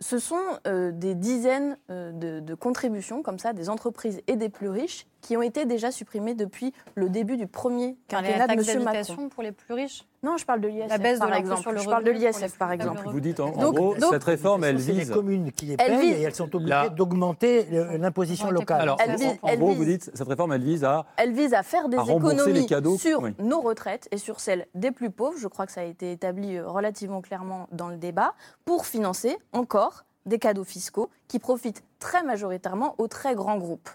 Ce 0.00 0.18
sont 0.18 0.40
euh, 0.66 0.92
des 0.92 1.14
dizaines 1.14 1.76
euh, 1.90 2.10
de, 2.12 2.40
de 2.40 2.54
contributions 2.54 3.22
comme 3.22 3.38
ça, 3.38 3.52
des 3.52 3.68
entreprises 3.68 4.22
et 4.28 4.36
des 4.36 4.48
plus 4.48 4.70
riches 4.70 5.06
qui 5.20 5.36
ont 5.36 5.42
été 5.42 5.64
déjà 5.66 5.90
supprimées 5.90 6.34
depuis 6.34 6.72
le 6.94 7.08
début 7.08 7.36
du 7.36 7.46
premier 7.46 7.96
quinquennat 8.08 8.46
de 8.46 8.52
M. 8.76 8.82
Macron. 8.84 9.28
pour 9.28 9.42
les 9.42 9.52
plus 9.52 9.74
riches 9.74 10.04
Non, 10.22 10.36
je 10.36 10.44
parle 10.44 10.60
de 10.60 10.68
l'ISF 10.68 10.88
La 10.88 10.98
baisse 10.98 11.18
de 11.18 11.24
par 11.26 11.34
exemple. 11.34 11.60
sur 11.62 11.72
le 11.72 11.78
je 11.78 11.88
parle 11.88 12.04
de 12.04 12.10
l'ISF 12.10 12.56
par 12.58 12.72
exemple. 12.72 13.08
Vous 13.10 13.20
dites 13.20 13.40
en, 13.40 13.50
Donc- 13.50 13.74
gros, 13.74 13.94
donc- 13.96 14.12
cette 14.12 14.24
réforme, 14.24 14.64
elle 14.64 14.80
C'est 14.80 14.92
les 14.92 15.00
vise. 15.00 15.10
communes 15.10 15.52
qui 15.52 15.66
les 15.66 15.76
payent 15.76 15.98
vise- 16.00 16.16
et 16.18 16.22
elles 16.22 16.34
sont 16.34 16.54
obligées 16.54 16.70
La- 16.70 16.88
d'augmenter 16.88 17.66
l'imposition 17.98 18.50
locale. 18.50 18.80
Alors, 18.82 18.98
Elle 19.00 19.12
en- 19.12 19.16
vise- 19.16 19.38
en 19.42 19.48
elle 19.48 19.58
gros, 19.58 19.68
vise- 19.70 19.78
vous 19.78 19.84
dites, 19.84 20.10
cette 20.14 20.28
réforme, 20.28 20.52
elle 20.52 20.62
vise 20.62 20.84
à 20.84 21.06
Elle 21.16 21.32
vise 21.32 21.54
à 21.54 21.62
faire 21.62 21.88
des 21.88 21.96
À 21.96 22.02
rembourser 22.02 22.36
économies 22.36 22.60
les 22.60 22.66
cadeaux, 22.66 22.96
sur 22.96 23.22
oui. 23.22 23.34
nos 23.38 23.60
retraites 23.60 24.08
et 24.10 24.18
sur 24.18 24.40
celles 24.40 24.66
des 24.74 24.90
plus 24.90 25.10
pauvres. 25.10 25.38
Je 25.38 25.48
crois 25.48 25.66
que 25.66 25.72
ça 25.72 25.80
a 25.82 25.84
été 25.84 26.12
établi 26.12 26.56
euh, 26.56 26.66
relativement 26.68 27.20
clairement 27.20 27.66
dans 27.72 27.88
le 27.88 27.96
débat 27.96 28.34
pour 28.64 28.86
financer 28.86 29.36
encore 29.52 30.04
des 30.26 30.38
cadeaux 30.38 30.64
fiscaux 30.64 31.10
qui 31.28 31.38
profitent 31.38 31.82
très 31.98 32.22
majoritairement 32.22 32.94
aux 32.98 33.08
très 33.08 33.34
grands 33.34 33.56
groupes. 33.58 33.88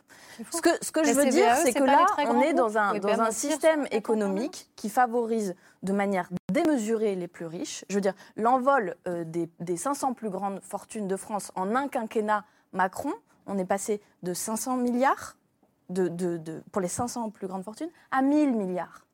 Ce 0.51 0.61
que, 0.61 0.69
ce 0.81 0.91
que 0.91 1.03
je 1.03 1.13
veux 1.13 1.25
dire, 1.31 1.45
CVAE, 1.45 1.55
c'est 1.63 1.73
que 1.73 1.83
là, 1.85 2.05
on 2.31 2.41
est 2.41 2.53
dans 2.53 2.77
un, 2.77 2.93
dans 2.99 3.07
un 3.21 3.31
système 3.31 3.87
économique 3.91 4.69
qui 4.75 4.89
favorise 4.89 5.55
de 5.83 5.93
manière 5.93 6.29
démesurée 6.51 7.15
les 7.15 7.27
plus 7.27 7.45
riches. 7.45 7.85
Je 7.89 7.95
veux 7.95 8.01
dire, 8.01 8.15
l'envol 8.35 8.95
euh, 9.07 9.23
des, 9.23 9.49
des 9.59 9.77
500 9.77 10.13
plus 10.13 10.29
grandes 10.29 10.59
fortunes 10.61 11.07
de 11.07 11.15
France 11.15 11.51
en 11.55 11.75
un 11.75 11.87
quinquennat 11.87 12.43
Macron, 12.73 13.13
on 13.45 13.57
est 13.57 13.65
passé 13.65 14.01
de 14.23 14.33
500 14.33 14.77
milliards 14.77 15.35
de, 15.89 16.07
de- 16.07 16.37
de- 16.37 16.63
pour 16.71 16.81
les 16.81 16.87
500 16.87 17.29
plus 17.29 17.47
grandes 17.47 17.63
fortunes 17.63 17.89
à 18.11 18.21
1000 18.23 18.51
milliards. 18.53 19.04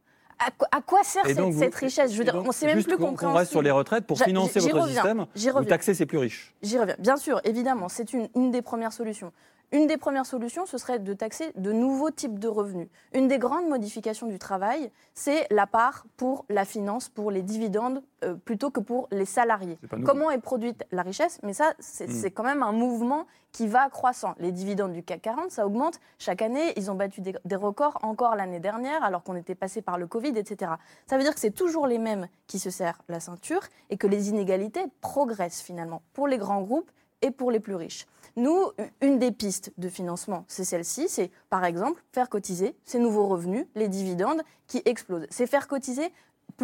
À, 0.45 0.49
quoi- 0.51 0.67
à 0.71 0.81
quoi 0.81 1.03
sert 1.03 1.23
Et 1.25 1.29
cette, 1.29 1.37
donc, 1.37 1.53
vous- 1.53 1.59
cette 1.59 1.75
richesse? 1.75 2.11
Je 2.11 2.15
veux 2.17 2.21
et 2.21 2.25
dire, 2.25 2.33
donc, 2.33 2.45
on 2.45 2.47
ne 2.47 2.53
sait 2.53 2.65
même 2.65 2.75
plus 2.83 2.85
qu'on- 2.97 3.03
qu'on 3.03 3.09
compréhensible. 3.11 3.37
reste 3.37 3.51
sur 3.51 3.61
les 3.61 3.71
retraites 3.71 4.05
pour 4.07 4.17
financer 4.19 4.59
votre 4.59 4.75
reviens, 4.81 5.01
système. 5.35 5.53
Vous 5.53 5.65
taxez 5.65 5.93
ses 5.93 6.05
plus 6.05 6.17
riches. 6.17 6.53
J'y 6.63 6.79
reviens. 6.79 6.95
Bien 6.99 7.17
sûr, 7.17 7.39
évidemment, 7.43 7.89
c'est 7.89 8.11
une, 8.13 8.27
une 8.35 8.49
des 8.51 8.61
premières 8.61 8.93
solutions. 8.93 9.31
Une 9.73 9.87
des 9.87 9.95
premières 9.97 10.25
solutions, 10.25 10.65
ce 10.65 10.77
serait 10.77 10.99
de 10.99 11.13
taxer 11.13 11.53
de 11.55 11.71
nouveaux 11.71 12.11
types 12.11 12.39
de 12.39 12.49
revenus. 12.49 12.89
Une 13.13 13.29
des 13.29 13.37
grandes 13.39 13.69
modifications 13.69 14.27
du 14.27 14.37
travail, 14.37 14.91
c'est 15.13 15.47
la 15.49 15.65
part 15.65 16.05
pour 16.17 16.43
la 16.49 16.65
finance, 16.65 17.07
pour 17.07 17.31
les 17.31 17.41
dividendes, 17.41 18.03
euh, 18.25 18.35
plutôt 18.35 18.69
que 18.69 18.81
pour 18.81 19.07
les 19.11 19.23
salariés. 19.23 19.79
Comment 20.05 20.29
est 20.29 20.39
produite 20.39 20.83
la 20.91 21.03
richesse? 21.03 21.39
Mais 21.43 21.53
ça, 21.53 21.73
c'est 21.79 22.07
Mm. 22.07 22.11
c'est 22.11 22.31
quand 22.31 22.43
même 22.43 22.63
un 22.63 22.73
mouvement 22.73 23.25
qui 23.53 23.67
va 23.67 23.89
croissant. 23.89 24.35
Les 24.39 24.51
dividendes 24.51 24.91
du 24.91 25.03
CAC 25.03 25.21
40, 25.21 25.51
ça 25.51 25.65
augmente 25.65 25.99
chaque 26.19 26.41
année. 26.41 26.73
Ils 26.75 26.91
ont 26.91 26.95
battu 26.95 27.21
des, 27.21 27.33
des 27.45 27.55
records 27.55 27.97
encore 28.01 28.35
l'année 28.35 28.59
dernière, 28.59 29.03
alors 29.05 29.23
qu'on 29.23 29.35
était 29.35 29.55
passé 29.55 29.81
par 29.81 29.97
le 29.97 30.05
Covid, 30.07 30.33
etc. 30.37 30.73
Ça 31.07 31.17
veut 31.17 31.23
dire 31.23 31.33
que 31.33 31.39
c'est 31.39 31.51
toujours 31.51 31.87
les 31.87 31.97
mêmes 31.97 32.27
qui 32.47 32.59
se 32.59 32.69
serrent 32.69 33.01
la 33.07 33.21
ceinture 33.21 33.61
et 33.89 33.95
que 33.97 34.07
les 34.07 34.29
inégalités 34.29 34.83
progressent 34.99 35.61
finalement 35.61 36.01
pour 36.13 36.27
les 36.27 36.37
grands 36.37 36.61
groupes 36.61 36.91
et 37.21 37.31
pour 37.31 37.51
les 37.51 37.59
plus 37.59 37.75
riches. 37.75 38.05
Nous, 38.35 38.71
une 39.01 39.19
des 39.19 39.31
pistes 39.31 39.73
de 39.77 39.89
financement, 39.89 40.45
c'est 40.47 40.63
celle-ci, 40.63 41.09
c'est 41.09 41.31
par 41.49 41.65
exemple 41.65 42.01
faire 42.11 42.29
cotiser 42.29 42.75
ces 42.85 42.99
nouveaux 42.99 43.27
revenus, 43.27 43.65
les 43.75 43.87
dividendes 43.87 44.41
qui 44.67 44.81
explosent. 44.85 45.27
C'est 45.29 45.47
faire 45.47 45.67
cotiser 45.67 46.11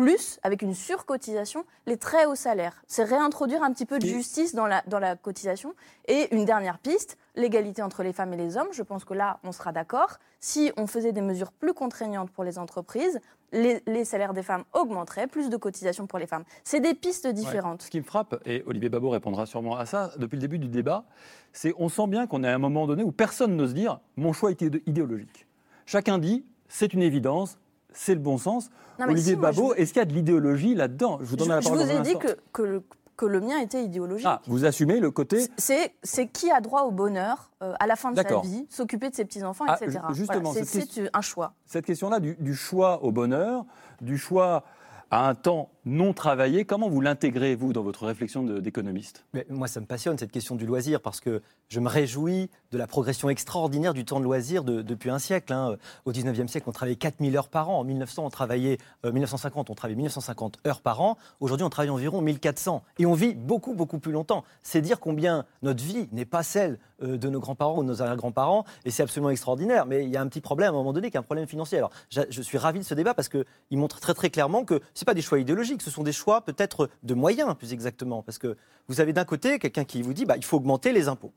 plus, 0.01 0.39
avec 0.43 0.61
une 0.61 0.75
surcotisation, 0.75 1.65
les 1.87 1.97
très 1.97 2.27
hauts 2.27 2.35
salaires. 2.35 2.83
C'est 2.85 3.03
réintroduire 3.03 3.63
un 3.63 3.71
petit 3.73 3.87
peu 3.87 3.97
de 3.97 4.05
justice 4.05 4.53
dans 4.53 4.67
la, 4.67 4.83
dans 4.85 4.99
la 4.99 5.15
cotisation. 5.15 5.73
Et 6.07 6.33
une 6.35 6.45
dernière 6.45 6.77
piste, 6.77 7.17
l'égalité 7.35 7.81
entre 7.81 8.03
les 8.03 8.13
femmes 8.13 8.31
et 8.31 8.37
les 8.37 8.57
hommes. 8.57 8.67
Je 8.73 8.83
pense 8.83 9.05
que 9.05 9.15
là, 9.15 9.39
on 9.43 9.51
sera 9.51 9.71
d'accord. 9.71 10.19
Si 10.39 10.71
on 10.77 10.85
faisait 10.85 11.13
des 11.13 11.21
mesures 11.21 11.51
plus 11.51 11.73
contraignantes 11.73 12.29
pour 12.29 12.43
les 12.43 12.59
entreprises, 12.59 13.19
les, 13.51 13.81
les 13.87 14.05
salaires 14.05 14.33
des 14.35 14.43
femmes 14.43 14.65
augmenteraient, 14.73 15.25
plus 15.25 15.49
de 15.49 15.57
cotisations 15.57 16.05
pour 16.05 16.19
les 16.19 16.27
femmes. 16.27 16.43
C'est 16.63 16.79
des 16.79 16.93
pistes 16.93 17.25
Ouais. 17.25 17.33
différentes. 17.33 17.81
Ce 17.81 17.89
qui 17.89 17.97
me 17.99 18.05
frappe, 18.05 18.39
et 18.45 18.61
Olivier 18.67 18.89
Babot 18.89 19.09
répondra 19.09 19.47
sûrement 19.47 19.77
à 19.77 19.87
ça, 19.87 20.11
depuis 20.19 20.35
le 20.35 20.41
début 20.41 20.59
du 20.59 20.67
débat, 20.67 21.05
c'est 21.53 21.73
on 21.79 21.89
sent 21.89 22.05
bien 22.05 22.27
qu'on 22.27 22.43
est 22.43 22.47
à 22.49 22.53
un 22.53 22.59
moment 22.59 22.85
donné 22.85 23.01
où 23.01 23.11
personne 23.11 23.55
n'ose 23.55 23.73
dire 23.73 23.99
mon 24.15 24.31
choix 24.31 24.51
idé- 24.51 24.83
idéologique. 24.85 25.47
Chacun 25.87 26.19
dit 26.19 26.45
c'est 26.67 26.93
une 26.93 27.01
évidence, 27.01 27.57
c'est 27.97 28.13
le 28.13 28.19
bon 28.21 28.37
sens. 28.37 28.69
Non, 28.99 29.05
Olivier 29.05 29.23
si, 29.23 29.31
je 29.31 29.41
Babot, 29.41 29.73
est-ce 29.75 29.93
qu'il 29.93 29.99
y 29.99 30.03
a 30.03 30.05
de 30.05 30.13
l'idéologie 30.13 30.75
là-dedans? 30.75 31.17
Je 31.21 31.25
vous 31.25 31.35
donne 31.35 31.47
Je, 31.47 31.53
la 31.53 31.61
je 31.61 31.69
parole 31.69 31.83
vous 31.83 31.91
ai 31.91 31.99
dit 32.01 32.17
que, 32.17 32.37
que, 32.53 32.61
le, 32.63 32.83
que 33.15 33.25
le 33.25 33.39
mien 33.41 33.57
était 33.59 33.83
idéologique. 33.83 34.27
Ah, 34.29 34.41
vous 34.47 34.65
assumez 34.65 34.99
le 34.99 35.11
côté. 35.11 35.47
C'est, 35.57 35.93
qui 36.31 36.49
a 36.51 36.61
droit 36.61 36.81
au 36.83 36.91
bonheur 36.91 37.51
euh, 37.63 37.73
à 37.79 37.87
la 37.87 37.95
fin 37.95 38.11
de 38.11 38.21
sa 38.21 38.39
vie, 38.41 38.65
s'occuper 38.69 39.09
de 39.09 39.15
ses 39.15 39.25
petits-enfants, 39.25 39.65
Ah, 39.67 39.77
etc. 39.81 39.99
ju- 40.09 40.15
justement, 40.15 40.51
Voilà, 40.51 40.65
c'est 40.65 41.09
un 41.13 41.21
choix. 41.21 41.53
cette 41.65 41.85
question-là 41.85 42.19
du, 42.19 42.35
du 42.39 42.53
choix 42.55 43.03
au 43.03 43.11
bonheur, 43.11 43.65
du 44.01 44.17
choix 44.17 44.63
à 45.09 45.27
un 45.29 45.35
temps 45.35 45.69
non 45.87 46.13
travaillé. 46.13 46.65
Comment 46.65 46.89
vous 46.89 47.01
l'intégrez, 47.01 47.55
vous, 47.55 47.73
dans 47.73 47.81
votre 47.81 48.05
réflexion 48.05 48.43
d'économiste? 48.43 49.25
Moi, 49.49 49.67
ça 49.67 49.79
me 49.79 49.85
passionne, 49.85 50.17
cette 50.17 50.31
question 50.31 50.55
du 50.55 50.65
loisir, 50.65 51.01
parce 51.01 51.19
que 51.19 51.41
je 51.69 51.79
me 51.79 51.87
réjouis 51.89 52.49
de 52.71 52.77
la 52.77 52.87
progression 52.87 53.29
extraordinaire 53.29 53.93
du 53.93 54.05
temps 54.05 54.19
de 54.19 54.25
loisir 54.25 54.63
depuis 54.63 55.09
un 55.09 55.19
siècle. 55.19 55.53
Hein. 55.53 55.77
Au 56.05 56.11
19e 56.11 56.47
siècle, 56.47 56.69
on 56.69 56.71
travaillait 56.71 56.97
4000 56.97 57.35
heures 57.37 57.49
par 57.49 57.69
an. 57.69 57.79
En 57.79 57.83
1900, 57.83 58.25
on 58.25 58.29
travaillait, 58.29 58.77
1950, 59.03 59.69
euh, 59.69 59.71
on 59.71 59.75
travaillait 59.75 59.95
1950 59.97 60.59
heures 60.67 60.81
par 60.81 61.01
an. 61.01 61.17
Aujourd'hui, 61.39 61.65
on 61.65 61.69
travaille 61.69 61.89
environ 61.89 62.21
1400. 62.21 62.83
Et 62.99 63.05
on 63.05 63.13
vit 63.13 63.33
beaucoup, 63.33 63.73
beaucoup 63.73 63.99
plus 63.99 64.11
longtemps. 64.11 64.43
C'est 64.61 64.81
dire 64.81 64.99
combien 64.99 65.45
notre 65.61 65.83
vie 65.83 66.07
n'est 66.11 66.25
pas 66.25 66.43
celle 66.43 66.79
euh, 67.03 67.17
de 67.17 67.29
nos 67.29 67.39
grands-parents 67.39 67.79
ou 67.79 67.83
de 67.83 67.87
nos 67.87 68.01
arrière-grands-parents. 68.01 68.65
Et 68.85 68.91
c'est 68.91 69.03
absolument 69.03 69.29
extraordinaire. 69.29 69.85
Mais 69.85 70.03
il 70.03 70.09
y 70.09 70.17
a 70.17 70.21
un 70.21 70.27
petit 70.27 70.41
problème 70.41 70.69
à 70.69 70.71
un 70.71 70.79
moment 70.79 70.93
donné, 70.93 71.09
qui 71.09 71.17
est 71.17 71.19
un 71.19 71.23
problème 71.23 71.47
financier. 71.47 71.77
Alors, 71.77 71.91
je 72.09 72.41
suis 72.41 72.57
ravi 72.57 72.79
de 72.79 72.83
ce 72.83 72.93
débat 72.93 73.13
parce 73.13 73.29
qu'il 73.29 73.45
montre 73.71 73.99
très, 73.99 74.13
très 74.13 74.29
clairement 74.29 74.65
que 74.65 74.81
ce 74.93 75.05
pas 75.07 75.13
des 75.13 75.21
choix 75.21 75.39
idéologiques, 75.39 75.76
ce 75.81 75.91
sont 75.91 76.03
des 76.03 76.11
choix 76.11 76.41
peut-être 76.41 76.89
de 77.03 77.13
moyens, 77.13 77.55
plus 77.55 77.73
exactement. 77.73 78.23
Parce 78.23 78.37
que 78.37 78.57
vous 78.87 79.01
avez 79.01 79.13
d'un 79.13 79.25
côté 79.25 79.59
quelqu'un 79.59 79.85
qui 79.85 80.01
vous 80.01 80.13
dit 80.13 80.25
bah, 80.25 80.37
il 80.37 80.45
faut 80.45 80.57
augmenter 80.57 80.91
les 80.91 81.07
impôts. 81.07 81.33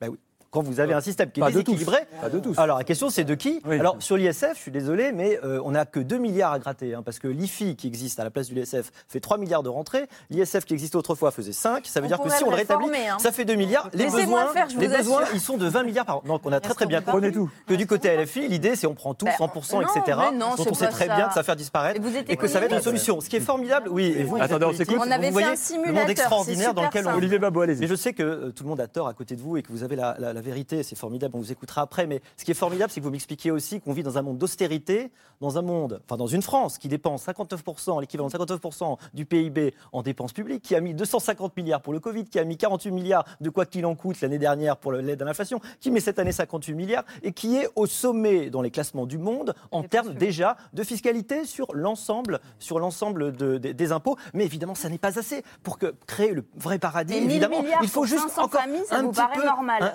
Ben 0.00 0.08
oui 0.08 0.18
quand 0.52 0.62
vous 0.62 0.80
avez 0.80 0.92
un 0.92 1.00
système 1.00 1.30
qui 1.30 1.40
est 1.40 1.46
déséquilibré. 1.46 2.00
pas 2.20 2.28
de 2.28 2.38
tous. 2.38 2.56
Alors 2.58 2.76
la 2.76 2.84
question 2.84 3.08
c'est 3.08 3.24
de 3.24 3.34
qui 3.34 3.60
Alors 3.66 3.96
sur 4.00 4.16
l'ISF, 4.18 4.52
je 4.54 4.60
suis 4.60 4.70
désolé, 4.70 5.10
mais 5.10 5.40
euh, 5.42 5.60
on 5.64 5.70
n'a 5.72 5.86
que 5.86 5.98
2 5.98 6.18
milliards 6.18 6.52
à 6.52 6.58
gratter, 6.58 6.94
hein, 6.94 7.02
parce 7.02 7.18
que 7.18 7.26
l'IFI 7.26 7.74
qui 7.74 7.86
existe 7.86 8.20
à 8.20 8.24
la 8.24 8.30
place 8.30 8.50
de 8.50 8.54
l'ISF 8.54 8.92
fait 9.08 9.18
3 9.18 9.38
milliards 9.38 9.62
de 9.62 9.70
rentrées, 9.70 10.06
l'ISF 10.28 10.66
qui 10.66 10.74
existait 10.74 10.96
autrefois 10.96 11.30
faisait 11.30 11.52
5, 11.52 11.86
ça 11.86 12.02
veut 12.02 12.06
dire 12.06 12.20
que 12.20 12.28
si 12.28 12.44
on 12.44 12.50
le 12.50 12.56
rétablit, 12.56 12.90
hein. 12.94 13.16
ça 13.18 13.32
fait 13.32 13.46
2 13.46 13.54
milliards. 13.54 13.88
Les 13.94 14.04
besoins, 14.04 14.52
les 14.78 14.88
besoins 14.88 15.22
ils 15.32 15.40
sont 15.40 15.56
de 15.56 15.66
20 15.66 15.84
milliards 15.84 16.04
par 16.04 16.18
an. 16.18 16.22
Donc 16.26 16.42
on 16.44 16.52
a 16.52 16.60
très 16.60 16.74
très 16.74 16.86
bien 16.86 17.00
compris 17.00 17.32
tout. 17.32 17.50
que 17.66 17.74
du 17.74 17.86
côté 17.86 18.14
LFI, 18.14 18.46
l'idée 18.48 18.76
c'est 18.76 18.86
on 18.86 18.94
prend 18.94 19.14
tout, 19.14 19.24
100%, 19.24 19.78
ben, 19.78 19.86
etc. 19.96 20.18
dont 20.38 20.64
on 20.70 20.74
sait 20.74 20.88
très 20.88 21.06
bien 21.06 21.28
que 21.28 21.34
ça 21.34 21.40
va 21.40 21.44
faire 21.44 21.56
disparaître 21.56 21.98
et 22.28 22.36
que 22.36 22.46
ça 22.46 22.60
va 22.60 22.66
être 22.66 22.74
une 22.74 22.82
solution. 22.82 23.22
Ce 23.22 23.30
qui 23.30 23.36
est 23.36 23.40
formidable, 23.40 23.88
oui, 23.88 24.14
et 24.18 24.24
vous, 24.24 24.36
attendez, 24.36 24.66
on 24.66 24.74
s'écoute. 24.74 24.98
On 25.00 25.10
avait 25.10 25.32
fait 25.32 25.44
un 25.44 25.56
simulateur. 25.56 25.94
Le 25.94 26.00
monde 26.00 26.10
extraordinaire 26.10 26.74
dans 26.74 26.84
lequel 26.84 27.06
Olivier 27.08 27.38
Babot, 27.38 27.62
allez 27.62 27.76
Mais 27.76 27.86
je 27.86 27.94
sais 27.94 28.12
que 28.12 28.22
euh, 28.22 28.50
tout 28.50 28.64
le 28.64 28.68
monde 28.68 28.80
a 28.80 28.86
tort 28.86 29.08
à 29.08 29.14
côté 29.14 29.34
de 29.34 29.40
vous 29.40 29.56
et 29.56 29.62
que 29.62 29.72
vous 29.72 29.82
avez 29.82 29.96
la 29.96 30.41
vérité, 30.42 30.82
c'est 30.82 30.96
formidable 30.96 31.36
on 31.36 31.40
vous 31.40 31.52
écoutera 31.52 31.82
après, 31.82 32.06
mais 32.06 32.20
ce 32.36 32.44
qui 32.44 32.50
est 32.50 32.54
formidable, 32.54 32.90
c'est 32.92 33.00
que 33.00 33.04
vous 33.04 33.10
m'expliquiez 33.10 33.50
aussi 33.50 33.80
qu'on 33.80 33.92
vit 33.92 34.02
dans 34.02 34.18
un 34.18 34.22
monde 34.22 34.38
d'austérité, 34.38 35.10
dans 35.40 35.58
un 35.58 35.62
monde, 35.62 36.00
enfin 36.04 36.16
dans 36.16 36.26
une 36.26 36.42
France 36.42 36.78
qui 36.78 36.88
dépense 36.88 37.26
59%, 37.26 38.00
l'équivalent 38.00 38.28
de 38.28 38.32
59% 38.32 38.98
du 39.14 39.26
PIB 39.26 39.74
en 39.92 40.02
dépenses 40.02 40.32
publiques, 40.32 40.62
qui 40.62 40.74
a 40.74 40.80
mis 40.80 40.94
250 40.94 41.56
milliards 41.56 41.80
pour 41.80 41.92
le 41.92 42.00
Covid, 42.00 42.24
qui 42.24 42.38
a 42.38 42.44
mis 42.44 42.56
48 42.56 42.90
milliards 42.90 43.24
de 43.40 43.50
quoi 43.50 43.66
qu'il 43.66 43.86
en 43.86 43.94
coûte 43.94 44.20
l'année 44.20 44.38
dernière 44.38 44.76
pour 44.76 44.92
l'aide 44.92 45.20
à 45.22 45.24
l'inflation, 45.24 45.60
qui 45.80 45.90
met 45.90 46.00
cette 46.00 46.18
année 46.18 46.32
58 46.32 46.74
milliards 46.74 47.04
et 47.22 47.32
qui 47.32 47.56
est 47.56 47.68
au 47.76 47.86
sommet 47.86 48.50
dans 48.50 48.62
les 48.62 48.70
classements 48.70 49.06
du 49.06 49.18
monde 49.18 49.54
en 49.70 49.82
termes 49.82 50.14
déjà 50.14 50.56
de 50.72 50.82
fiscalité 50.82 51.44
sur 51.44 51.74
l'ensemble, 51.74 52.40
sur 52.58 52.78
l'ensemble 52.78 53.32
des 53.32 53.92
impôts. 53.92 54.16
Mais 54.34 54.44
évidemment, 54.44 54.74
ça 54.74 54.88
n'est 54.88 54.98
pas 54.98 55.18
assez 55.18 55.42
pour 55.62 55.78
que, 55.78 55.94
créer 56.06 56.32
le 56.32 56.44
vrai 56.56 56.78
paradis. 56.78 57.14
évidemment, 57.14 57.64
il 57.82 57.88
faut 57.88 58.04
juste 58.04 58.38
encore 58.38 58.60
un, 58.90 59.08
petit 59.08 59.22
peu, 59.34 59.42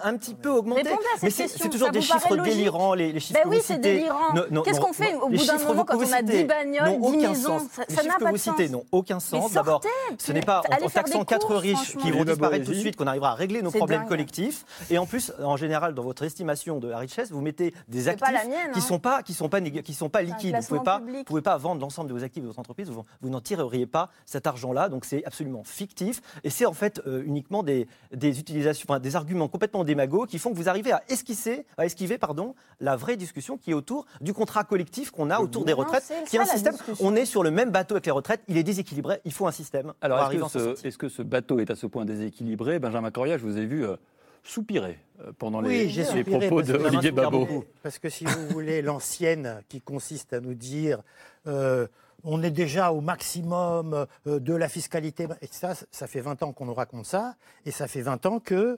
un, 0.04 0.18
petit 0.18 0.36
peu 0.42 0.50
augmenter. 0.50 0.90
Mais 1.24 1.30
c'est 1.30 1.70
toujours 1.70 1.92
des 1.92 2.02
chiffres 2.02 2.36
délirants, 2.38 2.94
les, 2.94 3.20
chiffres 3.20 3.40
ben 3.44 3.50
oui, 3.50 3.60
c'est 3.62 3.80
délirant. 3.80 4.34
Qu'est-ce 4.64 4.80
qu'on 4.80 4.94
fait 4.94 5.16
au 5.16 5.30
bout 5.30 5.46
d'un 5.46 5.58
moment 5.58 5.86
quand 5.86 5.98
on 5.98 6.12
a 6.12 6.22
10 6.22 6.44
bagnoles, 6.44 7.02
10 7.02 7.18
maisons 7.18 7.60
Ça 7.70 7.86
n'a 7.86 7.88
pas 7.90 7.98
de 7.98 7.98
sens. 7.98 7.98
Les 7.98 7.98
chiffres 8.02 8.18
que 8.18 8.30
vous 8.30 8.38
citez 8.38 8.70
n'ont 8.70 8.86
aucun 8.92 9.20
sens. 9.20 9.52
D'abord, 9.52 9.82
ce 10.18 10.32
n'est 10.32 10.42
pas 10.42 10.62
en 10.82 10.90
taxant 10.90 11.26
4 11.26 11.56
riches 11.56 11.98
qui 11.98 12.12
vont 12.12 12.24
disparaître 12.24 12.66
tout 12.66 12.72
de 12.72 12.78
suite 12.78 12.96
qu'on 12.96 13.08
arrivera 13.08 13.32
à 13.32 13.36
régler 13.36 13.62
nos 13.62 13.72
problèmes 13.72 14.06
collectifs. 14.06 14.66
Et 14.90 14.98
en 14.98 15.06
plus, 15.06 15.32
en 15.44 15.58
général, 15.58 15.94
dans 15.94 16.04
votre 16.04 16.24
estimation 16.24 16.80
de 16.80 16.88
la 16.88 17.00
richesse, 17.00 17.32
vous 17.32 17.42
mettez 17.42 17.74
des 17.88 18.08
actifs 18.08 18.28
qui 18.74 18.80
ne 18.80 18.84
sont 18.84 19.00
pas 19.00 19.24
qui 19.24 19.34
sont 19.34 19.50
pas 19.50 19.62
qui 19.62 19.94
sont 19.94 20.10
pas 20.10 20.22
liquides. 20.22 20.56
Vous 20.60 20.68
pouvez 20.68 20.84
pas 20.84 21.02
pouvez 21.26 21.42
pas 21.42 21.58
vendre 21.58 21.82
l'ensemble 21.82 22.10
de 22.10 22.14
vos 22.14 22.24
actifs 22.24 22.44
de 22.44 22.48
votre 22.48 22.60
entreprise. 22.60 22.90
Vous 23.22 23.30
n'en 23.30 23.42
tireriez 23.42 23.86
pas 23.86 24.10
cet 24.26 24.48
argent-là. 24.48 24.90
Donc 24.90 25.06
c'est 25.06 25.26
absolument 25.26 25.64
fictif. 25.64 26.22
Et 26.44 26.50
c'est 26.50 26.66
en 26.66 26.74
fait 26.74 27.02
euh, 27.08 27.24
uniquement 27.26 27.64
des 27.64 27.88
des 28.14 28.40
utilisations, 28.40 28.98
des 29.00 29.16
arguments 29.16 29.48
complètement 29.48 29.84
démagos 29.84 30.27
qui 30.28 30.40
font 30.40 30.52
que 30.52 30.56
vous 30.56 30.70
arrivez 30.70 30.92
à 30.92 31.04
esquisser, 31.10 31.66
à 31.78 31.86
esquiver 31.86 32.18
pardon, 32.18 32.56
la 32.80 32.96
vraie 32.96 33.18
discussion 33.18 33.58
qui 33.58 33.72
est 33.72 33.74
autour 33.74 34.06
du 34.22 34.34
contrat 34.34 34.64
collectif 34.64 35.12
qu'on 35.12 35.30
a 35.30 35.40
autour 35.40 35.66
des 35.66 35.74
retraites, 35.74 36.12
qui 36.28 36.38
est 36.38 36.40
un 36.40 36.46
système. 36.46 36.76
On 37.00 37.16
est 37.16 37.26
sur 37.26 37.44
le 37.44 37.52
même 37.52 37.72
bateau 37.72 37.96
avec 37.96 38.06
les 38.06 38.12
retraites, 38.12 38.42
il 38.48 38.58
est 38.58 38.64
déséquilibré, 38.64 39.20
il 39.26 39.34
faut 39.34 39.48
un 39.48 39.52
système. 39.52 39.94
Alors 40.02 40.32
est-ce 40.32 40.98
que, 40.98 41.10
ce 41.10 41.22
bateau 41.22 41.60
est 41.60 41.72
à 41.72 41.76
ce 41.76 41.88
point 41.88 42.06
déséquilibré? 42.06 42.80
Benjamin 42.80 43.12
Coria, 43.12 43.38
je 43.38 43.44
vous 43.44 43.58
ai 43.58 43.66
vu. 43.66 43.86
Euh, 43.86 43.96
soupirer 44.44 44.98
euh, 45.20 45.32
pendant 45.38 45.60
les, 45.60 45.88
propos 46.24 46.62
de 46.62 46.74
Olivier 46.74 47.12
Babot. 47.12 47.66
Parce 47.84 48.00
que 48.00 48.10
si 48.10 48.24
vous 48.24 48.48
voulez, 48.48 48.82
l'ancienne 48.82 49.62
qui 49.68 49.82
consiste 49.82 50.32
à 50.34 50.40
nous 50.40 50.54
dire 50.54 51.02
euh, 51.48 51.88
on 52.24 52.42
est 52.42 52.52
déjà 52.52 52.92
au 52.92 53.02
maximum 53.02 54.08
de 54.26 54.54
la 54.54 54.70
fiscalité, 54.70 55.28
etc., 55.42 55.74
ça 55.92 56.08
fait 56.08 56.22
20 56.22 56.44
ans 56.44 56.52
qu'on 56.52 56.66
nous 56.66 56.74
raconte 56.74 57.06
ça, 57.06 57.36
et 57.66 57.72
ça 57.72 57.88
fait 57.88 58.02
20 58.02 58.26
ans 58.26 58.40
que 58.40 58.56
euh, 58.56 58.78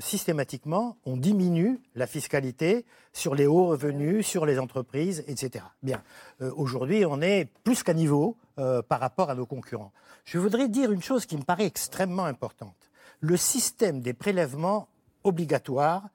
systématiquement, 0.00 0.96
on 1.04 1.16
diminue 1.16 1.80
la 1.94 2.06
fiscalité 2.06 2.84
sur 3.12 3.34
les 3.34 3.46
hauts 3.46 3.66
revenus, 3.66 4.26
sur 4.26 4.46
les 4.46 4.58
entreprises, 4.58 5.24
etc. 5.26 5.64
Bien, 5.82 6.02
euh, 6.40 6.50
aujourd'hui, 6.56 7.04
on 7.04 7.20
est 7.20 7.48
plus 7.64 7.82
qu'à 7.82 7.94
niveau 7.94 8.36
euh, 8.58 8.82
par 8.82 9.00
rapport 9.00 9.30
à 9.30 9.34
nos 9.34 9.46
concurrents. 9.46 9.92
Je 10.24 10.38
voudrais 10.38 10.68
dire 10.68 10.92
une 10.92 11.02
chose 11.02 11.26
qui 11.26 11.36
me 11.36 11.42
paraît 11.42 11.66
extrêmement 11.66 12.24
importante. 12.24 12.90
Le 13.20 13.36
système 13.36 14.00
des 14.00 14.14
prélèvements 14.14 14.88
obligatoires 15.24 16.08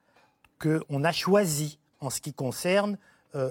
qu'on 0.60 1.04
a 1.04 1.12
choisi 1.12 1.78
en 2.00 2.10
ce 2.10 2.20
qui 2.20 2.32
concerne 2.32 2.98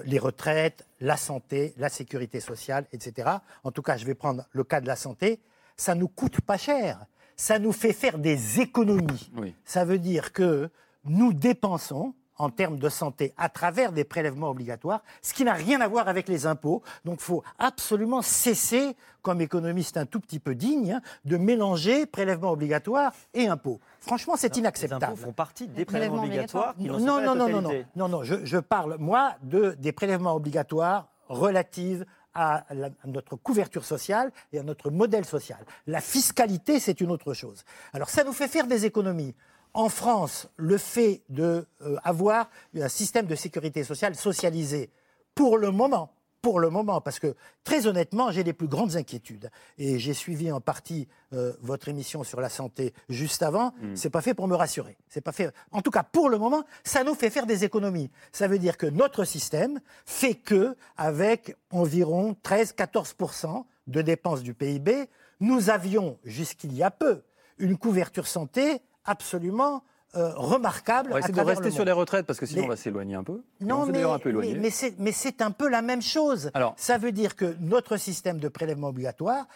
les 0.04 0.18
retraites, 0.18 0.84
la 1.00 1.16
santé, 1.16 1.72
la 1.78 1.88
sécurité 1.88 2.40
sociale, 2.40 2.86
etc. 2.92 3.30
En 3.64 3.70
tout 3.70 3.80
cas, 3.80 3.96
je 3.96 4.04
vais 4.04 4.14
prendre 4.14 4.44
le 4.50 4.64
cas 4.64 4.80
de 4.80 4.86
la 4.86 4.96
santé. 4.96 5.40
Ça 5.76 5.94
nous 5.94 6.08
coûte 6.08 6.40
pas 6.40 6.58
cher 6.58 7.06
ça 7.38 7.58
nous 7.58 7.72
fait 7.72 7.94
faire 7.94 8.18
des 8.18 8.60
économies. 8.60 9.30
Ça 9.64 9.86
veut 9.86 9.98
dire 9.98 10.32
que 10.32 10.68
nous 11.04 11.32
dépensons 11.32 12.12
en 12.36 12.50
termes 12.50 12.78
de 12.78 12.88
santé 12.88 13.32
à 13.36 13.48
travers 13.48 13.92
des 13.92 14.04
prélèvements 14.04 14.50
obligatoires, 14.50 15.02
ce 15.22 15.34
qui 15.34 15.44
n'a 15.44 15.54
rien 15.54 15.80
à 15.80 15.88
voir 15.88 16.08
avec 16.08 16.28
les 16.28 16.46
impôts. 16.46 16.82
Donc 17.04 17.16
il 17.20 17.24
faut 17.24 17.42
absolument 17.58 18.22
cesser, 18.22 18.94
comme 19.22 19.40
économiste 19.40 19.96
un 19.96 20.06
tout 20.06 20.20
petit 20.20 20.38
peu 20.38 20.54
digne, 20.54 21.00
de 21.24 21.36
mélanger 21.36 22.06
prélèvements 22.06 22.52
obligatoires 22.52 23.12
et 23.34 23.48
impôts. 23.48 23.80
Franchement, 24.00 24.34
c'est 24.36 24.56
inacceptable. 24.56 25.00
Les 25.00 25.12
impôts 25.12 25.16
font 25.16 25.32
partie 25.32 25.66
des 25.66 25.84
prélèvements, 25.84 26.22
obligatoires. 26.22 26.74
qui 26.76 26.84
non, 26.84 26.98
non, 27.00 27.20
non, 27.20 27.34
non, 27.34 27.60
non, 27.60 27.84
non, 27.96 28.08
non, 28.08 28.22
je, 28.22 28.44
je 28.44 28.58
parle, 28.58 28.96
moi, 28.98 29.34
de, 29.42 29.76
des 29.78 29.92
prélèvements 29.92 30.34
obligatoires 30.34 31.08
relatives 31.28 32.04
à, 32.38 32.64
notre 33.04 33.34
couverture 33.34 33.84
sociale 33.84 34.30
et 34.52 34.60
à 34.60 34.62
notre 34.62 34.90
modèle 34.90 35.24
social. 35.24 35.58
La 35.88 36.00
fiscalité, 36.00 36.78
c'est 36.78 37.00
une 37.00 37.10
autre 37.10 37.34
chose. 37.34 37.64
Alors 37.92 38.08
ça 38.08 38.22
nous 38.22 38.32
fait 38.32 38.46
faire 38.46 38.68
des 38.68 38.86
économies. 38.86 39.34
En 39.74 39.88
France, 39.88 40.48
le 40.56 40.78
fait 40.78 41.22
d'avoir 41.28 42.48
euh, 42.76 42.84
un 42.84 42.88
système 42.88 43.26
de 43.26 43.34
sécurité 43.34 43.82
sociale 43.82 44.14
socialisé, 44.14 44.90
pour 45.34 45.58
le 45.58 45.72
moment, 45.72 46.12
pour 46.42 46.60
le 46.60 46.70
moment, 46.70 47.00
parce 47.00 47.18
que 47.18 47.34
très 47.64 47.86
honnêtement, 47.86 48.30
j'ai 48.30 48.44
les 48.44 48.52
plus 48.52 48.68
grandes 48.68 48.96
inquiétudes. 48.96 49.50
Et 49.76 49.98
j'ai 49.98 50.14
suivi 50.14 50.52
en 50.52 50.60
partie 50.60 51.08
euh, 51.32 51.52
votre 51.60 51.88
émission 51.88 52.24
sur 52.24 52.40
la 52.40 52.48
santé 52.48 52.94
juste 53.08 53.42
avant. 53.42 53.72
Ce 53.80 53.86
mm. 53.86 53.96
C'est 53.96 54.10
pas 54.10 54.22
fait 54.22 54.34
pour 54.34 54.48
me 54.48 54.54
rassurer. 54.54 54.96
C'est 55.08 55.20
pas 55.20 55.32
fait. 55.32 55.52
En 55.72 55.82
tout 55.82 55.90
cas, 55.90 56.02
pour 56.02 56.28
le 56.28 56.38
moment, 56.38 56.64
ça 56.84 57.04
nous 57.04 57.14
fait 57.14 57.30
faire 57.30 57.46
des 57.46 57.64
économies. 57.64 58.10
Ça 58.32 58.48
veut 58.48 58.58
dire 58.58 58.76
que 58.76 58.86
notre 58.86 59.24
système 59.24 59.80
fait 60.06 60.34
que, 60.34 60.76
avec 60.96 61.56
environ 61.70 62.36
13-14% 62.44 63.64
de 63.88 64.02
dépenses 64.02 64.42
du 64.42 64.54
PIB, 64.54 65.08
nous 65.40 65.70
avions 65.70 66.18
jusqu'il 66.24 66.74
y 66.74 66.82
a 66.82 66.90
peu 66.90 67.22
une 67.58 67.76
couverture 67.76 68.26
santé 68.26 68.80
absolument 69.04 69.82
euh, 70.16 70.32
remarquable. 70.34 71.10
On 71.10 71.14
va 71.14 71.20
essayer 71.20 71.34
de 71.34 71.40
rester 71.40 71.70
sur 71.70 71.84
les 71.84 71.92
retraites 71.92 72.26
parce 72.26 72.38
que 72.38 72.46
sinon 72.46 72.64
on 72.64 72.68
va 72.68 72.76
s'éloigner 72.76 73.14
un 73.14 73.24
peu. 73.24 73.42
Non, 73.60 73.86
mais, 73.86 74.02
un 74.02 74.18
peu 74.18 74.32
mais, 74.32 74.70
mais 74.98 75.12
c'est 75.12 75.42
un 75.42 75.50
peu 75.50 75.68
la 75.68 75.82
même 75.82 76.02
chose. 76.02 76.50
Alors, 76.54 76.74
Ça 76.76 76.98
veut 76.98 77.12
dire 77.12 77.36
que 77.36 77.56
notre 77.60 77.96
système 77.96 78.38
de 78.38 78.48
prélèvement 78.48 78.88
obligatoire 78.88 79.46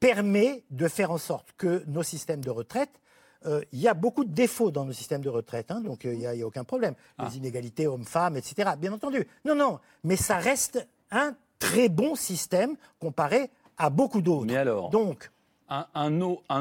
permet 0.00 0.64
de 0.70 0.88
faire 0.88 1.10
en 1.10 1.18
sorte 1.18 1.48
que 1.56 1.82
nos 1.86 2.02
systèmes 2.02 2.44
de 2.44 2.50
retraite 2.50 2.90
euh, 3.46 3.62
il 3.72 3.80
y 3.80 3.88
a 3.88 3.94
beaucoup 3.94 4.24
de 4.24 4.32
défauts 4.32 4.70
dans 4.70 4.84
nos 4.84 4.92
systèmes 4.92 5.20
de 5.20 5.28
retraite, 5.28 5.70
hein, 5.70 5.80
donc 5.80 6.04
euh, 6.04 6.12
il 6.12 6.18
n'y 6.18 6.26
a, 6.26 6.46
aucun 6.46 6.64
problème. 6.64 6.94
Les 7.18 7.26
ah. 7.26 7.36
inégalités 7.36 7.86
hommes-femmes, 7.86 8.36
etc. 8.36 8.70
Bien 8.78 8.92
entendu. 8.92 9.26
Non, 9.44 9.54
non, 9.54 9.78
mais 10.02 10.16
ça 10.16 10.38
reste 10.38 10.86
un 11.10 11.34
très 11.58 11.88
bon 11.88 12.16
système 12.16 12.76
comparé 12.98 13.50
à 13.76 13.90
beaucoup 13.90 14.22
d'autres. 14.22 14.46
Mais 14.46 14.56
alors 14.56 14.90
Donc, 14.90 15.30
un, 15.68 16.20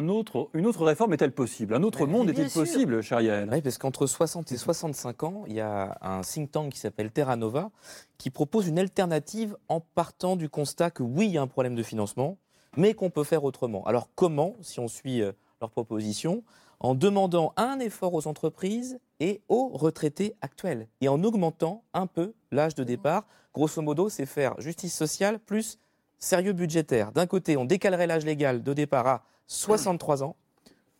autre, 0.09 0.49
une 0.53 0.65
autre 0.65 0.83
réforme 0.85 1.13
est-elle 1.13 1.31
possible? 1.31 1.73
Un 1.73 1.83
autre 1.83 2.05
monde 2.05 2.29
est-il 2.29 2.49
possible, 2.49 3.01
cher 3.01 3.19
Oui, 3.19 3.61
parce 3.61 3.77
qu'entre 3.77 4.05
60 4.05 4.51
et 4.51 4.57
65 4.57 5.23
ans, 5.23 5.43
il 5.47 5.53
y 5.53 5.61
a 5.61 5.97
un 6.01 6.21
think 6.21 6.51
tank 6.51 6.73
qui 6.73 6.79
s'appelle 6.79 7.11
Terra 7.11 7.35
Nova 7.35 7.71
qui 8.17 8.29
propose 8.29 8.67
une 8.67 8.79
alternative 8.79 9.55
en 9.69 9.79
partant 9.79 10.35
du 10.35 10.49
constat 10.49 10.91
que 10.91 11.03
oui, 11.03 11.27
il 11.27 11.31
y 11.33 11.37
a 11.37 11.41
un 11.41 11.47
problème 11.47 11.75
de 11.75 11.83
financement, 11.83 12.37
mais 12.75 12.93
qu'on 12.93 13.09
peut 13.09 13.23
faire 13.23 13.43
autrement. 13.43 13.85
Alors 13.85 14.09
comment, 14.15 14.55
si 14.61 14.79
on 14.79 14.87
suit 14.87 15.21
euh, 15.21 15.31
leur 15.61 15.71
proposition? 15.71 16.43
En 16.79 16.93
demandant 16.93 17.53
un 17.57 17.79
effort 17.79 18.13
aux 18.13 18.27
entreprises 18.27 18.99
et 19.19 19.41
aux 19.47 19.69
retraités 19.69 20.35
actuels, 20.41 20.87
et 21.01 21.07
en 21.07 21.23
augmentant 21.23 21.83
un 21.93 22.05
peu 22.05 22.33
l'âge 22.51 22.75
de 22.75 22.83
départ. 22.83 23.25
Grosso 23.53 23.81
modo, 23.81 24.09
c'est 24.09 24.27
faire 24.27 24.53
justice 24.59 24.95
sociale 24.95 25.39
plus 25.39 25.79
sérieux 26.19 26.53
budgétaire. 26.53 27.11
D'un 27.11 27.27
côté, 27.27 27.57
on 27.57 27.65
décalerait 27.65 28.07
l'âge 28.07 28.25
légal 28.25 28.63
de 28.63 28.73
départ 28.73 29.07
à 29.07 29.23
63 29.47 30.23
ans, 30.23 30.35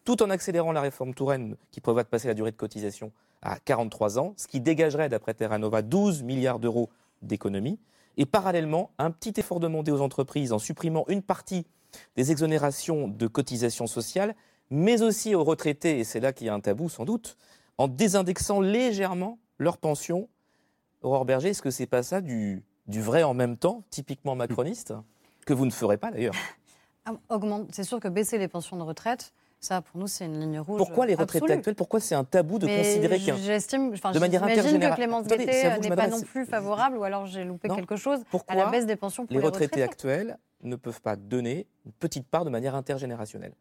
tout 0.04 0.24
en 0.24 0.30
accélérant 0.30 0.72
la 0.72 0.82
réforme 0.82 1.14
Touraine 1.14 1.58
qui 1.72 1.82
prévoit 1.82 2.04
de 2.04 2.08
passer 2.08 2.28
la 2.28 2.34
durée 2.34 2.52
de 2.52 2.56
cotisation 2.56 3.12
à 3.42 3.60
43 3.60 4.20
ans, 4.20 4.34
ce 4.38 4.48
qui 4.48 4.60
dégagerait, 4.60 5.10
d'après 5.10 5.34
Terra 5.34 5.58
Nova, 5.58 5.82
12 5.82 6.24
milliards 6.24 6.60
d'euros 6.60 6.90
d'économies. 7.22 7.80
Et 8.18 8.26
parallèlement, 8.26 8.92
un 8.98 9.12
petit 9.12 9.34
effort 9.38 9.60
demandé 9.60 9.92
aux 9.92 10.02
entreprises 10.02 10.52
en 10.52 10.60
supprimant 10.60 11.06
une 11.08 11.22
partie 11.22 11.66
des 12.16 12.32
exonérations 12.32 13.08
de 13.08 13.28
cotisations 13.28 13.88
sociales, 13.88 14.36
mais 14.70 15.02
aussi 15.02 15.36
aux 15.36 15.44
retraités, 15.44 16.00
et 16.00 16.04
c'est 16.04 16.20
là 16.20 16.34
qu'il 16.34 16.48
y 16.48 16.50
a 16.50 16.54
un 16.54 16.60
tabou 16.60 16.90
sans 16.90 17.06
doute, 17.06 17.38
en 17.78 17.88
désindexant 17.88 18.60
légèrement 18.60 19.40
leurs 19.58 19.78
pensions. 19.78 20.28
Aurore 21.04 21.26
Berger, 21.26 21.50
est-ce 21.50 21.62
que 21.62 21.70
c'est 21.70 21.86
pas 21.86 22.04
ça 22.04 22.22
du, 22.22 22.64
du 22.88 23.02
vrai 23.02 23.24
en 23.24 23.34
même 23.34 23.58
temps, 23.58 23.84
typiquement 23.90 24.36
macroniste, 24.36 24.94
que 25.46 25.54
vous 25.54 25.66
ne 25.66 25.72
ferez 25.72 25.98
pas 25.98 26.12
d'ailleurs 26.12 26.36
ah, 27.06 27.14
C'est 27.72 27.84
sûr 27.84 28.00
que 28.00 28.08
baisser 28.08 28.38
les 28.38 28.48
pensions 28.48 28.78
de 28.78 28.84
retraite, 28.84 29.34
ça, 29.60 29.82
pour 29.82 30.00
nous, 30.00 30.08
c'est 30.08 30.26
une 30.26 30.40
ligne 30.40 30.60
rouge. 30.60 30.78
Pourquoi 30.78 31.08
les 31.08 31.16
retraités 31.16 31.52
actuelles 31.52 31.76
Pourquoi 31.76 32.00
c'est 32.00 32.14
un 32.14 32.24
tabou 32.24 32.60
de 32.60 32.68
considérer 32.68 33.20
qu'un. 33.20 33.38
J'estime, 33.38 33.92
de 33.92 34.20
manière 34.20 34.44
intergénérale. 34.44 34.92
que 34.92 34.96
Clémence 34.96 35.26
Guettet 35.26 35.80
n'est 35.80 35.96
pas 35.96 36.08
non 36.08 36.22
plus 36.22 36.46
favorable, 36.46 36.98
ou 36.98 37.04
alors 37.04 37.26
j'ai 37.26 37.44
loupé 37.44 37.68
quelque 37.68 37.96
chose 37.96 38.20
pourquoi 38.30 38.54
à 38.54 38.66
la 38.66 38.70
baisse 38.70 38.86
des 38.86 38.96
pensions 38.96 39.26
pour 39.26 39.36
les, 39.36 39.42
les 39.42 39.46
retraités. 39.46 39.82
actuels 39.82 40.38
ne 40.62 40.76
peuvent 40.76 41.02
pas 41.02 41.16
donner 41.16 41.66
une 41.86 41.92
petite 41.94 42.28
part 42.28 42.46
de 42.46 42.50
manière 42.50 42.76
intergénérationnelle? 42.76 43.54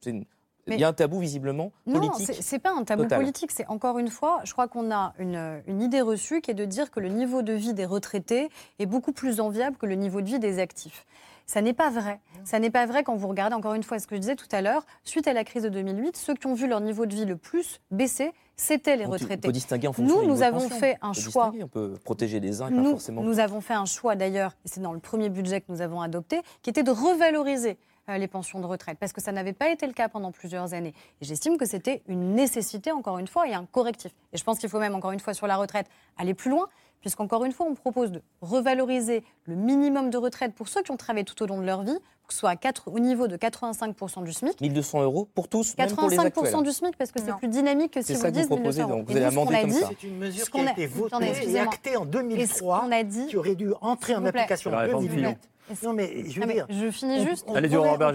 Il 0.69 0.81
y 0.81 0.85
a 0.85 0.89
un 0.89 0.93
tabou 0.93 1.21
visiblement 1.21 1.73
politique. 1.85 2.29
Non, 2.29 2.35
c'est 2.41 2.59
pas 2.59 2.73
un 2.73 2.85
tabou 2.85 3.07
politique. 3.07 3.53
C'est 3.53 3.67
encore 3.69 3.99
une 3.99 4.09
fois, 4.09 4.41
je 4.45 4.53
crois 4.53 4.67
qu'on 4.67 4.91
a 4.91 5.15
une, 5.19 5.63
une, 5.67 5.81
idée 5.81 6.01
reçue 6.01 6.41
qui 6.41 6.51
est 6.51 6.55
de 6.55 6.65
dire 6.65 6.91
que 6.91 6.99
le 6.99 7.09
niveau 7.09 7.43
de 7.43 7.53
vie 7.53 7.73
des 7.73 7.85
retraités 7.85 8.49
est 8.79 8.87
beaucoup 8.87 9.13
plus 9.13 9.41
enviable 9.41 9.77
que 9.77 9.87
le 9.87 9.95
niveau 9.95 10.21
de 10.21 10.27
vie 10.27 10.39
des 10.39 10.59
actifs. 10.59 11.07
Ça 11.47 11.63
n'est 11.63 11.73
pas 11.73 11.91
vrai. 11.91 12.21
Ça 12.45 12.59
n'est 12.59 12.71
pas 12.71 12.87
vrai 12.87 13.05
quand 13.05 13.15
vous 13.15 13.29
regardez, 13.29 13.55
encore 13.55 13.75
une 13.75 13.85
fois, 13.85 14.01
ce 14.01 14.09
que 14.09 14.17
je 14.17 14.21
disais 14.21 14.35
tout 14.35 14.49
à 14.51 14.61
l'heure, 14.61 14.85
suite 15.05 15.29
à 15.29 15.33
la 15.33 15.45
crise 15.45 15.63
de 15.63 15.69
2008, 15.69 16.17
ceux 16.17 16.35
qui 16.35 16.47
ont 16.49 16.55
vu 16.55 16.67
leur 16.67 16.81
niveau 16.81 17.07
de 17.07 17.15
vie 17.15 17.25
le 17.25 17.37
plus 17.37 17.81
baisser, 17.93 18.33
c'était 18.57 18.97
les 18.97 19.05
retraités. 19.05 19.47
On 19.47 19.49
peut 19.49 19.53
distinguer 19.53 19.87
en 19.87 19.93
fonction 19.93 20.23
Nous, 20.23 20.27
nous 20.27 20.43
avons 20.43 20.69
fait 20.69 20.99
un 21.03 21.13
choix. 21.13 21.53
On 21.61 21.69
peut 21.69 21.95
protéger 22.05 22.41
les 22.41 22.63
uns, 22.63 22.69
et 22.69 22.73
nous, 22.73 22.83
pas 22.83 22.91
forcément. 22.91 23.23
Nous 23.23 23.39
avons 23.39 23.61
fait 23.61 23.75
un 23.75 23.85
choix 23.85 24.17
d'ailleurs, 24.17 24.57
et 24.65 24.69
c'est 24.69 24.81
dans 24.81 24.93
le 24.93 24.99
premier 24.99 25.29
budget 25.29 25.61
que 25.61 25.71
nous 25.71 25.83
avons 25.83 26.01
adopté, 26.01 26.41
qui 26.63 26.71
était 26.71 26.83
de 26.83 26.91
revaloriser 26.91 27.79
les 28.09 28.29
pensions 28.29 28.61
de 28.61 28.67
retraite, 28.67 28.99
parce 28.99 29.13
que 29.13 29.21
ça 29.21 29.33
n'avait 29.33 29.53
pas 29.53 29.69
été 29.69 29.87
le 29.87 29.93
cas 29.93 30.09
pendant 30.09 30.31
plusieurs 30.31 30.75
années. 30.75 30.95
Et 31.21 31.25
j'estime 31.25 31.57
que 31.57 31.67
c'était 31.67 32.03
une 32.07 32.35
nécessité, 32.35 32.93
encore 32.93 33.19
une 33.19 33.27
fois, 33.27 33.49
et 33.49 33.55
un 33.55 33.67
correctif. 33.67 34.13
Et 34.33 34.37
je 34.37 34.45
pense 34.45 34.59
qu'il 34.59 34.69
faut 34.69 34.79
même, 34.79 34.95
encore 34.95 35.13
une 35.13 35.21
fois, 35.21 35.35
sur 35.35 35.47
la 35.47 35.57
retraite, 35.57 35.89
aller 36.17 36.35
plus 36.35 36.51
loin 36.51 36.69
puisqu'encore 37.07 37.45
une 37.45 37.53
fois, 37.53 37.67
on 37.67 37.75
propose 37.75 38.11
de 38.11 38.21
revaloriser 38.41 39.23
le 39.45 39.55
minimum 39.55 40.11
de 40.11 40.19
retraite 40.19 40.55
pour 40.55 40.67
ceux 40.67 40.83
qui 40.83 40.91
ont 40.91 40.97
travaillé 40.97 41.25
tout 41.25 41.41
au 41.41 41.47
long 41.47 41.61
de 41.61 41.65
leur 41.65 41.83
vie, 41.83 41.97
pour 42.21 42.29
que 42.29 42.35
ce 42.35 42.41
soit 42.41 42.59
au 42.87 42.99
niveau 42.99 43.29
de 43.29 43.37
85% 43.37 44.25
du 44.25 44.33
SMIC. 44.33 44.61
1200 44.61 45.03
euros 45.03 45.29
pour 45.33 45.47
tous, 45.47 45.77
85% 45.77 46.65
du 46.65 46.73
SMIC, 46.73 46.97
parce 46.97 47.13
que 47.13 47.21
c'est 47.21 47.37
plus 47.37 47.47
dynamique 47.47 47.93
que 47.93 48.03
si 48.03 48.15
vous, 48.15 48.31
dites 48.31 48.51
1200 48.51 48.83
euros. 48.83 48.91
Donc 48.91 49.09
vous 49.09 49.17
avez 49.17 49.27
amendé 49.27 49.61
comme 49.61 49.71
ça. 49.71 49.89
C'est 49.89 50.07
une 50.07 50.19
mesure 50.19 50.51
qui 50.51 50.59
a 50.59 50.73
été 50.73 50.87
votée 50.87 51.49
et 51.49 51.61
actée 51.61 51.97
en 51.97 52.07
2003, 52.07 52.89
qui 53.29 53.37
aurait 53.37 53.55
dû 53.55 53.71
entrer 53.81 54.17
en 54.17 54.25
application 54.25 54.73
en 54.73 55.01
2008. 55.01 55.37
Non, 55.83 55.93
mais 55.93 56.25
je 56.29 56.41
veux 56.41 56.47
dire. 56.47 56.67
Je 56.69 56.91
finis 56.91 57.27
juste. 57.27 57.47
Allez, 57.55 57.69
du 57.69 57.79
Robert, 57.79 58.13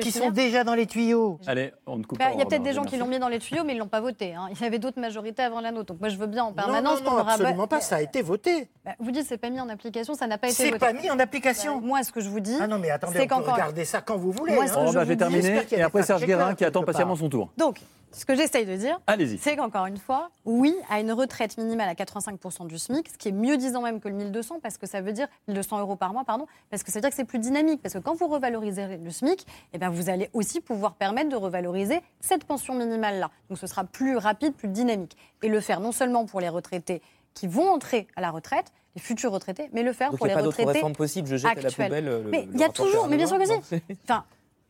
Qui 0.00 0.12
sont 0.12 0.30
déjà 0.30 0.64
dans 0.64 0.74
les 0.74 0.86
tuyaux. 0.86 1.38
Allez, 1.46 1.72
on 1.86 1.98
ne 1.98 2.04
coupe 2.04 2.18
bah, 2.18 2.26
pas. 2.26 2.32
Il 2.32 2.38
y 2.38 2.42
a 2.42 2.46
peut-être 2.46 2.62
des 2.62 2.72
gens 2.72 2.84
qui 2.84 2.96
l'ont 2.96 3.06
mis 3.06 3.18
dans 3.18 3.28
les 3.28 3.38
tuyaux, 3.38 3.64
mais 3.64 3.72
ils 3.72 3.76
ne 3.76 3.80
l'ont 3.80 3.88
pas 3.88 4.00
voté. 4.00 4.34
Hein. 4.34 4.48
Il 4.52 4.60
y 4.60 4.64
avait 4.64 4.78
d'autres 4.78 5.00
majorités 5.00 5.42
avant 5.42 5.60
la 5.60 5.72
nôtre. 5.72 5.92
Donc 5.92 6.00
moi, 6.00 6.08
je 6.08 6.16
veux 6.16 6.26
bien 6.26 6.44
en 6.44 6.52
permanence 6.52 7.00
qu'on 7.00 7.12
aura. 7.12 7.32
Absolument 7.32 7.66
pas, 7.66 7.80
ça 7.80 7.96
a 7.96 8.00
été 8.02 8.22
voté. 8.22 8.68
Bah, 8.84 8.92
vous 8.98 9.10
dites 9.10 9.26
c'est 9.26 9.38
pas 9.38 9.50
mis 9.50 9.60
en 9.60 9.68
application, 9.68 10.14
ça 10.14 10.26
n'a 10.26 10.38
pas 10.38 10.48
été 10.48 10.70
voté. 10.70 10.72
C'est 10.72 10.78
pas 10.78 10.92
mis 10.92 11.10
en 11.10 11.18
application. 11.18 11.78
Bah, 11.78 11.86
moi, 11.86 12.02
ce 12.02 12.12
que 12.12 12.20
je 12.20 12.28
vous 12.28 12.40
dis. 12.40 12.56
Ah 12.60 12.66
non, 12.66 12.78
mais 12.78 12.90
attendez, 12.90 13.26
on 13.30 13.42
peut 13.42 13.50
regarder 13.50 13.84
ça 13.84 14.00
quand 14.00 14.16
vous 14.16 14.32
voulez. 14.32 14.54
Moi, 14.54 14.64
hein. 14.64 14.86
je 14.92 14.98
vais 14.98 15.16
terminer. 15.16 15.62
Et 15.72 15.82
après, 15.82 16.02
Serge 16.02 16.24
Guérin 16.24 16.54
qui 16.54 16.64
attend 16.64 16.82
patiemment 16.82 17.16
son 17.16 17.28
tour. 17.28 17.50
Donc, 17.56 17.80
ce 18.12 18.24
que 18.24 18.34
j'essaye 18.34 18.64
de 18.64 18.76
dire, 18.76 18.98
c'est 19.38 19.56
qu'encore 19.56 19.86
une 19.86 19.98
fois, 19.98 20.30
oui, 20.44 20.74
à 20.88 21.00
une 21.00 21.12
retraite 21.12 21.58
minimale 21.58 21.88
à 21.88 21.94
85% 21.94 22.66
du 22.66 22.78
SMIC, 22.78 23.08
ce 23.08 23.18
qui 23.18 23.28
est 23.28 23.32
mieux 23.32 23.56
disant 23.56 23.82
même 23.82 24.00
que 24.00 24.08
le 24.08 24.14
1200, 24.14 24.60
parce 24.62 24.78
que 24.78 24.86
ça 24.86 25.00
veut 25.00 25.12
dire 25.12 25.28
1200 25.48 25.80
euros 25.80 25.96
par 25.96 26.12
mois, 26.12 26.24
pardon, 26.24 26.46
parce 26.70 26.82
que 26.82 26.90
ça 26.90 26.98
veut 26.98 27.02
dire 27.02 27.10
que 27.10 27.16
c'est 27.16 27.24
plus 27.24 27.38
dynamique, 27.38 27.82
parce 27.82 27.94
que 27.94 27.98
quand 27.98 28.14
vous 28.14 28.26
revalorisez 28.26 28.96
le 28.96 29.10
SMIC, 29.10 29.46
eh 29.72 29.78
bien 29.78 29.90
vous 29.90 30.08
allez 30.08 30.30
aussi 30.32 30.60
pouvoir 30.60 30.94
permettre 30.94 31.28
de 31.28 31.36
revaloriser 31.36 32.00
cette 32.20 32.44
pension 32.44 32.74
minimale-là. 32.74 33.30
Donc 33.50 33.58
ce 33.58 33.66
sera 33.66 33.84
plus 33.84 34.16
rapide, 34.16 34.54
plus 34.54 34.68
dynamique. 34.68 35.16
Et 35.42 35.48
le 35.48 35.60
faire 35.60 35.80
non 35.80 35.92
seulement 35.92 36.24
pour 36.24 36.40
les 36.40 36.48
retraités 36.48 37.02
qui 37.34 37.46
vont 37.46 37.68
entrer 37.68 38.08
à 38.16 38.22
la 38.22 38.30
retraite, 38.30 38.72
les 38.94 39.02
futurs 39.02 39.30
retraités, 39.30 39.68
mais 39.72 39.82
le 39.82 39.92
faire 39.92 40.10
pour 40.10 40.26
les 40.26 40.32
retraités. 40.32 40.62
Il 40.62 40.64
n'y 40.64 40.70
a 40.70 40.72
pas 40.72 40.72
d'autres 40.72 40.72
réformes 40.72 40.96
possibles, 40.96 41.28
je 41.28 41.36
jette 41.36 41.58
à 41.58 41.60
la 41.60 41.70
poubelle. 41.70 42.22
mais 42.30 42.48
il 42.52 42.58
y 42.58 42.64
a 42.64 42.70
toujours, 42.70 43.08
mais 43.08 43.18
bien 43.18 43.26
sûr 43.26 43.38
que 43.38 43.44
si. 43.44 43.52
Enfin, 44.04 44.24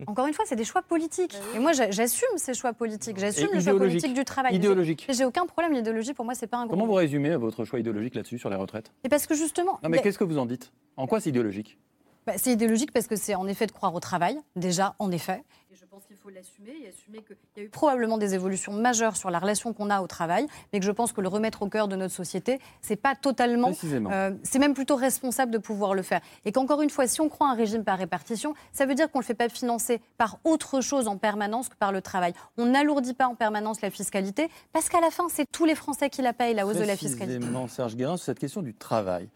encore 0.06 0.26
une 0.26 0.34
fois, 0.34 0.44
c'est 0.46 0.56
des 0.56 0.64
choix 0.64 0.82
politiques. 0.82 1.36
Et 1.54 1.58
moi, 1.58 1.72
j'assume 1.72 2.28
ces 2.36 2.54
choix 2.54 2.72
politiques. 2.72 3.18
J'assume 3.18 3.48
le 3.52 3.60
choix 3.60 3.76
politique 3.76 4.14
du 4.14 4.24
travail. 4.24 4.54
Idéologique. 4.54 5.06
J'ai 5.08 5.24
aucun 5.24 5.46
problème. 5.46 5.72
L'idéologie, 5.72 6.12
pour 6.12 6.24
moi, 6.24 6.34
c'est 6.34 6.46
pas 6.46 6.58
un 6.58 6.66
gros. 6.66 6.74
Comment 6.74 6.86
vous 6.86 6.92
résumez 6.94 7.34
votre 7.36 7.64
choix 7.64 7.78
idéologique 7.78 8.14
là-dessus, 8.14 8.38
sur 8.38 8.50
les 8.50 8.56
retraites? 8.56 8.92
Et 9.04 9.08
parce 9.08 9.26
que 9.26 9.34
justement. 9.34 9.78
Non, 9.82 9.88
mais 9.88 10.00
qu'est-ce 10.00 10.18
que 10.18 10.24
vous 10.24 10.38
en 10.38 10.46
dites? 10.46 10.72
En 10.96 11.06
quoi 11.06 11.20
c'est 11.20 11.30
idéologique? 11.30 11.78
Bah, 12.26 12.34
C'est 12.36 12.52
idéologique 12.52 12.92
parce 12.92 13.06
que 13.06 13.16
c'est 13.16 13.34
en 13.34 13.46
effet 13.46 13.66
de 13.66 13.72
croire 13.72 13.94
au 13.94 14.00
travail, 14.00 14.38
déjà, 14.56 14.96
en 14.98 15.12
effet. 15.12 15.44
Et 15.72 15.76
je 15.76 15.84
pense 15.84 16.04
qu'il 16.06 16.15
faut 16.26 16.34
l'assumer 16.34 16.72
et 16.84 16.88
assumer 16.88 17.18
qu'il 17.18 17.36
y 17.56 17.60
a 17.60 17.62
eu 17.62 17.68
probablement 17.68 18.18
des 18.18 18.34
évolutions 18.34 18.72
majeures 18.72 19.16
sur 19.16 19.30
la 19.30 19.38
relation 19.38 19.72
qu'on 19.72 19.90
a 19.90 20.00
au 20.00 20.08
travail, 20.08 20.48
mais 20.72 20.80
que 20.80 20.84
je 20.84 20.90
pense 20.90 21.12
que 21.12 21.20
le 21.20 21.28
remettre 21.28 21.62
au 21.62 21.68
cœur 21.68 21.86
de 21.86 21.94
notre 21.94 22.14
société, 22.14 22.58
c'est 22.80 22.96
pas 22.96 23.14
totalement. 23.14 23.70
Euh, 23.84 24.32
c'est 24.42 24.58
même 24.58 24.74
plutôt 24.74 24.96
responsable 24.96 25.52
de 25.52 25.58
pouvoir 25.58 25.94
le 25.94 26.02
faire. 26.02 26.20
Et 26.44 26.50
qu'encore 26.50 26.82
une 26.82 26.90
fois, 26.90 27.06
si 27.06 27.20
on 27.20 27.28
croit 27.28 27.48
un 27.48 27.54
régime 27.54 27.84
par 27.84 27.98
répartition, 27.98 28.54
ça 28.72 28.86
veut 28.86 28.96
dire 28.96 29.08
qu'on 29.12 29.20
ne 29.20 29.22
le 29.22 29.26
fait 29.26 29.34
pas 29.34 29.48
financer 29.48 30.00
par 30.18 30.38
autre 30.42 30.80
chose 30.80 31.06
en 31.06 31.16
permanence 31.16 31.68
que 31.68 31.76
par 31.76 31.92
le 31.92 32.02
travail. 32.02 32.32
On 32.56 32.66
n'alourdit 32.66 33.14
pas 33.14 33.28
en 33.28 33.36
permanence 33.36 33.80
la 33.80 33.90
fiscalité, 33.90 34.48
parce 34.72 34.88
qu'à 34.88 35.00
la 35.00 35.10
fin, 35.10 35.28
c'est 35.28 35.46
tous 35.52 35.64
les 35.64 35.76
Français 35.76 36.10
qui 36.10 36.22
la 36.22 36.32
payent, 36.32 36.54
la 36.54 36.66
hausse 36.66 36.78
de 36.78 36.84
la 36.84 36.96
fiscalité. 36.96 37.38
Serge 37.68 37.94
Guérin, 37.94 38.16
sur 38.16 38.26
cette 38.26 38.40
question 38.40 38.62
du 38.62 38.74
travail. 38.74 39.28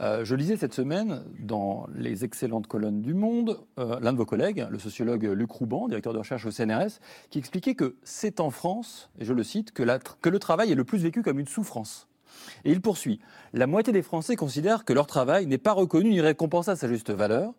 Euh, 0.00 0.24
je 0.24 0.34
lisais 0.34 0.56
cette 0.56 0.74
semaine 0.74 1.24
dans 1.40 1.86
les 1.94 2.24
excellentes 2.24 2.68
colonnes 2.68 3.02
du 3.02 3.12
Monde, 3.12 3.60
euh, 3.78 4.00
l'un 4.00 4.14
de 4.14 4.18
vos 4.18 4.24
collègues, 4.24 4.66
le 4.70 4.78
sociologue 4.78 5.24
Luc 5.24 5.50
Rouban, 5.50 5.88
directeur 5.88 6.14
de 6.14 6.18
recherche 6.18 6.37
au 6.46 6.50
CNRS, 6.50 7.00
qui 7.30 7.38
expliquait 7.38 7.74
que 7.74 7.96
c'est 8.02 8.40
en 8.40 8.50
France, 8.50 9.10
et 9.18 9.24
je 9.24 9.32
le 9.32 9.42
cite, 9.42 9.72
que, 9.72 9.82
que 10.20 10.28
le 10.28 10.38
travail 10.38 10.72
est 10.72 10.74
le 10.74 10.84
plus 10.84 10.98
vécu 10.98 11.22
comme 11.22 11.38
une 11.38 11.46
souffrance. 11.48 12.08
Et 12.64 12.72
il 12.72 12.80
poursuit. 12.80 13.20
La 13.52 13.66
moitié 13.66 13.92
des 13.92 14.02
Français 14.02 14.36
considèrent 14.36 14.84
que 14.84 14.92
leur 14.92 15.06
travail 15.06 15.46
n'est 15.46 15.58
pas 15.58 15.72
reconnu 15.72 16.10
ni 16.10 16.20
récompensé 16.20 16.70
à 16.70 16.76
sa 16.76 16.88
juste 16.88 17.10
valeur. 17.10 17.52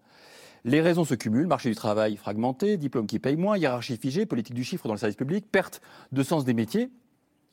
Les 0.65 0.81
raisons 0.81 1.05
se 1.05 1.15
cumulent, 1.15 1.47
marché 1.47 1.69
du 1.69 1.75
travail 1.75 2.17
fragmenté, 2.17 2.77
diplôme 2.77 3.07
qui 3.07 3.19
paye 3.19 3.37
moins, 3.37 3.57
hiérarchie 3.57 3.97
figée, 3.97 4.25
politique 4.25 4.55
du 4.55 4.63
chiffre 4.63 4.87
dans 4.87 4.93
le 4.93 4.99
service 4.99 5.15
public, 5.15 5.49
perte 5.49 5.81
de 6.11 6.21
sens 6.23 6.43
des 6.43 6.53
métiers. 6.53 6.91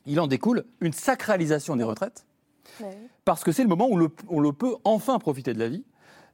Il 0.07 0.20
en 0.20 0.27
découle 0.27 0.64
une 0.81 0.93
sacralisation 0.93 1.77
des 1.77 1.85
retraites, 1.85 2.27
parce 3.24 3.45
que 3.45 3.53
c'est 3.53 3.62
le 3.62 3.68
moment 3.68 3.89
où 3.89 4.09
on 4.29 4.41
le 4.41 4.53
peut 4.53 4.74
enfin 4.85 5.18
profiter 5.18 5.53
de 5.53 5.59
la 5.59 5.68
vie. 5.68 5.85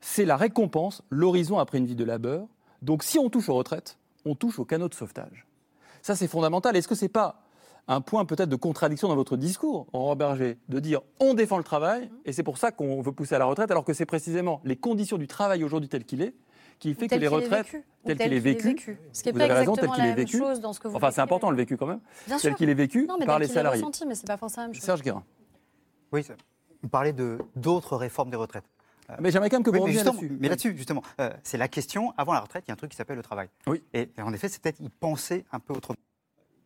C'est 0.00 0.24
la 0.24 0.36
récompense, 0.36 1.02
l'horizon 1.10 1.58
après 1.58 1.78
une 1.78 1.86
vie 1.86 1.94
de 1.94 2.04
labeur. 2.04 2.48
Donc 2.80 3.02
si 3.02 3.18
on 3.18 3.30
touche 3.30 3.48
aux 3.48 3.54
retraites, 3.54 3.98
on 4.24 4.34
touche 4.34 4.58
au 4.58 4.64
canot 4.64 4.88
de 4.88 4.94
sauvetage. 4.94 5.46
Ça, 6.02 6.16
c'est 6.16 6.28
fondamental. 6.28 6.76
Est-ce 6.76 6.88
que 6.88 6.94
ce 6.94 7.04
n'est 7.04 7.08
pas 7.08 7.42
un 7.88 8.00
point 8.00 8.24
peut-être 8.24 8.48
de 8.48 8.56
contradiction 8.56 9.08
dans 9.08 9.16
votre 9.16 9.36
discours, 9.36 9.86
en 9.92 10.14
Berger, 10.14 10.58
de 10.68 10.80
dire 10.80 11.00
on 11.20 11.34
défend 11.34 11.58
le 11.58 11.64
travail 11.64 12.10
et 12.24 12.32
c'est 12.32 12.42
pour 12.42 12.58
ça 12.58 12.70
qu'on 12.70 13.02
veut 13.02 13.12
pousser 13.12 13.34
à 13.34 13.38
la 13.38 13.44
retraite, 13.44 13.70
alors 13.70 13.84
que 13.84 13.92
c'est 13.92 14.06
précisément 14.06 14.60
les 14.64 14.76
conditions 14.76 15.18
du 15.18 15.26
travail 15.26 15.64
aujourd'hui 15.64 15.88
telles 15.88 16.04
qu'il 16.04 16.22
est 16.22 16.34
qui 16.78 16.94
fait 16.94 17.06
que 17.06 17.14
les 17.14 17.28
retraites 17.28 17.76
telles 18.04 18.18
qu'il 18.18 18.32
est 18.32 18.40
vécu, 18.40 18.98
ce 19.12 19.22
qui 19.22 19.28
est 19.28 19.32
vous 19.32 19.40
avez 19.40 19.52
raison, 19.52 19.74
tel 19.74 19.88
qu'il 19.90 20.04
est 20.04 20.14
vécu. 20.14 20.42
enfin, 20.42 21.10
c'est 21.12 21.20
important 21.20 21.50
le 21.50 21.56
vécu 21.56 21.76
quand 21.76 21.86
même. 21.86 22.00
tel 22.40 22.54
qu'il 22.56 22.68
est 22.68 22.74
vécu 22.74 23.08
par 23.24 23.38
les 23.38 23.46
salariés. 23.46 23.80
Ressenti, 23.80 24.04
mais 24.06 24.16
c'est 24.16 24.26
pas 24.26 24.36
forcément 24.36 24.64
la 24.64 24.68
même 24.68 24.74
chose. 24.74 24.84
Serge 24.84 25.02
Guérin. 25.02 25.22
Oui, 26.10 26.24
vous 26.82 26.88
parlez 26.88 27.14
d'autres 27.54 27.96
réformes 27.96 28.30
des 28.30 28.36
retraites. 28.36 28.64
Mais 29.20 29.30
j'aimerais 29.30 29.50
quand 29.50 29.56
même 29.56 29.64
que 29.64 29.70
vous 29.70 29.84
oui, 29.84 29.94
là-dessus. 29.94 30.36
Mais 30.40 30.48
là-dessus, 30.48 30.76
justement, 30.76 31.02
euh, 31.20 31.30
c'est 31.42 31.58
la 31.58 31.68
question. 31.68 32.12
Avant 32.16 32.32
la 32.32 32.40
retraite, 32.40 32.64
il 32.66 32.70
y 32.70 32.72
a 32.72 32.74
un 32.74 32.76
truc 32.76 32.90
qui 32.90 32.96
s'appelle 32.96 33.16
le 33.16 33.22
travail. 33.22 33.48
Oui. 33.66 33.82
Et, 33.92 34.08
en 34.18 34.32
effet, 34.32 34.48
c'est 34.48 34.60
peut-être 34.62 34.80
y 34.80 34.88
penser 34.88 35.44
un 35.52 35.60
peu 35.60 35.72
autrement. 35.72 35.98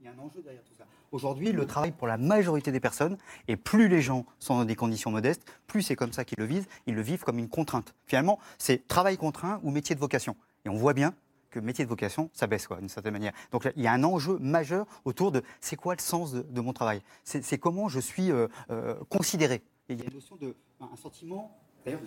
Il 0.01 0.07
y 0.07 0.09
a 0.09 0.13
un 0.13 0.19
enjeu 0.19 0.43
derrière 0.43 0.63
tout 0.65 0.75
ça. 0.77 0.85
Aujourd'hui, 1.13 1.53
le 1.53 1.67
travail 1.67 1.93
pour 1.93 2.07
la 2.07 2.19
majorité 2.19 2.73
des 2.73 2.81
personnes, 2.81 3.17
et 3.49 3.57
plus 3.57 3.89
les 3.89 4.03
gens 4.03 4.27
sont 4.39 4.57
dans 4.57 4.65
des 4.65 4.75
conditions 4.75 5.11
modestes, 5.11 5.43
plus 5.67 5.83
c'est 5.83 5.97
comme 5.97 6.13
ça 6.13 6.25
qu'ils 6.25 6.39
le 6.39 6.45
vivent, 6.45 6.67
ils 6.87 6.95
le 6.95 7.03
vivent 7.03 7.23
comme 7.23 7.39
une 7.39 7.49
contrainte. 7.49 7.95
Finalement, 8.07 8.39
c'est 8.59 8.87
travail 8.89 9.17
contraint 9.17 9.61
ou 9.63 9.71
métier 9.71 9.95
de 9.95 10.01
vocation. 10.01 10.37
Et 10.65 10.69
on 10.69 10.77
voit 10.77 10.95
bien 10.95 11.15
que 11.51 11.61
métier 11.61 11.85
de 11.85 11.89
vocation, 11.89 12.29
ça 12.33 12.47
baisse, 12.47 12.69
d'une 12.69 12.89
certaine 12.89 13.13
manière. 13.13 13.33
Donc 13.53 13.69
il 13.77 13.83
y 13.83 13.87
a 13.87 13.93
un 13.93 14.05
enjeu 14.05 14.39
majeur 14.39 14.87
autour 15.05 15.33
de 15.33 15.43
c'est 15.61 15.77
quoi 15.77 15.95
le 15.95 16.01
sens 16.01 16.35
de, 16.35 16.61
mon 16.61 16.73
travail? 16.73 17.03
C'est 17.25 17.59
comment 17.59 17.89
je 17.89 18.01
suis 18.01 18.31
euh, 18.31 18.49
euh, 18.71 18.97
considéré. 19.09 19.63
Et 19.89 19.95
il 19.95 19.99
y 19.99 20.03
a 20.03 20.07
une 20.07 20.15
notion 20.15 20.37
de 20.37 20.57
un 20.81 20.97
sentiment 20.97 21.57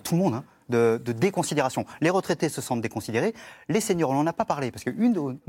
tout 0.03 0.15
le 0.15 0.21
monde, 0.21 0.33
hein, 0.35 0.43
de, 0.69 0.99
déconsidération. 1.11 1.85
Les 2.01 2.09
retraités 2.09 2.49
se 2.49 2.61
sentent 2.61 2.81
déconsidérés. 2.81 3.33
Les 3.67 3.81
seniors, 3.81 4.09
on 4.11 4.15
n'en 4.15 4.27
a 4.27 4.33
pas 4.33 4.45
parlé, 4.45 4.71
parce 4.71 4.83
qu'une 4.83 5.39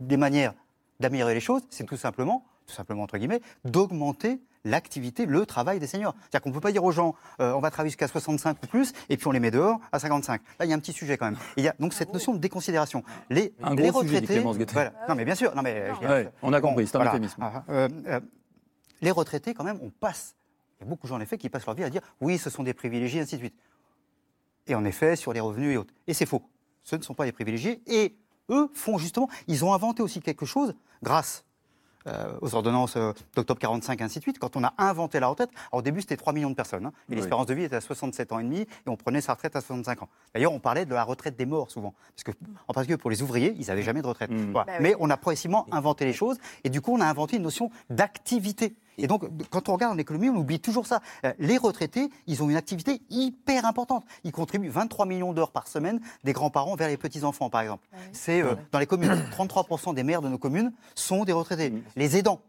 des 0.00 0.16
manières 0.16 0.54
d'améliorer 1.00 1.34
les 1.34 1.40
choses, 1.40 1.62
c'est 1.70 1.84
tout 1.84 1.96
simplement 1.96 2.44
tout 2.70 2.76
simplement 2.76 3.02
entre 3.02 3.18
guillemets, 3.18 3.40
d'augmenter 3.64 4.40
l'activité, 4.64 5.26
le 5.26 5.44
travail 5.46 5.80
des 5.80 5.86
seniors. 5.86 6.14
C'est-à-dire 6.20 6.42
qu'on 6.42 6.50
ne 6.50 6.54
peut 6.54 6.60
pas 6.60 6.72
dire 6.72 6.84
aux 6.84 6.92
gens, 6.92 7.14
euh, 7.40 7.52
on 7.52 7.60
va 7.60 7.70
travailler 7.70 7.90
jusqu'à 7.90 8.08
65 8.08 8.58
ou 8.62 8.66
plus, 8.66 8.92
et 9.08 9.16
puis 9.16 9.26
on 9.26 9.32
les 9.32 9.40
met 9.40 9.50
dehors 9.50 9.80
à 9.90 9.98
55. 9.98 10.40
Là, 10.58 10.66
il 10.66 10.68
y 10.68 10.72
a 10.72 10.76
un 10.76 10.78
petit 10.78 10.92
sujet 10.92 11.16
quand 11.16 11.26
même. 11.26 11.38
il 11.56 11.64
y 11.64 11.68
a 11.68 11.74
donc 11.80 11.94
cette 11.94 12.12
notion 12.12 12.32
de 12.32 12.38
déconsidération. 12.38 13.02
Les, 13.30 13.54
un 13.62 13.74
les 13.74 13.88
gros 13.88 14.00
retraités, 14.00 14.26
sujet, 14.26 14.66
voilà. 14.72 14.92
non 15.08 15.14
mais 15.14 15.24
bien 15.24 15.34
sûr, 15.34 15.54
non 15.54 15.62
mais 15.62 15.90
on 16.42 16.52
a 16.52 16.60
compris, 16.60 16.86
c'est 16.86 16.96
un 16.96 17.04
voilà. 17.04 17.20
Ah, 17.40 17.64
euh, 17.70 17.88
euh, 18.06 18.20
les 19.02 19.10
retraités, 19.10 19.54
quand 19.54 19.64
même, 19.64 19.78
on 19.82 19.90
passe. 19.90 20.36
Il 20.78 20.84
y 20.84 20.86
a 20.86 20.90
beaucoup 20.90 21.06
de 21.06 21.08
gens 21.08 21.16
en 21.16 21.20
effet 21.20 21.38
qui 21.38 21.48
passent 21.48 21.66
leur 21.66 21.74
vie 21.74 21.84
à 21.84 21.90
dire, 21.90 22.02
oui, 22.20 22.38
ce 22.38 22.50
sont 22.50 22.62
des 22.62 22.74
privilégiés, 22.74 23.20
ainsi 23.20 23.36
de 23.36 23.40
suite. 23.40 23.54
Et 24.66 24.74
en 24.74 24.84
effet, 24.84 25.16
sur 25.16 25.32
les 25.32 25.40
revenus 25.40 25.74
et 25.74 25.76
autres. 25.76 25.94
Et 26.06 26.14
c'est 26.14 26.26
faux. 26.26 26.42
Ce 26.84 26.96
ne 26.96 27.02
sont 27.02 27.14
pas 27.14 27.24
des 27.24 27.32
privilégiés. 27.32 27.82
Et 27.86 28.16
eux 28.50 28.70
font 28.74 28.98
justement, 28.98 29.28
ils 29.46 29.64
ont 29.64 29.72
inventé 29.72 30.02
aussi 30.02 30.20
quelque 30.20 30.46
chose 30.46 30.74
grâce 31.02 31.44
euh, 32.06 32.32
aux 32.40 32.54
ordonnances 32.54 32.96
euh, 32.96 33.12
d'octobre 33.36 33.60
45 33.60 34.00
et 34.00 34.04
ainsi 34.04 34.20
de 34.20 34.22
suite, 34.22 34.38
quand 34.38 34.56
on 34.56 34.64
a 34.64 34.72
inventé 34.78 35.20
la 35.20 35.26
retraite, 35.26 35.50
au 35.70 35.82
début 35.82 36.00
c'était 36.00 36.16
3 36.16 36.32
millions 36.32 36.48
de 36.48 36.54
personnes, 36.54 36.86
hein, 36.86 36.92
et 37.10 37.14
l'espérance 37.14 37.44
de 37.44 37.52
vie 37.52 37.64
était 37.64 37.76
à 37.76 37.82
67 37.82 38.32
ans 38.32 38.38
et 38.38 38.42
demi, 38.42 38.60
et 38.60 38.66
on 38.86 38.96
prenait 38.96 39.20
sa 39.20 39.34
retraite 39.34 39.54
à 39.54 39.60
65 39.60 40.02
ans. 40.02 40.08
D'ailleurs, 40.32 40.52
on 40.52 40.60
parlait 40.60 40.86
de 40.86 40.94
la 40.94 41.04
retraite 41.04 41.36
des 41.36 41.44
morts 41.44 41.70
souvent, 41.70 41.92
parce 42.14 42.24
que, 42.24 42.32
en 42.68 42.72
particulier 42.72 42.96
pour 42.96 43.10
les 43.10 43.20
ouvriers, 43.20 43.54
ils 43.58 43.66
n'avaient 43.66 43.82
jamais 43.82 44.00
de 44.00 44.06
retraite. 44.06 44.30
Mmh. 44.30 44.52
Bah 44.52 44.64
Mais 44.80 44.94
on 44.98 45.10
a 45.10 45.18
progressivement 45.18 45.66
inventé 45.72 46.06
les 46.06 46.14
choses, 46.14 46.38
et 46.64 46.70
du 46.70 46.80
coup 46.80 46.94
on 46.94 47.02
a 47.02 47.06
inventé 47.06 47.36
une 47.36 47.42
notion 47.42 47.70
d'activité. 47.90 48.76
Et 49.02 49.06
donc, 49.06 49.24
quand 49.50 49.68
on 49.68 49.74
regarde 49.74 49.94
en 49.94 49.98
économie, 49.98 50.28
on 50.28 50.36
oublie 50.36 50.60
toujours 50.60 50.86
ça. 50.86 51.00
Euh, 51.24 51.32
les 51.38 51.56
retraités, 51.56 52.10
ils 52.26 52.42
ont 52.42 52.50
une 52.50 52.56
activité 52.56 53.00
hyper 53.10 53.64
importante. 53.64 54.04
Ils 54.24 54.32
contribuent 54.32 54.68
23 54.68 55.06
millions 55.06 55.32
d'heures 55.32 55.52
par 55.52 55.68
semaine 55.68 56.00
des 56.24 56.32
grands-parents 56.32 56.76
vers 56.76 56.88
les 56.88 56.96
petits-enfants, 56.96 57.50
par 57.50 57.62
exemple. 57.62 57.86
C'est 58.12 58.42
euh, 58.42 58.54
dans 58.72 58.78
les 58.78 58.86
communes, 58.86 59.14
33% 59.36 59.94
des 59.94 60.02
maires 60.02 60.22
de 60.22 60.28
nos 60.28 60.38
communes 60.38 60.72
sont 60.94 61.24
des 61.24 61.32
retraités. 61.32 61.72
Les 61.96 62.16
aidants, 62.16 62.40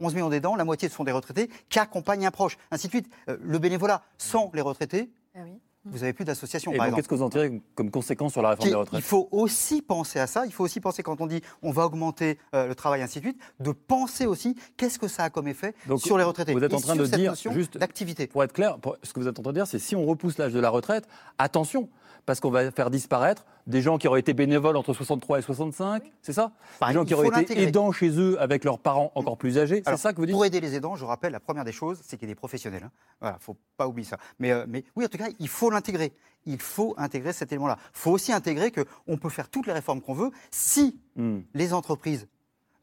11 0.00 0.14
millions 0.14 0.30
d'aidants, 0.30 0.56
la 0.56 0.64
moitié 0.64 0.88
sont 0.88 1.04
des 1.04 1.12
retraités 1.12 1.50
qui 1.68 1.78
accompagnent 1.78 2.26
un 2.26 2.30
proche, 2.30 2.56
ainsi 2.70 2.86
de 2.86 2.92
suite. 2.92 3.10
Euh, 3.28 3.36
le 3.42 3.58
bénévolat 3.58 4.02
sans 4.16 4.50
les 4.54 4.62
retraités, 4.62 5.10
ah 5.34 5.40
oui 5.44 5.60
vous 5.90 5.98
n'avez 5.98 6.12
plus 6.12 6.24
d'association. 6.24 6.72
Et 6.72 6.78
qu'est-ce 6.78 7.08
que 7.08 7.14
vous 7.14 7.22
en 7.22 7.30
tirez 7.30 7.60
comme 7.74 7.90
conséquence 7.90 8.32
sur 8.32 8.42
la 8.42 8.50
réforme 8.50 8.68
des 8.68 8.74
retraites 8.74 9.00
Il 9.00 9.04
faut 9.04 9.28
aussi 9.30 9.82
penser 9.82 10.18
à 10.18 10.26
ça. 10.26 10.46
Il 10.46 10.52
faut 10.52 10.64
aussi 10.64 10.80
penser, 10.80 11.02
quand 11.02 11.20
on 11.20 11.26
dit 11.26 11.40
on 11.62 11.72
va 11.72 11.84
augmenter 11.84 12.38
euh, 12.54 12.66
le 12.66 12.74
travail, 12.74 13.02
ainsi 13.02 13.20
de 13.20 13.24
suite, 13.24 13.40
de 13.60 13.72
penser 13.72 14.26
aussi 14.26 14.56
qu'est-ce 14.76 14.98
que 14.98 15.08
ça 15.08 15.24
a 15.24 15.30
comme 15.30 15.48
effet 15.48 15.74
sur 15.96 16.18
les 16.18 16.24
retraités. 16.24 16.52
Vous 16.52 16.64
êtes 16.64 16.74
en 16.74 16.80
train 16.80 16.96
de 16.96 17.06
dire, 17.06 17.34
juste 17.34 17.78
d'activité. 17.78 18.26
Pour 18.26 18.42
être 18.44 18.52
clair, 18.52 18.78
ce 19.02 19.12
que 19.12 19.20
vous 19.20 19.28
êtes 19.28 19.38
en 19.38 19.42
train 19.42 19.52
de 19.52 19.58
dire, 19.58 19.66
c'est 19.66 19.78
si 19.78 19.96
on 19.96 20.04
repousse 20.04 20.38
l'âge 20.38 20.52
de 20.52 20.60
la 20.60 20.70
retraite, 20.70 21.06
attention, 21.38 21.88
parce 22.28 22.40
qu'on 22.40 22.50
va 22.50 22.70
faire 22.70 22.90
disparaître 22.90 23.46
des 23.66 23.80
gens 23.80 23.96
qui 23.96 24.06
auraient 24.06 24.20
été 24.20 24.34
bénévoles 24.34 24.76
entre 24.76 24.92
63 24.92 25.38
et 25.38 25.42
65, 25.42 26.02
c'est 26.20 26.34
ça? 26.34 26.52
Des 26.86 26.92
gens 26.92 27.06
qui 27.06 27.14
auraient 27.14 27.40
été 27.40 27.58
aidants 27.62 27.90
chez 27.90 28.10
eux 28.20 28.38
avec 28.38 28.64
leurs 28.64 28.78
parents 28.78 29.12
encore 29.14 29.38
plus 29.38 29.56
âgés, 29.56 29.82
c'est 29.82 29.96
ça 29.96 30.12
que 30.12 30.18
vous 30.18 30.26
dites? 30.26 30.34
Pour 30.34 30.44
aider 30.44 30.60
les 30.60 30.74
aidants, 30.74 30.94
je 30.94 31.06
rappelle, 31.06 31.32
la 31.32 31.40
première 31.40 31.64
des 31.64 31.72
choses, 31.72 31.98
c'est 32.04 32.18
qu'il 32.18 32.28
y 32.28 32.30
ait 32.30 32.34
des 32.34 32.38
professionnels. 32.38 32.82
Hein. 32.84 32.90
Voilà, 33.22 33.38
faut 33.40 33.56
pas 33.78 33.88
oublier 33.88 34.06
ça. 34.06 34.18
Mais, 34.40 34.52
euh, 34.52 34.66
mais 34.68 34.84
oui, 34.94 35.06
en 35.06 35.08
tout 35.08 35.16
cas, 35.16 35.28
il 35.38 35.48
faut 35.48 35.70
l'intégrer. 35.70 36.12
Il 36.44 36.60
faut 36.60 36.94
intégrer 36.98 37.32
cet 37.32 37.50
élément-là. 37.50 37.78
Il 37.80 37.98
faut 37.98 38.10
aussi 38.10 38.30
intégrer 38.30 38.72
qu'on 38.72 39.16
peut 39.16 39.30
faire 39.30 39.48
toutes 39.48 39.66
les 39.66 39.72
réformes 39.72 40.02
qu'on 40.02 40.12
veut 40.12 40.30
si 40.50 41.00
hmm. 41.16 41.38
les 41.54 41.72
entreprises 41.72 42.28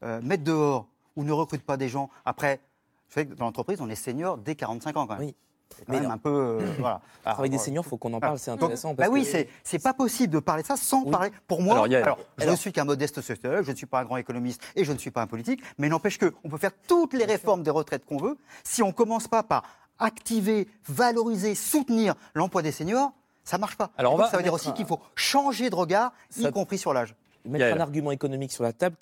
euh, 0.02 0.20
mettent 0.22 0.42
dehors 0.42 0.88
ou 1.14 1.22
ne 1.22 1.30
recrutent 1.30 1.62
pas 1.62 1.76
des 1.76 1.88
gens. 1.88 2.10
Après, 2.24 2.56
vous 3.06 3.14
savez 3.14 3.28
que 3.28 3.34
dans 3.34 3.44
l'entreprise, 3.44 3.80
on 3.80 3.88
est 3.88 3.94
senior 3.94 4.38
dès 4.38 4.56
45 4.56 4.96
ans 4.96 5.06
quand 5.06 5.14
même. 5.16 5.28
Oui. 5.28 5.36
Mais 5.88 5.98
un 5.98 6.18
peu. 6.18 6.58
Euh, 6.60 6.72
voilà. 6.78 7.00
Travail 7.22 7.50
des 7.50 7.58
seniors, 7.58 7.84
il 7.84 7.88
faut 7.88 7.96
qu'on 7.96 8.12
en 8.14 8.20
parle, 8.20 8.38
c'est 8.38 8.50
intéressant. 8.50 8.94
bah 8.94 9.06
oui, 9.10 9.26
c'est 9.64 9.82
pas 9.82 9.94
possible 9.94 10.32
de 10.32 10.38
parler 10.38 10.62
de 10.62 10.68
ça 10.68 10.76
sans 10.76 11.04
parler. 11.04 11.30
Pour 11.46 11.62
moi, 11.62 11.84
alors, 11.84 12.18
je 12.38 12.48
ne 12.48 12.56
suis 12.56 12.72
qu'un 12.72 12.84
modeste 12.84 13.20
sociologue, 13.20 13.64
je 13.64 13.70
ne 13.70 13.76
suis 13.76 13.86
pas 13.86 14.00
un 14.00 14.04
grand 14.04 14.16
économiste 14.16 14.62
et 14.74 14.84
je 14.84 14.92
ne 14.92 14.98
suis 14.98 15.10
pas 15.10 15.22
un 15.22 15.26
politique, 15.26 15.60
mais 15.78 15.88
n'empêche 15.88 16.18
qu'on 16.18 16.48
peut 16.48 16.58
faire 16.58 16.72
toutes 16.86 17.14
les 17.14 17.24
réformes 17.24 17.62
des 17.62 17.70
retraites 17.70 18.04
qu'on 18.04 18.18
veut. 18.18 18.36
Si 18.64 18.82
on 18.82 18.88
ne 18.88 18.92
commence 18.92 19.28
pas 19.28 19.42
par 19.42 19.64
activer, 19.98 20.68
valoriser, 20.88 21.54
soutenir 21.54 22.14
l'emploi 22.34 22.62
des 22.62 22.72
seniors, 22.72 23.12
ça 23.44 23.56
ne 23.56 23.60
marche 23.60 23.76
pas. 23.76 23.90
Alors 23.96 24.24
ça 24.26 24.36
veut 24.36 24.42
dire 24.42 24.54
aussi 24.54 24.72
qu'il 24.72 24.86
faut 24.86 25.00
changer 25.14 25.70
de 25.70 25.74
regard, 25.74 26.12
y 26.36 26.50
compris 26.50 26.78
sur 26.78 26.92
l'âge 26.92 27.14
mettre 27.46 27.76
un 27.76 27.80
argument 27.80 28.10
économique 28.10 28.52
sur 28.52 28.64
la 28.64 28.72
table 28.72 28.96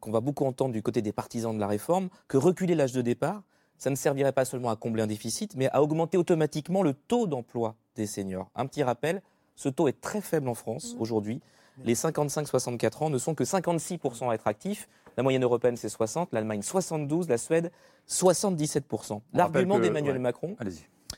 qu'on 0.00 0.10
va 0.10 0.20
beaucoup 0.20 0.44
entendre 0.44 0.72
du 0.72 0.82
côté 0.82 1.02
des 1.02 1.12
partisans 1.12 1.54
de 1.54 1.60
la 1.60 1.66
réforme, 1.66 2.08
que 2.28 2.36
reculer 2.36 2.74
l'âge 2.74 2.92
de 2.92 3.02
départ, 3.02 3.42
ça 3.78 3.90
ne 3.90 3.96
servirait 3.96 4.32
pas 4.32 4.44
seulement 4.44 4.70
à 4.70 4.76
combler 4.76 5.02
un 5.02 5.06
déficit, 5.06 5.56
mais 5.56 5.68
à 5.70 5.82
augmenter 5.82 6.16
automatiquement 6.16 6.82
le 6.82 6.94
taux 6.94 7.26
d'emploi 7.26 7.74
des 7.96 8.06
seniors. 8.06 8.50
Un 8.54 8.66
petit 8.66 8.82
rappel, 8.82 9.22
ce 9.56 9.68
taux 9.68 9.88
est 9.88 10.00
très 10.00 10.20
faible 10.20 10.48
en 10.48 10.54
France 10.54 10.94
mmh. 10.94 11.00
aujourd'hui. 11.00 11.40
Les 11.84 11.94
55-64 11.94 13.04
ans 13.04 13.10
ne 13.10 13.18
sont 13.18 13.34
que 13.34 13.44
56% 13.44 14.30
à 14.30 14.34
être 14.34 14.46
actifs. 14.46 14.88
La 15.16 15.22
moyenne 15.22 15.42
européenne, 15.42 15.76
c'est 15.76 15.88
60, 15.88 16.32
l'Allemagne 16.32 16.62
72, 16.62 17.28
la 17.28 17.38
Suède 17.38 17.70
77%. 18.08 19.20
L'argument 19.32 19.78
d'Emmanuel 19.78 20.18
Macron, 20.18 20.56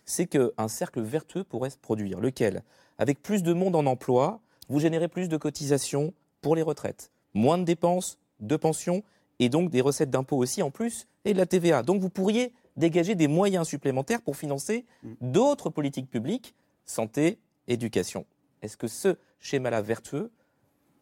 c'est 0.04 0.26
qu'un 0.26 0.68
cercle 0.68 1.00
vertueux 1.00 1.44
pourrait 1.44 1.70
se 1.70 1.78
produire. 1.78 2.20
Lequel? 2.20 2.62
Avec 2.98 3.22
plus 3.22 3.42
de 3.42 3.52
monde 3.52 3.76
en 3.76 3.86
emploi, 3.86 4.40
vous 4.68 4.80
générez 4.80 5.08
plus 5.08 5.28
de 5.28 5.36
cotisations 5.36 6.14
pour 6.40 6.56
les 6.56 6.62
retraites, 6.62 7.10
moins 7.34 7.58
de 7.58 7.64
dépenses 7.64 8.18
de 8.40 8.56
pensions 8.56 9.02
et 9.38 9.48
donc 9.48 9.70
des 9.70 9.80
recettes 9.80 10.10
d'impôts 10.10 10.36
aussi 10.36 10.62
en 10.62 10.70
plus, 10.70 11.06
et 11.24 11.32
de 11.32 11.38
la 11.38 11.46
TVA. 11.46 11.82
Donc 11.82 12.00
vous 12.00 12.10
pourriez 12.10 12.52
dégager 12.76 13.14
des 13.14 13.28
moyens 13.28 13.66
supplémentaires 13.66 14.22
pour 14.22 14.36
financer 14.36 14.84
mm. 15.02 15.12
d'autres 15.20 15.70
politiques 15.70 16.10
publiques, 16.10 16.54
santé, 16.84 17.38
éducation. 17.68 18.26
Est-ce 18.62 18.76
que 18.76 18.88
ce 18.88 19.16
schéma-là 19.40 19.82
vertueux, 19.82 20.30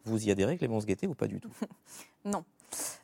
vous 0.03 0.27
y 0.27 0.31
adhérez, 0.31 0.57
Clémence 0.57 0.85
Guettet, 0.85 1.07
ou 1.07 1.15
pas 1.15 1.27
du 1.27 1.39
tout? 1.39 1.51
Non. 2.25 2.43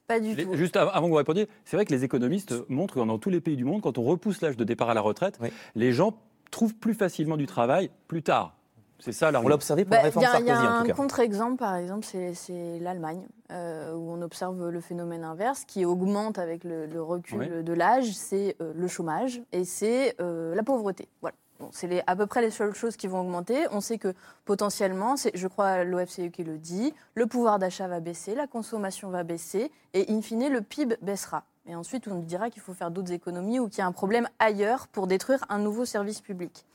Pas 0.07 0.19
du 0.19 0.35
tout. 0.35 0.55
Juste 0.55 0.75
avant 0.75 1.03
que 1.03 1.09
vous 1.09 1.13
répondiez, 1.13 1.47
c'est 1.63 1.77
vrai 1.77 1.85
que 1.85 1.93
les 1.93 2.03
économistes 2.03 2.55
montrent 2.69 2.95
que 2.95 2.99
dans 2.99 3.19
tous 3.19 3.29
les 3.29 3.39
pays 3.39 3.55
du 3.55 3.65
monde, 3.65 3.81
quand 3.81 3.99
on 3.99 4.03
repousse 4.03 4.41
l'âge 4.41 4.57
de 4.57 4.63
départ 4.63 4.89
à 4.89 4.95
la 4.95 5.01
retraite, 5.01 5.39
les 5.75 5.93
gens 5.93 6.17
trouvent 6.49 6.73
plus 6.73 6.95
facilement 6.95 7.37
du 7.37 7.45
travail 7.45 7.91
plus 8.07 8.23
tard. 8.23 8.57
C'est 9.01 9.11
ça, 9.13 9.31
on 9.33 9.47
l'a 9.47 9.55
observé 9.55 9.83
pour 9.83 9.95
la 9.95 9.97
bah, 9.97 10.03
réforme 10.03 10.25
Sarkozy, 10.25 10.43
Il 10.43 10.47
y 10.47 10.51
a 10.51 10.71
un 10.71 10.87
contre-exemple, 10.89 11.57
par 11.57 11.75
exemple, 11.75 12.05
c'est 12.05 12.79
l'Allemagne, 12.79 13.25
euh, 13.51 13.93
où 13.93 14.11
on 14.11 14.21
observe 14.21 14.69
le 14.69 14.79
phénomène 14.79 15.23
inverse 15.23 15.63
qui 15.65 15.85
augmente 15.85 16.37
avec 16.37 16.63
le, 16.63 17.01
recul 17.01 17.63
de 17.63 17.73
l'âge, 17.73 18.13
c'est 18.13 18.55
euh, 18.61 18.73
le 18.75 18.87
chômage 18.87 19.41
et 19.51 19.65
c'est 19.65 20.15
euh, 20.21 20.53
la 20.53 20.61
pauvreté. 20.61 21.07
Voilà. 21.21 21.35
c'est 21.71 22.03
à 22.05 22.15
peu 22.15 22.27
près 22.27 22.41
les 22.41 22.51
seules 22.51 22.75
choses 22.75 22.95
qui 22.95 23.07
vont 23.07 23.21
augmenter. 23.21 23.65
On 23.71 23.81
sait 23.81 23.97
que 23.97 24.13
potentiellement, 24.45 25.15
je 25.33 25.47
crois 25.47 25.83
l'OFCE 25.83 26.29
qui 26.31 26.43
le 26.43 26.59
dit, 26.59 26.93
le 27.15 27.25
pouvoir 27.25 27.57
d'achat 27.57 27.87
va 27.87 27.99
baisser, 28.01 28.35
la 28.35 28.45
consommation 28.45 29.09
va 29.09 29.23
baisser 29.23 29.71
et 29.95 30.11
in 30.13 30.21
fine, 30.21 30.47
le 30.47 30.61
PIB 30.61 30.97
baissera. 31.01 31.43
Et 31.67 31.75
ensuite, 31.75 32.07
on 32.07 32.19
dira 32.19 32.51
qu'il 32.51 32.61
faut 32.61 32.73
faire 32.73 32.91
d'autres 32.91 33.11
économies 33.11 33.59
ou 33.59 33.67
qu'il 33.67 33.79
y 33.79 33.81
a 33.81 33.87
un 33.87 33.91
problème 33.91 34.27
ailleurs 34.37 34.87
pour 34.87 35.07
détruire 35.07 35.43
un 35.49 35.57
nouveau 35.57 35.85
service 35.85 36.21
public 36.21 36.65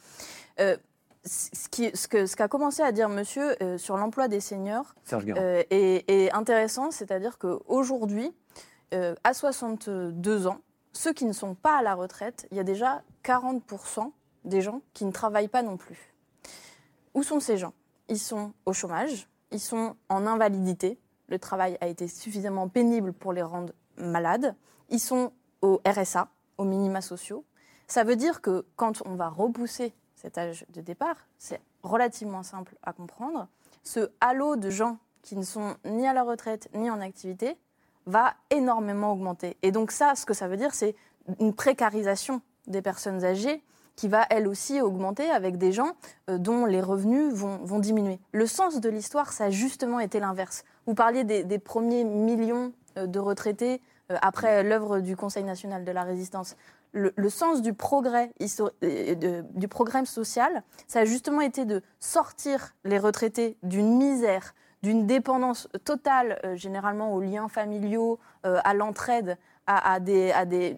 ce 1.26 1.68
qu'a 2.08 2.26
ce 2.26 2.46
commencé 2.46 2.82
à 2.82 2.92
dire 2.92 3.08
monsieur 3.08 3.60
euh, 3.62 3.78
sur 3.78 3.96
l'emploi 3.96 4.28
des 4.28 4.40
seniors 4.40 4.94
euh, 5.12 5.62
est, 5.70 6.30
intéressant, 6.32 6.90
c'est-à-dire 6.90 7.38
qu'aujourd'hui, 7.38 8.32
euh, 8.94 9.14
à 9.24 9.34
62 9.34 10.46
ans, 10.46 10.60
ceux 10.92 11.12
qui 11.12 11.26
ne 11.26 11.32
sont 11.32 11.54
pas 11.54 11.78
à 11.78 11.82
la 11.82 11.94
retraite, 11.94 12.46
il 12.50 12.56
y 12.56 12.60
a 12.60 12.64
déjà 12.64 13.02
40% 13.24 14.12
des 14.44 14.62
gens 14.62 14.80
qui 14.94 15.04
ne 15.04 15.12
travaillent 15.12 15.48
pas 15.48 15.62
non 15.62 15.76
plus. 15.76 16.14
Où 17.14 17.22
sont 17.22 17.40
ces 17.40 17.58
gens? 17.58 17.74
Ils 18.08 18.18
sont 18.18 18.52
au 18.64 18.72
chômage, 18.72 19.28
ils 19.50 19.60
sont 19.60 19.96
en 20.08 20.26
invalidité, 20.26 20.98
le 21.28 21.38
travail 21.38 21.76
a 21.80 21.88
été 21.88 22.06
suffisamment 22.06 22.68
pénible 22.68 23.12
pour 23.12 23.32
les 23.32 23.42
rendre 23.42 23.72
malades, 23.96 24.54
ils 24.90 25.00
sont 25.00 25.32
au 25.60 25.80
RSA, 25.84 26.28
aux 26.58 26.64
minima 26.64 27.00
sociaux. 27.00 27.44
Ça 27.88 28.04
veut 28.04 28.16
dire 28.16 28.40
que 28.40 28.64
quand 28.76 29.02
on 29.06 29.16
va 29.16 29.28
repousser 29.28 29.92
cet 30.26 30.38
âge 30.38 30.66
de 30.74 30.80
départ, 30.80 31.14
c'est 31.38 31.60
relativement 31.84 32.42
simple 32.42 32.74
à 32.82 32.92
comprendre. 32.92 33.46
Ce 33.84 34.10
halo 34.20 34.56
de 34.56 34.70
gens 34.70 34.98
qui 35.22 35.36
ne 35.36 35.44
sont 35.44 35.76
ni 35.84 36.04
à 36.04 36.12
la 36.12 36.24
retraite 36.24 36.68
ni 36.74 36.90
en 36.90 37.00
activité 37.00 37.56
va 38.06 38.34
énormément 38.50 39.12
augmenter. 39.12 39.56
Et 39.62 39.70
donc 39.70 39.92
ça, 39.92 40.16
ce 40.16 40.26
que 40.26 40.34
ça 40.34 40.48
veut 40.48 40.56
dire, 40.56 40.74
c'est 40.74 40.96
une 41.38 41.54
précarisation 41.54 42.42
des 42.66 42.82
personnes 42.82 43.24
âgées 43.24 43.62
qui 43.94 44.08
va 44.08 44.26
elle 44.28 44.48
aussi 44.48 44.80
augmenter 44.80 45.30
avec 45.30 45.58
des 45.58 45.70
gens 45.70 45.92
euh, 46.28 46.38
dont 46.38 46.66
les 46.66 46.80
revenus 46.80 47.32
vont, 47.32 47.78
diminuer. 47.78 48.18
Le 48.32 48.46
sens 48.46 48.80
de 48.80 48.88
l'histoire, 48.88 49.32
ça 49.32 49.44
a 49.44 49.50
justement 49.50 50.00
été 50.00 50.18
l'inverse. 50.18 50.64
Vous 50.86 50.94
parliez 50.94 51.22
des, 51.22 51.58
premiers 51.60 52.02
millions 52.02 52.72
euh, 52.98 53.06
de 53.06 53.20
retraités 53.20 53.80
euh, 54.10 54.16
après 54.22 54.64
l'œuvre 54.64 54.98
du 54.98 55.16
Conseil 55.16 55.44
national 55.44 55.84
de 55.84 55.92
la 55.92 56.02
résistance 56.02 56.56
le, 56.92 57.28
sens 57.28 57.62
du 57.62 57.74
progrès, 57.74 58.30
du 59.54 59.68
progrès 59.68 60.04
social, 60.04 60.62
ça 60.86 61.00
a 61.00 61.04
justement 61.04 61.40
été 61.40 61.64
de 61.64 61.82
sortir 62.00 62.74
les 62.84 62.98
retraités 62.98 63.56
d'une 63.62 63.96
misère, 63.96 64.54
d'une 64.82 65.06
dépendance 65.06 65.68
totale, 65.84 66.38
euh, 66.44 66.56
généralement 66.56 67.12
aux 67.12 67.20
liens 67.20 67.48
familiaux, 67.48 68.18
euh, 68.44 68.58
à 68.64 68.74
l'entraide, 68.74 69.36
à, 69.66 69.98
des, 69.98 70.76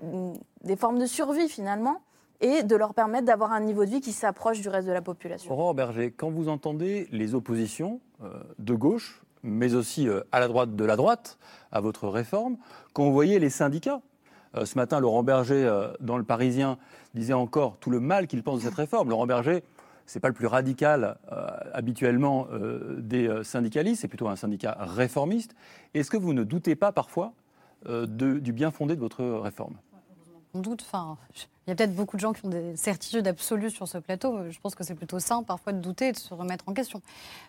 formes 0.79 0.99
de 0.99 1.07
survie 1.07 1.49
finalement, 1.49 2.01
et 2.41 2.63
de 2.63 2.75
leur 2.75 2.95
permettre 2.95 3.27
d'avoir 3.27 3.53
un 3.53 3.61
niveau 3.61 3.85
de 3.85 3.91
vie 3.91 4.01
qui 4.01 4.13
s'approche 4.13 4.61
du 4.61 4.69
reste 4.69 4.87
de 4.89 4.93
la 4.93 5.03
population. 5.03 5.53
Aurore 5.53 5.75
Berger, 5.75 6.13
quand 6.13 6.31
vous 6.31 6.49
entendez 6.49 7.07
les 7.11 7.35
oppositions 7.35 8.01
euh, 8.23 8.33
de 8.59 8.75
gauche, 8.75 9.23
mais 9.43 9.75
aussi 9.75 10.09
à 10.33 10.41
la 10.41 10.49
droite 10.49 10.75
de 10.75 10.85
la 10.85 10.97
droite, 10.97 11.39
à 11.71 11.81
votre 11.81 12.09
réforme, 12.09 12.57
quand 12.93 13.05
vous 13.05 13.13
voyez 13.13 13.39
les 13.39 13.51
syndicats 13.51 14.01
ce 14.55 14.77
matin, 14.77 15.01
Laurent 15.01 15.23
Berger, 15.23 15.91
dans 16.01 16.17
Le 16.17 16.25
Parisien, 16.25 16.79
disait 17.15 17.33
encore 17.33 17.77
tout 17.79 17.91
le 17.91 18.01
mal 18.01 18.27
qu'il 18.27 18.43
pense 18.43 18.61
de 18.61 18.65
cette 18.65 18.75
réforme. 18.75 19.11
Laurent 19.11 19.27
Berger, 19.27 19.63
c'est 20.07 20.21
pas 20.21 20.29
le 20.29 20.35
plus 20.35 20.47
radical 20.47 21.19
habituellement 21.73 22.47
des 22.99 23.31
syndicalistes, 23.45 24.03
c'est 24.03 24.09
plutôt 24.09 24.29
un 24.29 24.37
syndicat 24.37 24.77
réformiste. 24.79 25.55
Est-ce 25.95 26.11
que 26.11 26.17
vous 26.17 26.33
ne 26.33 26.45
doutez 26.45 26.77
pas 26.77 26.93
parfois 26.93 27.33
du 27.87 28.53
bien 28.53 28.71
fondé 28.71 28.97
de 28.97 29.01
votre 29.01 29.25
réforme? 29.25 29.77
On 30.55 30.61
doute. 30.61 30.83
Enfin, 30.89 31.19
il 31.67 31.71
y 31.71 31.73
a 31.73 31.75
peut-être 31.75 31.95
beaucoup 31.95 32.17
de 32.17 32.23
gens 32.23 32.33
qui 32.33 32.47
ont 32.47 32.49
des 32.49 32.75
certitudes 32.75 33.29
absolues 33.29 33.71
sur 33.71 33.87
ce 33.87 33.99
plateau. 33.99 34.51
Je 34.51 34.59
pense 34.61 34.75
que 34.75 34.83
c'est 34.83 34.95
plutôt 34.95 35.19
sain 35.19 35.43
parfois 35.43 35.75
de 35.75 35.81
douter 35.81 36.09
et 36.09 36.13
de 36.13 36.17
se 36.17 36.33
remettre 36.33 36.65
en 36.69 36.73
question. 36.73 37.03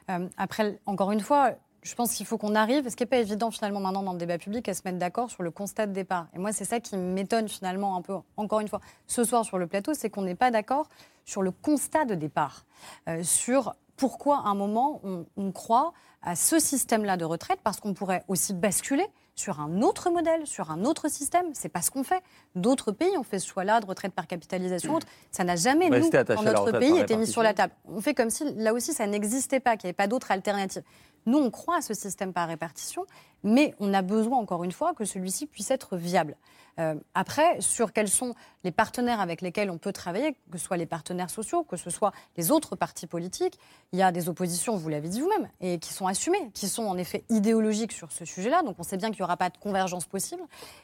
Euh, 0.09 0.27
après, 0.37 0.79
encore 0.85 1.13
une 1.13 1.21
fois, 1.21 1.51
je 1.81 1.95
pense 1.95 2.13
qu'il 2.13 2.25
faut 2.25 2.37
qu'on 2.37 2.55
arrive, 2.55 2.89
ce 2.89 2.95
qui 2.95 3.03
n'est 3.03 3.07
pas 3.07 3.17
évident 3.17 3.51
finalement 3.51 3.79
maintenant 3.79 4.03
dans 4.03 4.13
le 4.13 4.17
débat 4.17 4.37
public, 4.37 4.67
à 4.67 4.73
se 4.73 4.81
mettre 4.85 4.97
d'accord 4.97 5.29
sur 5.29 5.43
le 5.43 5.51
constat 5.51 5.87
de 5.87 5.93
départ. 5.93 6.27
Et 6.33 6.39
moi, 6.39 6.51
c'est 6.51 6.65
ça 6.65 6.79
qui 6.79 6.97
m'étonne 6.97 7.47
finalement 7.47 7.95
un 7.95 8.01
peu, 8.01 8.15
encore 8.37 8.59
une 8.59 8.67
fois, 8.67 8.81
ce 9.07 9.23
soir 9.23 9.45
sur 9.45 9.57
le 9.57 9.67
plateau, 9.67 9.93
c'est 9.93 10.09
qu'on 10.09 10.23
n'est 10.23 10.35
pas 10.35 10.51
d'accord 10.51 10.87
sur 11.25 11.41
le 11.41 11.51
constat 11.51 12.05
de 12.05 12.15
départ, 12.15 12.65
euh, 13.07 13.23
sur 13.23 13.75
pourquoi 13.95 14.37
à 14.39 14.49
un 14.49 14.55
moment 14.55 15.01
on, 15.03 15.25
on 15.37 15.51
croit 15.51 15.93
à 16.21 16.35
ce 16.35 16.59
système-là 16.59 17.17
de 17.17 17.25
retraite, 17.25 17.59
parce 17.63 17.79
qu'on 17.79 17.93
pourrait 17.93 18.23
aussi 18.27 18.53
basculer 18.53 19.05
sur 19.35 19.61
un 19.61 19.81
autre 19.81 20.09
modèle, 20.09 20.45
sur 20.45 20.69
un 20.69 20.83
autre 20.83 21.09
système. 21.09 21.45
C'est 21.53 21.69
pas 21.69 21.81
ce 21.81 21.91
qu'on 21.91 22.03
fait. 22.03 22.21
D'autres 22.55 22.91
pays 22.91 23.17
ont 23.17 23.23
fait 23.23 23.39
ce 23.39 23.47
choix-là 23.47 23.79
de 23.79 23.85
retraite 23.85 24.13
par 24.13 24.27
capitalisation. 24.27 24.95
Autre. 24.95 25.07
Ça 25.31 25.45
n'a 25.45 25.55
jamais, 25.55 25.89
nous, 25.89 26.09
dans 26.09 26.43
notre 26.43 26.77
pays, 26.77 26.97
été 26.97 27.15
mis 27.15 27.25
sur 27.25 27.41
la 27.41 27.53
table. 27.53 27.71
On 27.85 28.01
fait 28.01 28.13
comme 28.13 28.29
si, 28.29 28.43
là 28.55 28.73
aussi, 28.73 28.91
ça 28.91 29.07
n'existait 29.07 29.61
pas, 29.61 29.77
qu'il 29.77 29.87
n'y 29.87 29.91
avait 29.91 29.93
pas 29.93 30.07
d'autre 30.07 30.31
alternative. 30.31 30.83
Nous, 31.25 31.37
on 31.37 31.51
croit 31.51 31.77
à 31.77 31.81
ce 31.81 31.93
système 31.93 32.33
par 32.33 32.47
répartition, 32.47 33.05
mais 33.43 33.75
on 33.79 33.93
a 33.93 34.01
besoin, 34.01 34.37
encore 34.37 34.63
une 34.63 34.71
fois, 34.71 34.93
que 34.93 35.05
celui-ci 35.05 35.45
puisse 35.45 35.71
être 35.71 35.97
viable. 35.97 36.35
Euh, 36.79 36.95
après, 37.13 37.59
sur 37.59 37.91
quels 37.91 38.07
sont 38.07 38.35
les 38.63 38.71
partenaires 38.71 39.19
avec 39.19 39.41
lesquels 39.41 39.69
on 39.69 39.77
peut 39.77 39.91
travailler, 39.91 40.37
que 40.51 40.57
ce 40.57 40.65
soit 40.65 40.77
les 40.77 40.85
partenaires 40.85 41.29
sociaux, 41.29 41.63
que 41.63 41.75
ce 41.75 41.89
soit 41.89 42.13
les 42.37 42.51
autres 42.51 42.75
partis 42.75 43.07
politiques, 43.07 43.59
il 43.91 43.99
y 43.99 44.01
a 44.01 44.11
des 44.11 44.29
oppositions, 44.29 44.77
vous 44.77 44.87
l'avez 44.87 45.09
dit 45.09 45.19
vous-même, 45.19 45.49
et 45.59 45.79
qui 45.79 45.93
sont 45.93 46.07
assumées, 46.07 46.51
qui 46.53 46.67
sont 46.67 46.85
en 46.85 46.97
effet 46.97 47.25
idéologiques 47.29 47.91
sur 47.91 48.11
ce 48.11 48.23
sujet-là. 48.23 48.63
Donc 48.63 48.77
on 48.79 48.83
sait 48.83 48.97
bien 48.97 49.09
qu'il 49.09 49.19
n'y 49.19 49.25
aura 49.25 49.37
pas 49.37 49.49
de 49.49 49.57
convergence 49.57 50.05
possible. 50.05 50.41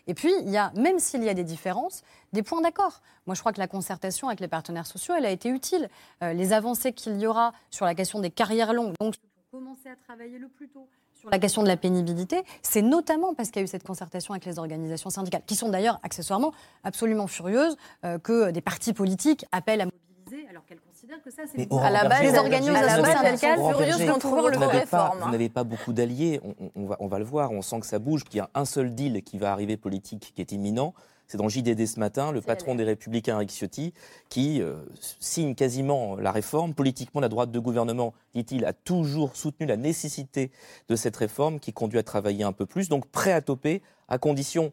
Et 0.07 0.13
puis, 0.13 0.33
il 0.41 0.49
y 0.49 0.57
a, 0.57 0.71
même 0.75 0.99
s'il 0.99 1.23
y 1.23 1.29
a 1.29 1.33
des 1.33 1.45
différences, 1.45 2.03
des 2.33 2.43
points 2.43 2.61
d'accord. 2.61 3.01
Moi, 3.25 3.35
je 3.35 3.39
crois 3.39 3.53
que 3.53 3.59
la 3.59 3.67
concertation 3.67 4.27
avec 4.27 4.41
les 4.41 4.47
partenaires 4.49 4.87
sociaux, 4.87 5.13
elle 5.17 5.25
a 5.25 5.31
été 5.31 5.49
utile. 5.49 5.89
Euh, 6.23 6.33
les 6.33 6.51
avancées 6.51 6.91
qu'il 6.91 7.19
y 7.19 7.27
aura 7.27 7.53
sur 7.69 7.85
la 7.85 7.95
question 7.95 8.19
des 8.19 8.31
carrières 8.31 8.73
longues, 8.73 8.93
donc 8.99 9.15
commencer 9.55 9.87
à 9.87 9.95
travailler 9.95 10.37
le 10.37 10.49
plus 10.49 10.67
tôt 10.67 10.85
sur 11.13 11.29
la 11.29 11.39
question 11.39 11.63
de 11.63 11.67
la 11.69 11.77
pénibilité, 11.77 12.43
c'est 12.61 12.81
notamment 12.81 13.33
parce 13.33 13.49
qu'il 13.49 13.61
y 13.61 13.63
a 13.63 13.63
eu 13.63 13.67
cette 13.67 13.85
concertation 13.85 14.33
avec 14.33 14.43
les 14.43 14.59
organisations 14.59 15.09
syndicales, 15.09 15.43
qui 15.45 15.55
sont 15.55 15.69
d'ailleurs 15.69 15.97
accessoirement 16.03 16.51
absolument 16.83 17.27
furieuses 17.27 17.77
euh, 18.03 18.19
que 18.19 18.51
des 18.51 18.59
partis 18.59 18.91
politiques 18.91 19.45
appellent 19.53 19.79
à 19.79 19.85
mobiliser 19.85 20.45
alors 20.49 20.65
qu'elles 20.65 20.81
considèrent 20.81 21.23
que 21.23 21.31
ça 21.31 21.43
c'est 21.47 21.71
à 21.71 21.89
la 21.89 22.09
base 22.09 22.23
les 22.23 22.37
organisations 22.37 23.05
syndicales 23.05 23.59
furieuses 23.59 24.11
contre 24.11 24.27
votre 24.27 24.67
réforme. 24.67 25.19
Vous 25.21 25.31
n'avez 25.31 25.47
pas 25.47 25.63
beaucoup 25.63 25.93
d'alliés, 25.93 26.41
on, 26.75 26.85
va, 26.85 26.97
on 26.99 27.07
va 27.07 27.19
le 27.19 27.25
voir, 27.25 27.51
on 27.51 27.61
sent 27.61 27.79
que 27.79 27.85
ça 27.85 27.99
bouge, 27.99 28.25
qu'il 28.25 28.39
y 28.39 28.41
a 28.41 28.49
un 28.55 28.65
seul 28.65 28.93
deal 28.93 29.23
qui 29.23 29.37
va 29.37 29.53
arriver 29.53 29.77
politique 29.77 30.33
qui 30.35 30.41
est 30.41 30.51
imminent, 30.51 30.93
c'est 31.27 31.37
dans 31.37 31.49
JDD 31.49 31.85
ce 31.85 31.99
matin, 31.99 32.31
le 32.31 32.41
patron 32.41 32.75
des 32.75 32.83
Républicains, 32.83 33.35
Eric 33.35 33.49
Ciotti, 33.51 33.93
qui 34.29 34.61
euh, 34.61 34.75
signe 35.19 35.55
quasiment 35.55 36.15
la 36.15 36.31
réforme. 36.31 36.73
Politiquement, 36.73 37.21
la 37.21 37.29
droite 37.29 37.51
de 37.51 37.59
gouvernement, 37.59 38.13
dit-il, 38.33 38.65
a 38.65 38.73
toujours 38.73 39.35
soutenu 39.35 39.65
la 39.65 39.77
nécessité 39.77 40.51
de 40.87 40.95
cette 40.95 41.15
réforme 41.15 41.59
qui 41.59 41.73
conduit 41.73 41.99
à 41.99 42.03
travailler 42.03 42.43
un 42.43 42.51
peu 42.51 42.65
plus. 42.65 42.89
Donc 42.89 43.07
prêt 43.07 43.31
à 43.31 43.41
toper, 43.41 43.81
à 44.07 44.17
condition, 44.17 44.71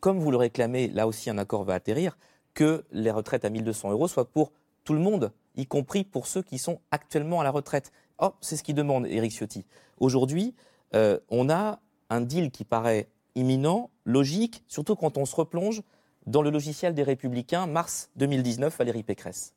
comme 0.00 0.18
vous 0.18 0.30
le 0.30 0.36
réclamez, 0.36 0.88
là 0.88 1.06
aussi 1.06 1.30
un 1.30 1.38
accord 1.38 1.64
va 1.64 1.74
atterrir, 1.74 2.16
que 2.54 2.84
les 2.92 3.10
retraites 3.10 3.44
à 3.44 3.50
1200 3.50 3.90
euros 3.90 4.08
soient 4.08 4.30
pour 4.30 4.52
tout 4.84 4.94
le 4.94 5.00
monde, 5.00 5.32
y 5.56 5.66
compris 5.66 6.04
pour 6.04 6.26
ceux 6.26 6.42
qui 6.42 6.58
sont 6.58 6.80
actuellement 6.90 7.40
à 7.40 7.44
la 7.44 7.50
retraite. 7.50 7.92
Oh, 8.20 8.32
c'est 8.40 8.56
ce 8.56 8.62
qu'il 8.62 8.74
demande, 8.74 9.06
Eric 9.06 9.32
Ciotti. 9.32 9.64
Aujourd'hui, 9.98 10.54
euh, 10.94 11.18
on 11.28 11.50
a 11.50 11.80
un 12.10 12.20
deal 12.20 12.50
qui 12.50 12.64
paraît 12.64 13.08
imminent, 13.34 13.90
logique, 14.04 14.64
surtout 14.68 14.96
quand 14.96 15.18
on 15.18 15.24
se 15.24 15.36
replonge 15.36 15.82
dans 16.26 16.42
le 16.42 16.50
logiciel 16.50 16.94
des 16.94 17.02
Républicains, 17.02 17.66
mars 17.66 18.10
2019, 18.16 18.76
Valérie 18.76 19.02
Pécresse 19.02 19.54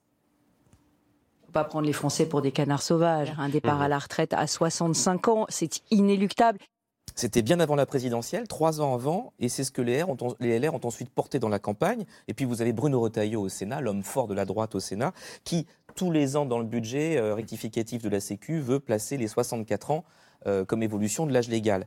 pas 1.52 1.64
prendre 1.66 1.86
les 1.86 1.94
Français 1.94 2.26
pour 2.26 2.42
des 2.42 2.52
canards 2.52 2.82
sauvages. 2.82 3.34
Un 3.38 3.50
départ 3.50 3.80
mmh. 3.80 3.82
à 3.82 3.88
la 3.90 4.00
retraite 4.00 4.34
à 4.34 4.48
65 4.48 5.28
ans, 5.28 5.46
c'est 5.50 5.82
inéluctable. 5.92 6.60
C'était 7.16 7.42
bien 7.42 7.60
avant 7.60 7.76
la 7.76 7.86
présidentielle, 7.86 8.48
trois 8.48 8.80
ans 8.80 8.94
avant, 8.94 9.34
et 9.40 9.50
c'est 9.50 9.64
ce 9.64 9.72
que 9.72 9.82
les 9.82 10.00
LR, 10.00 10.10
ont, 10.10 10.36
les 10.40 10.60
LR, 10.60 10.74
ont, 10.74 10.80
ensuite 10.84 11.10
porté 11.10 11.40
dans 11.40 11.50
la 11.50 11.60
campagne. 11.60 12.06
Et 12.28 12.34
puis 12.34 12.46
vous 12.46 12.62
avez 12.62 12.72
Bruno 12.72 13.02
Retailleau 13.02 13.42
au 13.42 13.50
Sénat, 13.50 13.82
l'homme 13.82 14.04
fort 14.04 14.28
de 14.28 14.34
la 14.34 14.46
droite 14.46 14.76
au 14.76 14.80
Sénat, 14.80 15.12
qui 15.44 15.68
tous 15.96 16.10
les 16.10 16.38
ans 16.38 16.46
dans 16.46 16.60
le 16.60 16.66
budget 16.66 17.18
euh, 17.18 17.36
rectificatif 17.36 18.02
de 18.02 18.10
la 18.10 18.22
Sécu 18.22 18.60
veut 18.60 18.80
placer 18.80 19.18
les 19.18 19.28
64 19.28 19.92
ans 19.92 20.06
euh, 20.48 20.64
comme 20.64 20.84
évolution 20.84 21.26
de 21.26 21.34
l'âge 21.34 21.50
légal. 21.50 21.86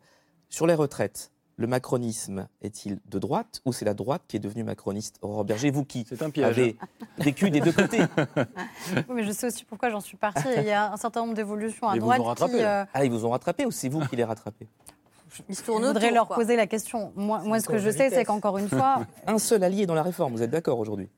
Sur 0.51 0.67
les 0.67 0.75
retraites, 0.75 1.33
le 1.57 1.67
macronisme 1.67 2.49
est-il 2.63 2.99
de 3.07 3.19
droite 3.19 3.61
ou 3.65 3.73
c'est 3.73 3.85
la 3.85 3.95
droite 3.95 4.23
qui 4.27 4.37
est 4.37 4.41
devenue 4.41 4.65
macroniste 4.65 5.19
Aurore 5.23 5.45
Berger, 5.45 5.71
vous 5.71 5.85
qui 5.85 6.07
avez 6.43 6.77
vécu 7.19 7.51
des 7.51 7.61
deux 7.61 7.73
côtés? 7.73 8.01
oui, 8.97 9.03
mais 9.15 9.25
je 9.25 9.33
sais 9.33 9.47
aussi 9.47 9.65
pourquoi 9.65 9.91
j'en 9.91 10.01
suis 10.01 10.17
partie. 10.17 10.49
Il 10.57 10.65
y 10.65 10.71
a 10.71 10.93
un 10.93 10.97
certain 10.97 11.21
nombre 11.21 11.35
d'évolutions 11.35 11.89
à 11.89 11.97
droite 11.97 12.23
qui... 12.51 12.63
Euh, 12.63 12.85
ah, 12.93 13.05
ils 13.05 13.11
vous 13.11 13.25
ont 13.25 13.31
rattrapé 13.31 13.67
ou 13.67 13.71
c'est 13.71 13.89
vous 13.89 14.01
qui 14.01 14.17
les 14.17 14.25
rattrapez? 14.25 14.67
Il 15.49 15.57
faudrait 15.57 16.13
leur 16.13 16.29
poser 16.29 16.57
la 16.57 16.67
question. 16.67 17.13
Moi, 17.17 17.41
moi 17.45 17.61
ce 17.61 17.67
que 17.67 17.79
je 17.79 17.91
sais, 17.91 18.11
c'est 18.11 18.25
qu'encore 18.25 18.59
une 18.59 18.69
fois... 18.69 19.05
un 19.27 19.39
seul 19.39 19.63
allié 19.65 19.87
dans 19.87 19.95
la 19.95 20.03
réforme, 20.03 20.33
vous 20.33 20.43
êtes 20.43 20.51
d'accord 20.51 20.79
aujourd'hui? 20.79 21.09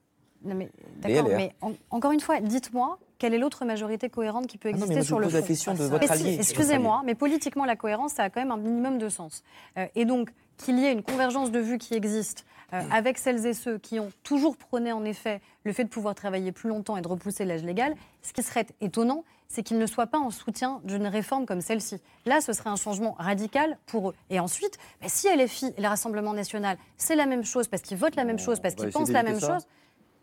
Mais, 0.43 0.71
D'accord, 0.99 1.29
mais 1.29 1.55
encore 1.91 2.13
une 2.13 2.21
fois, 2.21 2.41
dites-moi, 2.41 2.99
quelle 3.19 3.35
est 3.35 3.39
l'autre 3.39 3.65
majorité 3.65 4.09
cohérente 4.09 4.47
qui 4.47 4.59
peut 4.59 4.69
ah 4.69 4.77
exister 4.77 5.03
sur 5.03 5.19
le 5.19 5.29
fond 5.29 5.37
la 5.37 5.43
question 5.43 5.75
de 5.75 5.85
votre 5.85 6.11
allié. 6.11 6.37
Excusez-moi, 6.39 7.03
mais 7.05 7.15
politiquement, 7.15 7.65
la 7.65 7.77
cohérence, 7.77 8.13
ça 8.13 8.25
a 8.25 8.31
quand 8.31 8.41
même 8.41 8.51
un 8.51 8.57
minimum 8.57 8.99
de 8.99 9.09
sens. 9.09 9.43
Euh, 9.79 9.87
et 9.95 10.05
donc, 10.05 10.31
qu'il 10.59 10.79
y 10.79 10.85
ait 10.85 10.93
une 10.93 11.03
convergence 11.03 11.51
de 11.51 11.59
vues 11.59 11.79
qui 11.79 11.95
existe 11.95 12.47
euh, 12.73 12.83
avec 12.91 13.19
celles 13.19 13.47
et 13.47 13.55
ceux 13.55 13.79
qui 13.79 14.01
ont 14.01 14.11
toujours 14.23 14.57
prôné, 14.57 14.93
en 14.93 15.05
effet, 15.05 15.41
le 15.65 15.73
fait 15.73 15.85
de 15.85 15.89
pouvoir 15.89 16.15
travailler 16.15 16.53
plus 16.53 16.69
longtemps 16.69 16.97
et 16.97 17.03
de 17.03 17.09
repousser 17.09 17.45
l'âge 17.45 17.63
légal, 17.63 17.95
ce 18.23 18.33
qui 18.33 18.43
serait 18.43 18.67
étonnant, 18.81 19.25
c'est 19.49 19.63
qu'ils 19.63 19.79
ne 19.79 19.87
soient 19.87 20.09
pas 20.09 20.19
en 20.19 20.31
soutien 20.31 20.81
d'une 20.85 21.07
réforme 21.07 21.47
comme 21.47 21.61
celle-ci. 21.61 22.01
Là, 22.25 22.41
ce 22.41 22.53
serait 22.53 22.71
un 22.71 22.77
changement 22.77 23.15
radical 23.19 23.79
pour 23.87 24.11
eux. 24.11 24.15
Et 24.31 24.41
ensuite, 24.41 24.79
bah, 25.01 25.07
si 25.09 25.29
LFI 25.29 25.75
et 25.77 25.81
le 25.81 25.87
Rassemblement 25.87 26.33
national, 26.33 26.77
c'est 26.97 27.15
la 27.15 27.27
même 27.27 27.45
chose, 27.45 27.69
parce 27.69 27.83
qu'ils 27.83 27.97
votent 27.97 28.17
la 28.17 28.25
même 28.25 28.39
chose, 28.39 28.59
parce 28.59 28.75
qu'ils 28.75 28.91
pensent 28.91 29.11
la 29.11 29.23
même 29.23 29.41
chose, 29.41 29.67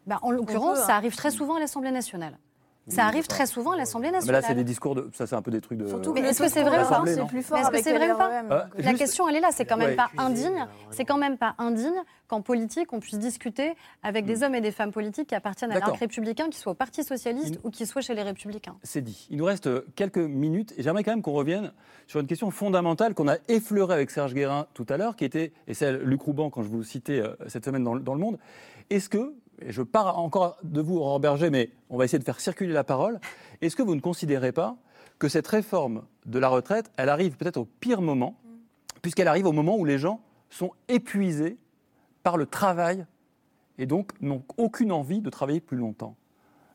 bah, 0.06 0.20
en 0.22 0.32
l'occurrence, 0.32 0.80
ça 0.80 0.96
hein. 0.96 0.98
arrive 0.98 1.16
très 1.16 1.32
souvent 1.32 1.56
à 1.56 1.60
l'Assemblée 1.60 1.92
nationale. 1.92 2.38
Ça 2.88 3.06
arrive 3.06 3.28
très 3.28 3.46
souvent 3.46 3.72
à 3.72 3.78
l'Assemblée 3.78 4.12
nationale. 4.12 4.36
Mais 4.36 4.42
là, 4.42 4.48
c'est 4.48 4.56
des 4.56 4.66
discours 4.66 4.96
de. 4.96 5.10
Ça, 5.14 5.26
c'est 5.26 5.36
un 5.36 5.42
peu 5.42 5.52
des 5.52 5.62
trucs 5.62 5.78
de. 5.78 5.88
Surtout, 5.88 6.14
mais 6.14 6.22
est-ce 6.22 6.42
que 6.42 6.50
c'est 6.50 6.64
vrai 6.64 6.84
ou 6.84 6.90
pas 6.90 7.04
C'est 7.06 7.26
plus 7.28 7.42
fort. 7.42 7.58
Est-ce 7.58 7.70
que 7.70 7.82
c'est 7.82 7.94
vrai 7.94 8.12
ou 8.12 8.18
pas 8.18 8.68
La 8.78 8.94
question, 8.94 9.28
elle 9.30 9.38
est 9.38 9.42
là. 9.42 9.50
C'est 9.52 9.66
quand 9.66 9.78
même 9.78 9.96
pas 9.96 10.10
indigne. 10.18 10.68
C'est 10.92 11.06
quand 11.06 11.18
même 11.18 11.38
pas 11.38 11.56
indigne 11.58 12.02
qu'en 12.28 12.42
politique, 12.42 12.92
on 12.92 13.00
puisse 13.00 13.20
discuter 13.20 13.74
avec 14.02 14.26
des 14.26 14.38
mm. 14.38 14.44
hommes 14.44 14.56
et 14.56 14.62
des 14.62 14.72
femmes 14.72 14.92
politiques 14.92 15.28
qui 15.28 15.36
appartiennent 15.36 15.72
à 15.72 15.80
l'arc 15.80 15.96
républicain, 15.98 16.50
qui 16.50 16.60
soient 16.60 16.74
au 16.74 16.76
Parti 16.76 17.04
socialiste 17.04 17.60
ou 17.64 17.70
qui 17.70 17.86
soient 17.86 18.02
chez 18.02 18.16
les 18.16 18.24
Républicains. 18.24 18.76
C'est 18.84 19.02
dit. 19.02 19.28
Il 19.30 19.38
nous 19.38 19.46
reste 19.46 19.70
quelques 19.96 20.18
minutes 20.18 20.74
et 20.78 20.84
j'aimerais 20.84 21.04
quand 21.04 21.12
même 21.12 21.22
qu'on 21.22 21.34
revienne 21.34 21.72
sur 22.08 22.20
une 22.20 22.28
question 22.28 22.52
fondamentale 22.52 23.14
qu'on 23.14 23.28
a 23.30 23.38
effleurée 23.48 23.94
avec 23.94 24.12
Serge 24.12 24.34
Guérin 24.34 24.68
tout 24.74 24.86
à 24.90 24.98
l'heure, 24.98 25.16
qui 25.16 25.26
était, 25.26 25.54
et 25.68 25.74
c'est 25.74 25.94
Luc 25.94 26.22
Rouban 26.22 26.50
quand 26.50 26.64
je 26.64 26.70
vous 26.70 26.84
citais 26.84 27.20
euh, 27.20 27.36
cette 27.48 27.64
semaine 27.64 27.84
dans 27.84 27.94
Le 27.94 28.20
Monde. 28.20 28.38
Est-ce 28.90 29.10
que 29.10 29.34
je 29.66 29.82
pars 29.82 30.18
encore 30.20 30.58
de 30.64 30.82
vous, 30.82 30.98
Aurore 30.98 31.20
Berger, 31.20 31.50
mais 31.50 31.70
on 31.90 31.98
va 31.98 32.06
essayer 32.06 32.20
de 32.20 32.24
faire 32.24 32.40
circuler 32.40 32.74
la 32.74 32.84
parole. 32.84 33.20
Est-ce 33.62 33.76
que 33.76 33.84
vous 33.84 33.96
ne 33.96 34.02
considérez 34.02 34.52
pas 34.52 34.76
que 35.20 35.30
cette 35.30 35.48
réforme 35.48 36.04
de 36.26 36.40
la 36.40 36.50
retraite, 36.50 36.92
elle 36.98 37.10
arrive 37.10 37.38
peut-être 37.38 37.58
au 37.58 37.66
pire 37.66 38.02
moment, 38.02 38.40
puisqu'elle 39.02 39.28
arrive 39.28 39.46
au 39.46 39.52
moment 39.52 39.78
où 39.78 39.86
les 39.86 39.98
gens 39.98 40.22
sont 40.50 40.72
épuisés 40.88 41.58
par 42.24 42.38
le 42.38 42.46
travail 42.46 43.06
et 43.78 43.86
donc 43.86 44.12
n'ont 44.22 44.44
aucune 44.58 44.92
envie 44.92 45.22
de 45.22 45.30
travailler 45.30 45.62
plus 45.62 45.78
longtemps? 45.78 46.16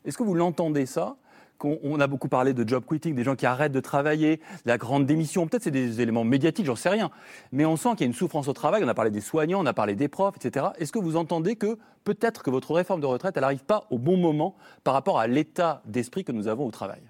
Est-ce 0.05 0.17
que 0.17 0.23
vous 0.23 0.35
l'entendez 0.35 0.85
ça? 0.85 1.17
On 1.63 1.99
a 1.99 2.07
beaucoup 2.07 2.27
parlé 2.27 2.53
de 2.53 2.67
job 2.67 2.83
quitting, 2.87 3.15
des 3.15 3.23
gens 3.23 3.35
qui 3.35 3.45
arrêtent 3.45 3.71
de 3.71 3.79
travailler, 3.79 4.41
la 4.65 4.77
grande 4.77 5.05
démission. 5.05 5.47
Peut-être 5.47 5.63
c'est 5.63 5.71
des 5.71 6.01
éléments 6.01 6.23
médiatiques, 6.23 6.65
j'en 6.65 6.75
sais 6.75 6.89
rien. 6.89 7.09
Mais 7.51 7.65
on 7.65 7.77
sent 7.77 7.89
qu'il 7.91 8.01
y 8.01 8.03
a 8.03 8.07
une 8.07 8.13
souffrance 8.13 8.47
au 8.47 8.53
travail. 8.53 8.83
On 8.83 8.87
a 8.87 8.93
parlé 8.93 9.11
des 9.11 9.21
soignants, 9.21 9.61
on 9.61 9.65
a 9.65 9.73
parlé 9.73 9.95
des 9.95 10.07
profs, 10.07 10.35
etc. 10.37 10.67
Est-ce 10.77 10.91
que 10.91 10.99
vous 10.99 11.15
entendez 11.15 11.55
que 11.55 11.77
peut-être 12.03 12.43
que 12.43 12.49
votre 12.49 12.73
réforme 12.73 13.01
de 13.01 13.05
retraite, 13.05 13.35
elle 13.35 13.41
n'arrive 13.41 13.63
pas 13.63 13.85
au 13.89 13.97
bon 13.97 14.17
moment 14.17 14.55
par 14.83 14.93
rapport 14.93 15.19
à 15.19 15.27
l'état 15.27 15.81
d'esprit 15.85 16.23
que 16.23 16.31
nous 16.31 16.47
avons 16.47 16.65
au 16.65 16.71
travail? 16.71 17.01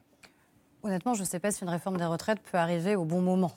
Honnêtement, 0.84 1.14
je 1.14 1.22
ne 1.22 1.26
sais 1.26 1.40
pas 1.40 1.52
si 1.52 1.64
une 1.64 1.70
réforme 1.70 1.98
des 1.98 2.06
retraites 2.06 2.40
peut 2.40 2.58
arriver 2.58 2.96
au 2.96 3.04
bon 3.04 3.22
moment. 3.22 3.52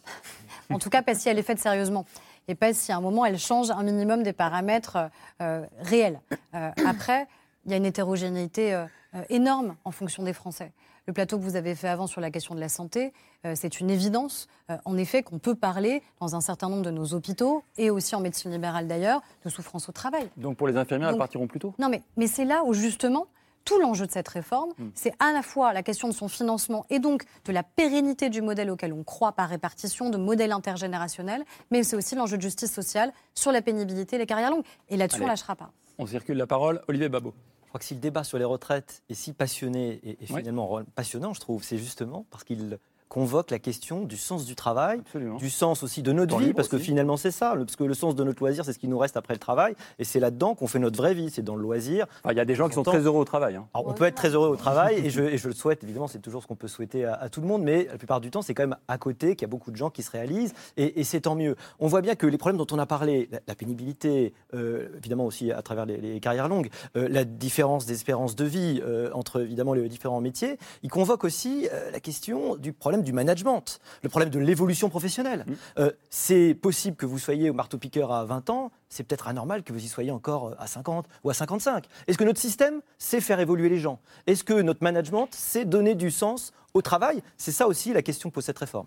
en 0.71 0.79
tout 0.79 0.91
cas, 0.91 1.03
pas 1.03 1.15
si 1.15 1.29
elle 1.29 1.39
est 1.39 1.45
faite 1.45 1.61
sérieusement 1.61 2.05
et 2.49 2.55
pas 2.55 2.75
si 2.75 2.91
à 2.91 2.97
un 2.97 3.01
moment 3.01 3.25
elle 3.25 3.39
change 3.39 3.71
un 3.71 3.83
minimum 3.83 4.23
des 4.23 4.33
paramètres 4.33 4.99
euh, 5.41 5.65
réels. 5.79 6.21
Euh, 6.55 6.71
après, 6.87 7.29
il 7.65 7.71
y 7.71 7.75
a 7.75 7.77
une 7.77 7.87
hétérogénéité. 7.87 8.75
Euh, 8.75 8.87
énorme 9.29 9.77
en 9.85 9.91
fonction 9.91 10.23
des 10.23 10.33
Français. 10.33 10.73
le 11.07 11.13
plateau 11.13 11.39
que 11.39 11.43
vous 11.43 11.57
avez 11.57 11.75
fait 11.75 11.89
avant 11.89 12.07
sur 12.07 12.21
la 12.21 12.31
question 12.31 12.55
de 12.55 12.61
la 12.61 12.69
santé, 12.69 13.13
euh, 13.45 13.55
c'est 13.57 13.81
une 13.81 13.91
évidence, 13.91 14.49
euh, 14.71 14.77
en 14.85 14.97
effet, 14.97 15.23
qu'on 15.23 15.39
peut 15.39 15.55
parler 15.55 16.03
dans 16.21 16.37
un 16.37 16.41
certain 16.41 16.69
nombre 16.69 16.83
de 16.83 16.91
nos 16.91 17.15
hôpitaux, 17.15 17.65
et 17.77 17.91
aussi 17.91 18.15
en 18.15 18.21
médecine 18.21 18.53
libérale 18.53 18.87
d'ailleurs, 18.87 19.21
de 19.45 19.51
souffrance 19.51 19.89
au 19.89 19.93
travail. 19.93 20.29
Donc 20.37 20.57
pour 20.57 20.69
les 20.69 20.77
infirmières, 20.77 21.11
elles 21.11 21.19
partiront 21.19 21.47
plus 21.47 21.61
tôt? 21.61 21.75
Non, 21.79 21.89
mais, 21.89 22.03
mais 22.17 22.27
c'est 22.27 22.45
là 22.45 22.63
où 22.65 22.73
justement, 22.73 23.27
tout 23.65 23.79
l'enjeu 23.79 24.07
de 24.07 24.13
cette 24.13 24.29
réforme, 24.29 24.73
c'est 24.95 25.13
à 25.21 25.33
la 25.33 25.43
fois 25.43 25.73
la 25.73 25.85
question 25.85 26.09
de 26.09 26.13
son 26.13 26.27
financement 26.27 26.85
et 26.91 26.99
donc 26.99 27.25
de 27.45 27.53
la 27.53 27.63
pérennité 27.63 28.29
du 28.29 28.43
modèle 28.43 28.71
auquel 28.71 28.93
on 28.93 29.05
croit 29.05 29.33
par 29.33 29.49
répartition, 29.49 30.11
de 30.11 30.19
modèle 30.19 30.51
intergénérationnel, 30.51 31.45
mais 31.71 31.85
c'est 31.85 31.95
aussi 31.95 32.17
l'enjeu 32.17 32.37
de 32.37 32.43
justice 32.43 32.73
sociale 32.73 33.13
sur 33.35 33.53
la 33.53 33.63
pénibilité 33.63 34.17
et 34.17 34.19
les 34.19 34.27
carrières 34.27 34.51
longues. 34.51 34.65
Et 34.89 34.97
là-dessus, 34.97 35.21
on 35.21 35.25
ne 35.25 35.31
lâchera 35.31 35.55
pas. 35.55 35.71
On 35.99 36.07
circule 36.07 36.37
la 36.39 36.49
parole. 36.49 36.83
Olivier 36.89 37.09
Babot. 37.09 37.35
Je 37.73 37.79
crois 37.79 37.81
que 37.81 37.87
si 37.87 37.95
le 37.95 38.01
débat 38.01 38.23
sur 38.23 38.37
les 38.37 38.45
retraites 38.45 39.03
est 39.09 39.15
si 39.15 39.33
passionné 39.33 39.99
et, 40.05 40.27
finalement 40.27 40.83
passionnant, 40.95 41.33
je 41.33 41.41
trouve, 41.41 41.65
c'est 41.65 41.79
justement 41.79 42.27
parce 42.31 42.45
qu'il 42.45 42.79
convoque 43.13 43.51
la 43.51 43.59
question 43.59 44.05
du 44.05 44.17
sens 44.17 44.47
du 44.47 44.55
travail, 44.57 45.01
Absolument. 45.01 45.37
du 45.37 45.51
sens 45.51 45.83
aussi 45.83 46.01
de 46.03 46.13
notre 46.13 46.39
vie, 46.39 46.55
parce 46.55 46.69
que 46.69 46.79
finalement 46.79 47.19
c'est 47.19 47.31
ça, 47.31 47.53
parce 47.55 47.77
que 47.77 47.85
le 47.85 47.93
sens 47.93 48.15
de 48.17 48.25
notre 48.25 48.41
loisir, 48.41 48.65
c'est 48.65 48.73
ce 48.73 48.79
qui 48.79 48.89
nous 48.89 48.97
reste 48.97 49.19
après 49.19 49.35
le 49.35 49.39
travail, 49.39 49.75
et 49.99 50.05
c'est 50.05 50.19
là-dedans 50.19 50.55
qu'on 50.55 50.67
fait 50.67 50.79
notre 50.79 50.97
vraie 50.97 51.13
vie, 51.13 51.29
c'est 51.29 51.43
dans 51.43 51.55
le 51.55 51.61
loisir. 51.61 52.07
Enfin, 52.25 52.33
Il 52.33 52.39
y 52.39 52.41
a 52.41 52.47
des 52.47 52.55
gens 52.55 52.69
qui 52.71 52.75
sont 52.75 52.83
très 52.83 53.01
heureux 53.01 53.21
au 53.21 53.25
travail. 53.27 53.57
hein. 53.57 53.67
Alors, 53.75 53.87
on 53.87 53.93
peut 53.93 54.05
être 54.05 54.15
très 54.15 54.31
heureux 54.31 54.49
au 54.49 54.57
travail, 54.57 54.95
et 55.05 55.11
je, 55.11 55.21
et 55.21 55.37
je 55.37 55.47
le 55.49 55.53
souhaite, 55.53 55.85
évidemment, 55.85 56.09
c'est 56.09 56.21
toujours 56.21 56.43
ce 56.43 56.47
qu'on 56.47 56.57
peut 56.57 56.69
souhaiter 56.69 57.05
à, 57.05 57.13
à 57.13 57.29
tout 57.29 57.43
le 57.43 57.47
monde, 57.47 57.63
mais 57.63 57.85
la 57.91 57.99
plupart 57.99 58.23
du 58.23 58.31
temps, 58.31 58.41
c'est 58.41 58.55
quand 58.55 58.63
même 58.63 58.79
à 58.89 58.97
côté 58.97 59.37
qu'il 59.37 59.43
y 59.43 59.51
a 59.51 59.55
beaucoup 59.57 59.73
de 59.73 59.77
gens 59.77 59.91
qui 59.91 60.03
se 60.03 60.11
réalisent, 60.11 60.55
et, 60.79 60.99
et 60.99 61.05
c'est 61.05 61.21
tant 61.21 61.35
mieux. 61.35 61.55
On 61.81 61.89
voit 61.89 62.01
bien 62.01 62.15
que 62.15 62.27
les 62.27 62.39
problèmes 62.39 62.57
dont 62.57 62.67
on 62.75 62.79
a 62.79 62.87
parlé, 62.87 63.29
la, 63.31 63.41
la 63.47 63.55
pénibilité, 63.55 64.33
euh, 64.55 64.89
évidemment 64.97 65.27
aussi 65.27 65.53
à 65.53 65.61
travers 65.61 65.85
les, 65.85 65.99
les 65.99 66.19
carrières 66.19 66.49
longues, 66.49 66.71
euh, 66.97 67.09
la 67.11 67.25
différence 67.27 67.85
d'espérance 67.85 68.37
de 68.37 68.45
vie 68.47 68.81
euh, 68.83 69.11
entre 69.13 69.43
évidemment 69.43 69.75
les 69.75 69.87
différents 69.91 70.23
métiers, 70.23 70.57
ils 70.83 70.91
convoquent 70.91 71.25
aussi 71.25 71.69
la 71.93 72.01
question 72.01 72.57
du 72.57 72.73
problème 72.73 73.02
du 73.03 73.13
management, 73.13 73.81
le 74.03 74.09
problème 74.09 74.31
de 74.31 74.39
l'évolution 74.39 74.89
professionnelle. 74.89 75.45
Euh, 75.79 75.93
c'est 76.11 76.55
possible 76.55 76.97
que 76.97 77.07
vous 77.07 77.19
soyez 77.19 77.51
au 77.51 77.55
marteau-piqueur 77.55 78.13
à 78.13 78.25
20 78.25 78.51
ans, 78.51 78.71
c'est 78.89 79.05
peut-être 79.05 79.29
anormal 79.29 79.63
que 79.63 79.73
vous 79.73 79.85
y 79.85 79.89
soyez 79.89 80.11
encore 80.11 80.49
euh, 80.49 80.55
à 80.59 80.67
50 80.67 81.07
ou 81.25 81.31
à 81.31 81.35
55. 81.35 81.87
Est-ce 82.07 82.19
que 82.19 82.25
notre 82.25 82.41
système 82.41 82.81
sait 82.99 83.21
faire 83.21 83.41
évoluer 83.41 83.69
les 83.69 83.79
gens? 83.79 84.01
Est-ce 84.27 84.45
que 84.45 84.61
notre 84.61 84.83
management 84.83 85.29
sait 85.33 85.65
donner 85.65 85.95
du 85.95 86.11
sens 86.11 86.53
au 86.75 86.83
travail? 86.83 87.23
C'est 87.37 87.53
ça 87.53 87.67
aussi 87.67 87.93
la 87.93 88.03
question 88.03 88.31
que 88.31 88.35
pose 88.35 88.45
cette 88.45 88.59
réforme. 88.59 88.87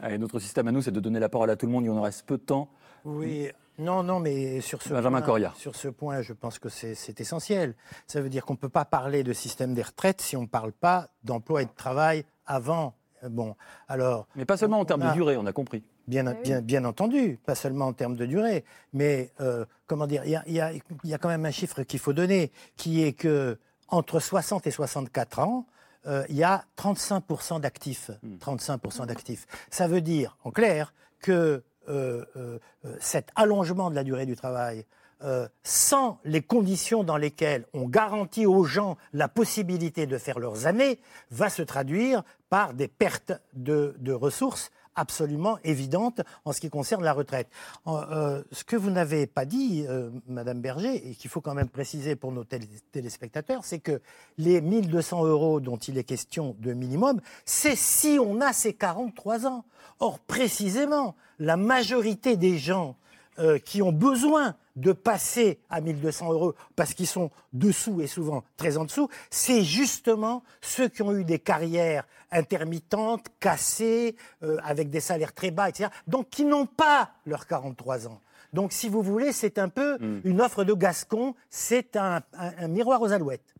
Allez, 0.00 0.18
notre 0.18 0.38
système 0.38 0.68
à 0.68 0.72
nous, 0.72 0.82
c'est 0.82 0.90
de 0.90 1.00
donner 1.00 1.20
la 1.20 1.28
parole 1.28 1.50
à 1.50 1.56
tout 1.56 1.66
le 1.66 1.72
monde. 1.72 1.84
Il 1.84 1.90
en 1.90 2.02
reste 2.02 2.26
peu 2.26 2.36
de 2.36 2.42
temps. 2.42 2.68
Oui, 3.04 3.48
non, 3.78 4.02
non, 4.02 4.20
mais 4.20 4.60
sur 4.60 4.82
ce, 4.82 4.90
Benjamin 4.90 5.18
point, 5.18 5.26
Coria. 5.26 5.52
sur 5.56 5.74
ce 5.74 5.88
point, 5.88 6.22
je 6.22 6.32
pense 6.32 6.58
que 6.58 6.68
c'est 6.68 6.94
c'est 6.94 7.20
essentiel. 7.20 7.74
Ça 8.06 8.20
veut 8.20 8.28
dire 8.28 8.44
qu'on 8.44 8.54
ne 8.54 8.58
peut 8.58 8.68
pas 8.68 8.84
parler 8.84 9.24
de 9.24 9.32
système 9.32 9.74
des 9.74 9.82
retraites 9.82 10.20
si 10.20 10.36
on 10.36 10.42
ne 10.42 10.46
parle 10.46 10.72
pas 10.72 11.08
d'emploi 11.24 11.62
et 11.62 11.64
de 11.66 11.74
travail 11.74 12.24
avant. 12.46 12.94
Euh, 13.24 13.28
Bon, 13.28 13.56
alors, 13.88 14.26
Mais 14.36 14.44
pas 14.44 14.56
seulement 14.56 14.78
en 14.80 14.84
termes 14.84 15.02
Ah. 15.02 15.10
de 15.10 15.14
durée, 15.14 15.36
on 15.36 15.46
a 15.46 15.52
compris. 15.52 15.82
bien, 16.06 16.34
bien, 16.34 16.60
bien 16.60 16.84
entendu, 16.84 17.38
pas 17.46 17.54
seulement 17.54 17.86
en 17.86 17.92
termes 17.94 18.16
de 18.16 18.26
durée, 18.26 18.64
mais 18.92 19.32
euh, 19.40 19.64
comment 19.86 20.06
dire, 20.06 20.22
il 20.24 20.30
y 20.32 20.36
a, 20.36 20.42
il 20.46 20.52
y 20.52 20.60
a- 20.60 20.72
il 20.72 20.82
y 21.10 21.14
a 21.14 21.18
quand 21.18 21.28
même 21.30 21.46
un 21.46 21.50
chiffre 21.50 21.82
qu'il 21.82 21.98
faut 21.98 22.12
donner, 22.12 22.52
qui 22.76 23.02
est 23.02 23.14
que 23.14 23.58
entre 23.88 24.20
60 24.20 24.66
et 24.66 24.70
64 24.70 25.38
ans, 25.38 25.66
euh, 26.06 26.24
il 26.28 26.36
y 26.36 26.44
a 26.44 26.64
35% 26.76 27.58
d'actifs. 27.60 28.10
35% 28.40 29.06
d'actifs. 29.06 29.46
Ça 29.70 29.88
veut 29.88 30.02
dire, 30.02 30.36
en 30.44 30.50
clair, 30.50 30.92
que 31.20 31.62
euh, 31.88 32.24
euh, 32.36 32.58
euh, 32.84 32.96
cet 33.00 33.28
allongement 33.36 33.90
de 33.90 33.94
la 33.94 34.04
durée 34.04 34.26
du 34.26 34.36
travail, 34.36 34.84
euh, 35.24 35.48
sans 35.62 36.18
les 36.24 36.42
conditions 36.42 37.02
dans 37.02 37.16
lesquelles 37.16 37.64
on 37.72 37.88
garantit 37.88 38.46
aux 38.46 38.64
gens 38.64 38.96
la 39.12 39.28
possibilité 39.28 40.06
de 40.06 40.18
faire 40.18 40.38
leurs 40.38 40.66
années, 40.66 40.98
va 41.30 41.48
se 41.48 41.62
traduire 41.62 42.22
par 42.50 42.74
des 42.74 42.88
pertes 42.88 43.32
de, 43.54 43.94
ressources 44.12 44.70
absolument 44.96 45.58
évidentes 45.64 46.20
en 46.44 46.52
ce 46.52 46.60
qui 46.60 46.70
concerne 46.70 47.02
la 47.02 47.12
retraite. 47.12 47.48
Euh, 47.88 48.44
ce 48.52 48.62
que 48.64 48.76
vous 48.76 48.90
n'avez 48.90 49.26
pas 49.26 49.44
dit, 49.44 49.84
euh, 49.88 50.10
Madame 50.28 50.60
Berger, 50.60 51.08
et 51.08 51.14
qu'il 51.14 51.30
faut 51.30 51.40
quand 51.40 51.54
même 51.54 51.68
préciser 51.68 52.14
pour 52.14 52.30
nos 52.30 52.44
télé- 52.44 52.68
téléspectateurs, 52.92 53.64
c'est 53.64 53.80
que 53.80 54.00
les 54.38 54.60
1200 54.60 55.24
euros 55.24 55.58
dont 55.58 55.78
il 55.78 55.98
est 55.98 56.04
question 56.04 56.54
de 56.60 56.72
minimum, 56.74 57.20
c'est 57.44 57.76
si 57.76 58.18
on 58.20 58.40
a 58.40 58.52
ces 58.52 58.74
43 58.74 59.46
ans. 59.46 59.64
Or, 60.00 60.20
précisément, 60.20 61.16
la 61.38 61.56
majorité 61.56 62.36
des 62.36 62.58
gens 62.58 62.96
euh, 63.38 63.58
qui 63.58 63.82
ont 63.82 63.92
besoin 63.92 64.54
de 64.76 64.92
passer 64.92 65.60
à 65.70 65.80
1200 65.80 66.32
euros 66.32 66.54
parce 66.76 66.94
qu'ils 66.94 67.06
sont 67.06 67.30
dessous 67.52 68.00
et 68.00 68.06
souvent 68.06 68.42
très 68.56 68.76
en 68.76 68.84
dessous, 68.84 69.08
c'est 69.30 69.62
justement 69.62 70.42
ceux 70.60 70.88
qui 70.88 71.02
ont 71.02 71.12
eu 71.16 71.24
des 71.24 71.38
carrières 71.38 72.06
intermittentes, 72.32 73.26
cassées, 73.40 74.16
euh, 74.42 74.58
avec 74.64 74.90
des 74.90 75.00
salaires 75.00 75.32
très 75.32 75.50
bas, 75.52 75.68
etc. 75.68 75.90
Donc 76.08 76.28
qui 76.30 76.44
n'ont 76.44 76.66
pas 76.66 77.10
leurs 77.26 77.46
43 77.46 78.08
ans. 78.08 78.20
Donc 78.52 78.72
si 78.72 78.88
vous 78.88 79.02
voulez, 79.02 79.32
c'est 79.32 79.58
un 79.58 79.68
peu 79.68 79.98
une 80.24 80.40
offre 80.40 80.64
de 80.64 80.72
Gascon, 80.74 81.34
c'est 81.50 81.96
un, 81.96 82.22
un- 82.36 82.52
un 82.58 82.68
miroir 82.68 83.00
aux 83.02 83.12
alouettes. 83.12 83.54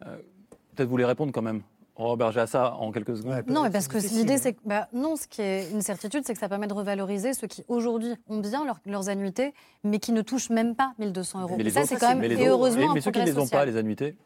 Peut-être 0.00 0.84
vous 0.86 0.90
voulez 0.90 1.04
répondre 1.04 1.32
quand 1.32 1.42
même. 1.42 1.62
À 1.98 2.46
ça 2.46 2.74
en 2.74 2.92
quelques 2.92 3.16
secondes. 3.16 3.32
Ouais, 3.32 3.42
Non, 3.46 3.62
mais 3.62 3.70
parce 3.70 3.88
que 3.88 3.96
l'idée, 3.98 4.34
hein. 4.34 4.38
c'est 4.38 4.52
que, 4.52 4.60
bah, 4.66 4.88
non, 4.92 5.16
ce 5.16 5.26
qui 5.26 5.40
est 5.40 5.70
une 5.70 5.80
certitude, 5.80 6.24
c'est 6.26 6.34
que 6.34 6.38
ça 6.38 6.48
permet 6.48 6.66
de 6.66 6.74
revaloriser 6.74 7.32
ceux 7.32 7.46
qui 7.46 7.64
aujourd'hui 7.68 8.14
ont 8.28 8.38
bien 8.40 8.64
leur- 8.66 8.80
leurs 8.84 9.08
annuités, 9.08 9.54
mais 9.82 9.98
qui 9.98 10.12
ne 10.12 10.20
touchent 10.22 10.50
même 10.50 10.74
pas 10.74 10.92
1200 10.98 11.40
euros. 11.40 11.54
Mais 11.56 11.62
Et 11.62 11.64
les 11.64 11.70
ça, 11.70 11.84
c'est 11.86 11.96
quand 11.96 12.08
même, 12.10 12.18
mais 12.18 12.28
les 12.28 12.42
et 12.42 12.48
heureusement, 12.48 12.92
mais- 12.92 13.00
ceux 13.00 13.10
qui 13.10 13.20
ne 13.20 13.24
les 13.24 13.38
ont 13.38 13.48
pas, 13.48 13.64
les 13.64 13.76
annuités, 13.76 14.16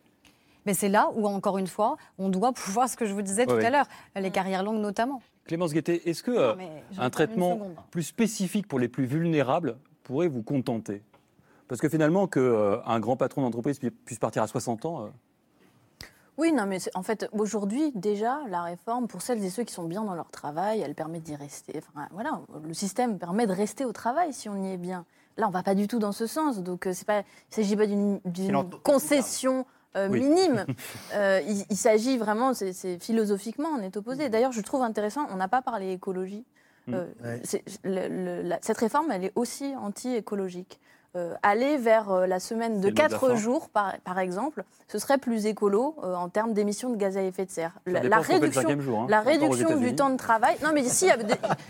Mais 0.66 0.74
c'est 0.74 0.90
là 0.90 1.08
où, 1.14 1.26
encore 1.26 1.56
une 1.56 1.66
fois, 1.68 1.96
on 2.18 2.28
doit 2.28 2.52
pouvoir, 2.52 2.86
ce 2.88 2.94
que 2.96 3.06
je 3.06 3.14
vous 3.14 3.22
disais 3.22 3.46
tout 3.46 3.54
Ouais, 3.54 3.64
à 3.64 3.70
l'heure, 3.70 3.86
les 4.14 4.30
carrières 4.30 4.62
longues 4.62 4.80
notamment. 4.80 5.22
Clémence 5.46 5.72
Guettet, 5.72 6.02
est-ce 6.04 6.22
que 6.22 6.32
euh, 6.32 6.52
un 6.98 7.08
traitement 7.08 7.58
plus 7.90 8.02
spécifique 8.02 8.68
pour 8.68 8.78
les 8.78 8.88
plus 8.88 9.06
vulnérables 9.06 9.78
pourrait 10.02 10.28
vous 10.28 10.42
contenter? 10.42 11.02
Parce 11.66 11.80
que 11.80 11.88
finalement, 11.88 12.26
qu'un 12.26 13.00
grand 13.00 13.16
patron 13.16 13.40
d'entreprise 13.42 13.78
pu- 13.78 13.90
puisse 13.90 14.18
partir 14.18 14.42
à 14.42 14.46
60 14.48 14.84
ans, 14.84 15.04
euh, 15.04 15.08
Oui, 16.40 16.52
non, 16.54 16.64
mais 16.64 16.78
en 16.94 17.02
fait, 17.02 17.28
aujourd'hui, 17.32 17.92
déjà, 17.94 18.38
la 18.48 18.62
réforme, 18.62 19.08
pour 19.08 19.20
celles 19.20 19.44
et 19.44 19.50
ceux 19.50 19.62
qui 19.62 19.74
sont 19.74 19.84
bien 19.84 20.02
dans 20.04 20.14
leur 20.14 20.30
travail, 20.30 20.80
elle 20.80 20.94
permet 20.94 21.20
d'y 21.20 21.36
rester. 21.36 21.74
Enfin, 21.76 22.08
voilà, 22.12 22.40
le 22.66 22.72
système 22.72 23.18
permet 23.18 23.46
de 23.46 23.52
rester 23.52 23.84
au 23.84 23.92
travail 23.92 24.32
si 24.32 24.48
on 24.48 24.56
y 24.64 24.72
est 24.72 24.78
bien. 24.78 25.04
Là, 25.36 25.46
on 25.48 25.50
va 25.50 25.62
pas 25.62 25.74
du 25.74 25.86
tout 25.86 25.98
dans 25.98 26.12
ce 26.12 26.26
sens. 26.26 26.60
Donc, 26.60 26.86
euh, 26.86 26.92
c'est 26.94 27.04
pas, 27.06 27.18
il 27.18 27.24
ne 27.50 27.54
s'agit 27.56 27.76
pas 27.76 27.86
d'une 27.86 28.20
concession 28.82 29.66
euh, 29.96 30.08
Oui. 30.08 30.20
minime. 30.22 30.64
Euh, 31.14 31.42
il 31.46 31.66
il 31.68 31.76
s'agit 31.76 32.16
vraiment, 32.16 32.54
c'est 32.54 32.98
philosophiquement, 33.00 33.68
on 33.78 33.82
est 33.82 33.96
opposé. 33.98 34.30
D'ailleurs, 34.30 34.52
je 34.52 34.62
trouve 34.62 34.82
intéressant, 34.82 35.26
on 35.30 35.36
n'a 35.36 35.48
pas 35.48 35.60
parlé 35.60 35.92
écologie. 35.92 36.44
Euh, 36.88 37.06
Ouais. 37.22 37.40
c'est- 37.44 37.64
le- 37.84 38.08
le- 38.08 38.42
la- 38.42 38.58
cette 38.62 38.78
réforme, 38.78 39.10
elle 39.10 39.24
est 39.24 39.32
aussi 39.34 39.74
anti-écologique. 39.76 40.80
Euh, 41.16 41.34
aller 41.42 41.76
vers 41.76 42.08
euh, 42.12 42.26
la 42.28 42.38
semaine 42.38 42.80
de 42.80 42.86
le 42.86 42.90
mot 42.92 42.96
de 42.96 43.02
la 43.02 43.08
4 43.08 43.28
fin. 43.30 43.34
jours, 43.34 43.68
par, 43.68 43.98
par 44.04 44.20
exemple, 44.20 44.62
ce 44.86 45.00
serait 45.00 45.18
plus 45.18 45.46
écolo 45.46 45.96
euh, 46.04 46.14
en 46.14 46.28
termes 46.28 46.52
d'émissions 46.52 46.88
de 46.88 46.94
gaz 46.94 47.16
à 47.16 47.22
effet 47.24 47.44
de 47.46 47.50
serre. 47.50 47.72
La, 47.84 48.18
réduction, 48.20 48.80
jour. 48.80 49.00
hein. 49.00 49.06
la 49.08 49.20
réduction 49.20 49.76
du 49.76 49.96
temps 49.96 50.10
de 50.10 50.16
travail. 50.16 50.56
Non, 50.62 50.70
mais 50.72 50.82
ici, 50.82 51.08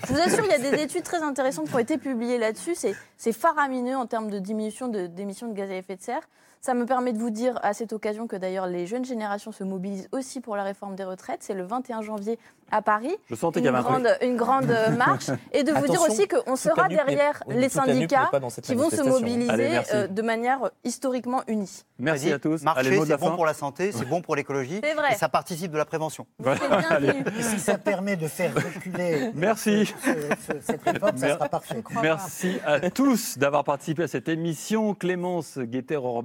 je 0.07 0.13
vous 0.13 0.21
assure, 0.21 0.45
il 0.45 0.51
y 0.51 0.55
a 0.55 0.59
des 0.71 0.83
études 0.83 1.05
très 1.05 1.23
intéressantes 1.23 1.69
qui 1.71 1.75
ont 1.75 1.79
été 1.79 1.97
publiées 1.97 2.37
là-dessus. 2.37 2.75
C'est- 2.75 2.95
C'est 3.17 3.33
faramineux 3.33 3.97
en 3.97 4.05
termes 4.05 4.29
de 4.31 4.39
diminution 4.39 4.89
de- 4.89 5.07
d'émissions 5.07 5.49
de, 5.49 5.55
gaz 5.55 5.71
à 5.71 5.75
effet 5.77 5.97
de 5.97 6.03
serre. 6.03 6.23
Ça 6.63 6.75
me 6.75 6.85
permet 6.85 7.15
de 7.15 7.19
vous 7.19 7.31
dire 7.31 7.59
à 7.63 7.73
cette 7.73 7.95
occasion 7.95 8.27
que 8.27 8.37
d'ailleurs 8.37 8.67
les 8.67 8.87
jeunes 8.87 9.05
générations 9.07 9.51
se 9.51 9.65
mobilisent 9.65 10.09
aussi 10.13 10.41
pour 10.43 10.57
la 10.57 10.63
réforme 10.63 10.95
des 10.95 11.05
retraites. 11.05 11.43
C'est 11.43 11.55
le 11.55 11.63
21 11.65 12.03
janvier 12.03 12.39
à 12.71 12.83
Paris. 12.83 13.17
Je 13.31 13.35
sentais 13.35 13.61
qu'il 13.61 13.67
y 13.67 13.71
Une 13.71 13.77
avait 13.77 13.87
un 13.89 13.91
grande, 13.91 14.09
une 14.23 14.37
grande 14.37 14.77
marche. 14.99 15.31
Et 15.53 15.65
de 15.65 15.73
vous 15.73 15.87
dire 15.89 16.03
aussi 16.03 16.29
qu'on 16.29 16.57
sera 16.57 16.89
derrière 16.89 17.43
les 17.49 17.71
syndicats 17.71 18.31
qui 18.63 18.75
vont 18.75 18.91
se 18.91 19.01
mobiliser 19.03 19.51
Allez, 19.51 19.81
euh, 19.95 20.07
de 20.07 20.21
manière 20.23 20.65
euh, 20.65 20.69
historiquement 20.85 21.43
unie. 21.49 21.83
Merci 21.99 22.31
à 22.33 22.39
tous. 22.39 22.63
Marcher, 22.63 23.01
c'est 23.07 23.17
bon 23.17 23.31
fin. 23.31 23.35
pour 23.37 23.47
la 23.47 23.55
santé, 23.55 23.91
c'est 23.93 24.05
bon 24.09 24.21
pour 24.21 24.37
l'écologie. 24.37 24.81
C'est 24.85 24.95
vrai. 24.95 25.13
Et 25.13 25.17
ça 25.17 25.29
participe 25.31 25.73
de 25.73 25.79
la 25.79 25.85
prévention. 25.87 26.27
Et 26.45 27.43
si 27.43 27.59
ça 27.59 27.79
permet 27.79 28.17
de 28.17 28.27
faire 28.29 28.55
reculer 28.55 29.31
Merci. 29.35 29.87
ce- 30.05 30.53
ce- 30.55 30.61
cette 30.61 30.83
réforme, 30.83 31.17
ça 31.17 31.29
sera 31.35 31.49
parfait. 31.49 31.83
Merci 32.03 32.59
à 32.67 32.91
tous 32.91 33.39
d'avoir 33.39 33.65
participé 33.65 34.03
à 34.03 34.09
cette 34.09 34.29
émission. 34.29 34.95
Clémence 34.95 35.59
Guetter, 35.59 35.97
Aurore 35.97 36.23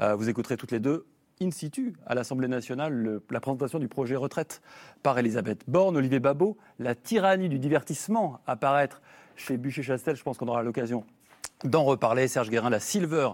Euh, 0.00 0.14
vous 0.14 0.28
écouterez 0.28 0.56
toutes 0.56 0.72
les 0.72 0.80
deux 0.80 1.06
in 1.42 1.50
situ 1.50 1.94
à 2.06 2.14
l'Assemblée 2.14 2.48
nationale 2.48 2.92
le- 2.92 3.22
la 3.30 3.40
présentation 3.40 3.78
du 3.78 3.88
projet 3.88 4.16
retraite 4.16 4.60
par 5.02 5.18
Elisabeth 5.18 5.62
Borne, 5.68 5.96
Olivier 5.96 6.20
Babot, 6.20 6.56
la 6.78 6.94
tyrannie 6.94 7.48
du 7.48 7.58
divertissement 7.58 8.40
apparaître 8.46 9.00
chez 9.36 9.56
Bûcher-Chastel. 9.56 10.16
Je 10.16 10.22
pense 10.22 10.36
qu'on 10.38 10.48
aura 10.48 10.62
l'occasion 10.62 11.04
d'en 11.64 11.84
reparler. 11.84 12.28
Serge 12.28 12.50
Guérin, 12.50 12.68
la 12.70 12.80
Silver 12.80 13.30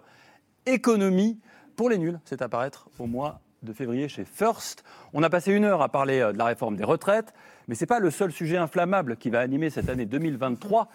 Economy 0.66 1.38
pour 1.76 1.90
les 1.90 1.99
nuls, 1.99 2.18
c'est 2.24 2.42
apparaître 2.42 2.88
au 2.99 3.07
mois 3.07 3.40
de 3.63 3.73
février 3.73 4.09
chez 4.09 4.25
First. 4.25 4.85
On 5.13 5.23
a 5.23 5.31
passé 5.31 5.53
une 5.53 5.65
heure 5.65 5.83
à 5.83 5.89
parler 5.89 6.21
euh, 6.21 6.33
de 6.33 6.39
la 6.39 6.45
réforme 6.45 6.77
des 6.77 6.85
retraites, 6.85 7.33
mais 7.69 7.75
ce 7.75 7.83
n'est 7.83 7.87
pas 7.87 7.99
le 7.99 8.11
seul 8.11 8.33
sujet 8.33 8.57
inflammable 8.57 9.17
qui 9.17 9.31
va 9.31 9.41
animer 9.41 9.71
cette 9.71 9.89
année 9.89 10.07
2023. 10.07 10.89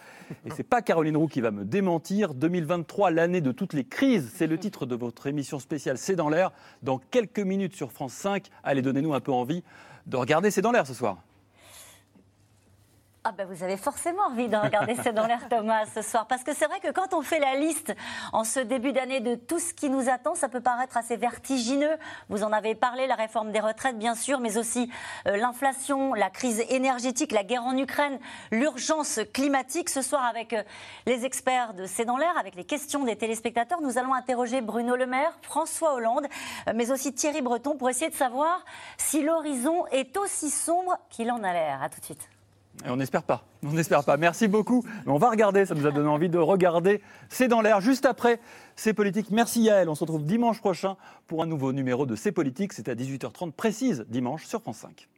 Et 0.46 0.50
ce 0.50 0.58
n'est 0.58 0.62
pas 0.62 0.82
Caroline 0.82 1.16
Roux 1.16 1.28
qui 1.28 1.40
va 1.40 1.50
me 1.50 1.64
démentir. 1.64 2.34
2023, 2.34 3.10
l'année 3.10 3.40
de 3.40 3.52
toutes 3.52 3.74
les 3.74 3.84
crises, 3.84 4.30
c'est 4.34 4.46
le 4.46 4.58
titre 4.58 4.86
de 4.86 4.94
votre 4.94 5.26
émission 5.26 5.58
spéciale 5.58 5.98
C'est 5.98 6.16
dans 6.16 6.28
l'air. 6.28 6.52
Dans 6.82 6.98
quelques 6.98 7.40
minutes 7.40 7.74
sur 7.76 7.92
France 7.92 8.12
5, 8.14 8.48
allez, 8.62 8.82
donnez-nous 8.82 9.14
un 9.14 9.20
peu 9.20 9.32
envie 9.32 9.62
de 10.06 10.16
regarder 10.16 10.50
C'est 10.50 10.62
dans 10.62 10.72
l'air 10.72 10.86
ce 10.86 10.94
soir. 10.94 11.18
Ah 13.24 13.30
ben 13.30 13.46
vous 13.46 13.62
avez 13.62 13.76
forcément 13.76 14.24
envie 14.24 14.48
de 14.48 14.56
regarder 14.56 14.96
C'est 15.00 15.12
dans 15.12 15.28
l'air 15.28 15.48
Thomas 15.48 15.86
ce 15.94 16.02
soir 16.02 16.26
parce 16.26 16.42
que 16.42 16.52
c'est 16.52 16.66
vrai 16.66 16.80
que 16.80 16.90
quand 16.90 17.14
on 17.14 17.22
fait 17.22 17.38
la 17.38 17.54
liste 17.54 17.94
en 18.32 18.42
ce 18.42 18.58
début 18.58 18.90
d'année 18.90 19.20
de 19.20 19.36
tout 19.36 19.60
ce 19.60 19.72
qui 19.72 19.90
nous 19.90 20.08
attend, 20.08 20.34
ça 20.34 20.48
peut 20.48 20.60
paraître 20.60 20.96
assez 20.96 21.16
vertigineux. 21.16 21.96
Vous 22.30 22.42
en 22.42 22.50
avez 22.50 22.74
parlé, 22.74 23.06
la 23.06 23.14
réforme 23.14 23.52
des 23.52 23.60
retraites 23.60 23.96
bien 23.96 24.16
sûr, 24.16 24.40
mais 24.40 24.58
aussi 24.58 24.90
euh, 25.28 25.36
l'inflation, 25.36 26.14
la 26.14 26.30
crise 26.30 26.64
énergétique, 26.68 27.30
la 27.30 27.44
guerre 27.44 27.62
en 27.62 27.76
Ukraine, 27.76 28.18
l'urgence 28.50 29.20
climatique. 29.32 29.88
Ce 29.88 30.02
soir 30.02 30.24
avec 30.24 30.52
euh, 30.52 30.64
les 31.06 31.24
experts 31.24 31.74
de 31.74 31.86
C'est 31.86 32.04
dans 32.04 32.16
l'air, 32.16 32.36
avec 32.40 32.56
les 32.56 32.64
questions 32.64 33.04
des 33.04 33.14
téléspectateurs, 33.14 33.80
nous 33.82 33.98
allons 33.98 34.14
interroger 34.14 34.62
Bruno 34.62 34.96
Le 34.96 35.06
Maire, 35.06 35.38
François 35.42 35.94
Hollande, 35.94 36.26
euh, 36.66 36.72
mais 36.74 36.90
aussi 36.90 37.14
Thierry 37.14 37.40
Breton 37.40 37.76
pour 37.76 37.88
essayer 37.88 38.10
de 38.10 38.16
savoir 38.16 38.64
si 38.98 39.22
l'horizon 39.22 39.86
est 39.92 40.16
aussi 40.16 40.50
sombre 40.50 40.98
qu'il 41.08 41.30
en 41.30 41.44
a 41.44 41.52
l'air. 41.52 41.80
À 41.84 41.88
tout 41.88 42.00
de 42.00 42.04
suite. 42.04 42.31
On 42.86 42.96
n'espère 42.96 43.22
pas. 43.22 43.44
On 43.64 43.72
n'espère 43.72 44.04
pas. 44.04 44.16
Merci 44.16 44.48
beaucoup. 44.48 44.84
On 45.06 45.18
va 45.18 45.30
regarder. 45.30 45.66
Ça 45.66 45.74
nous 45.74 45.86
a 45.86 45.90
donné 45.90 46.08
envie 46.08 46.28
de 46.28 46.38
regarder. 46.38 47.00
C'est 47.28 47.48
dans 47.48 47.60
l'air. 47.60 47.80
Juste 47.80 48.06
après, 48.06 48.40
C'est 48.76 48.94
politique. 48.94 49.30
Merci 49.30 49.62
Yael. 49.62 49.88
On 49.88 49.94
se 49.94 50.00
retrouve 50.00 50.24
dimanche 50.24 50.60
prochain 50.60 50.96
pour 51.26 51.42
un 51.42 51.46
nouveau 51.46 51.72
numéro 51.72 52.06
de 52.06 52.16
C'est 52.16 52.32
politique. 52.32 52.72
C'est 52.72 52.88
à 52.88 52.94
18h30 52.94 53.52
précise 53.52 54.04
dimanche 54.08 54.46
sur 54.46 54.60
France 54.60 54.78
5. 54.78 55.08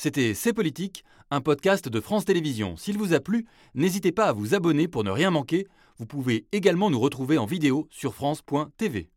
C'était 0.00 0.32
C'est 0.34 0.52
politique, 0.52 1.04
un 1.30 1.40
podcast 1.40 1.88
de 1.88 2.00
France 2.00 2.24
Télévisions. 2.24 2.76
S'il 2.76 2.98
vous 2.98 3.14
a 3.14 3.20
plu, 3.20 3.46
n'hésitez 3.74 4.12
pas 4.12 4.26
à 4.26 4.32
vous 4.32 4.54
abonner 4.54 4.88
pour 4.88 5.04
ne 5.04 5.10
rien 5.10 5.30
manquer. 5.30 5.66
Vous 5.98 6.06
pouvez 6.06 6.46
également 6.52 6.90
nous 6.90 7.00
retrouver 7.00 7.38
en 7.38 7.46
vidéo 7.46 7.88
sur 7.90 8.14
France.tv. 8.14 9.10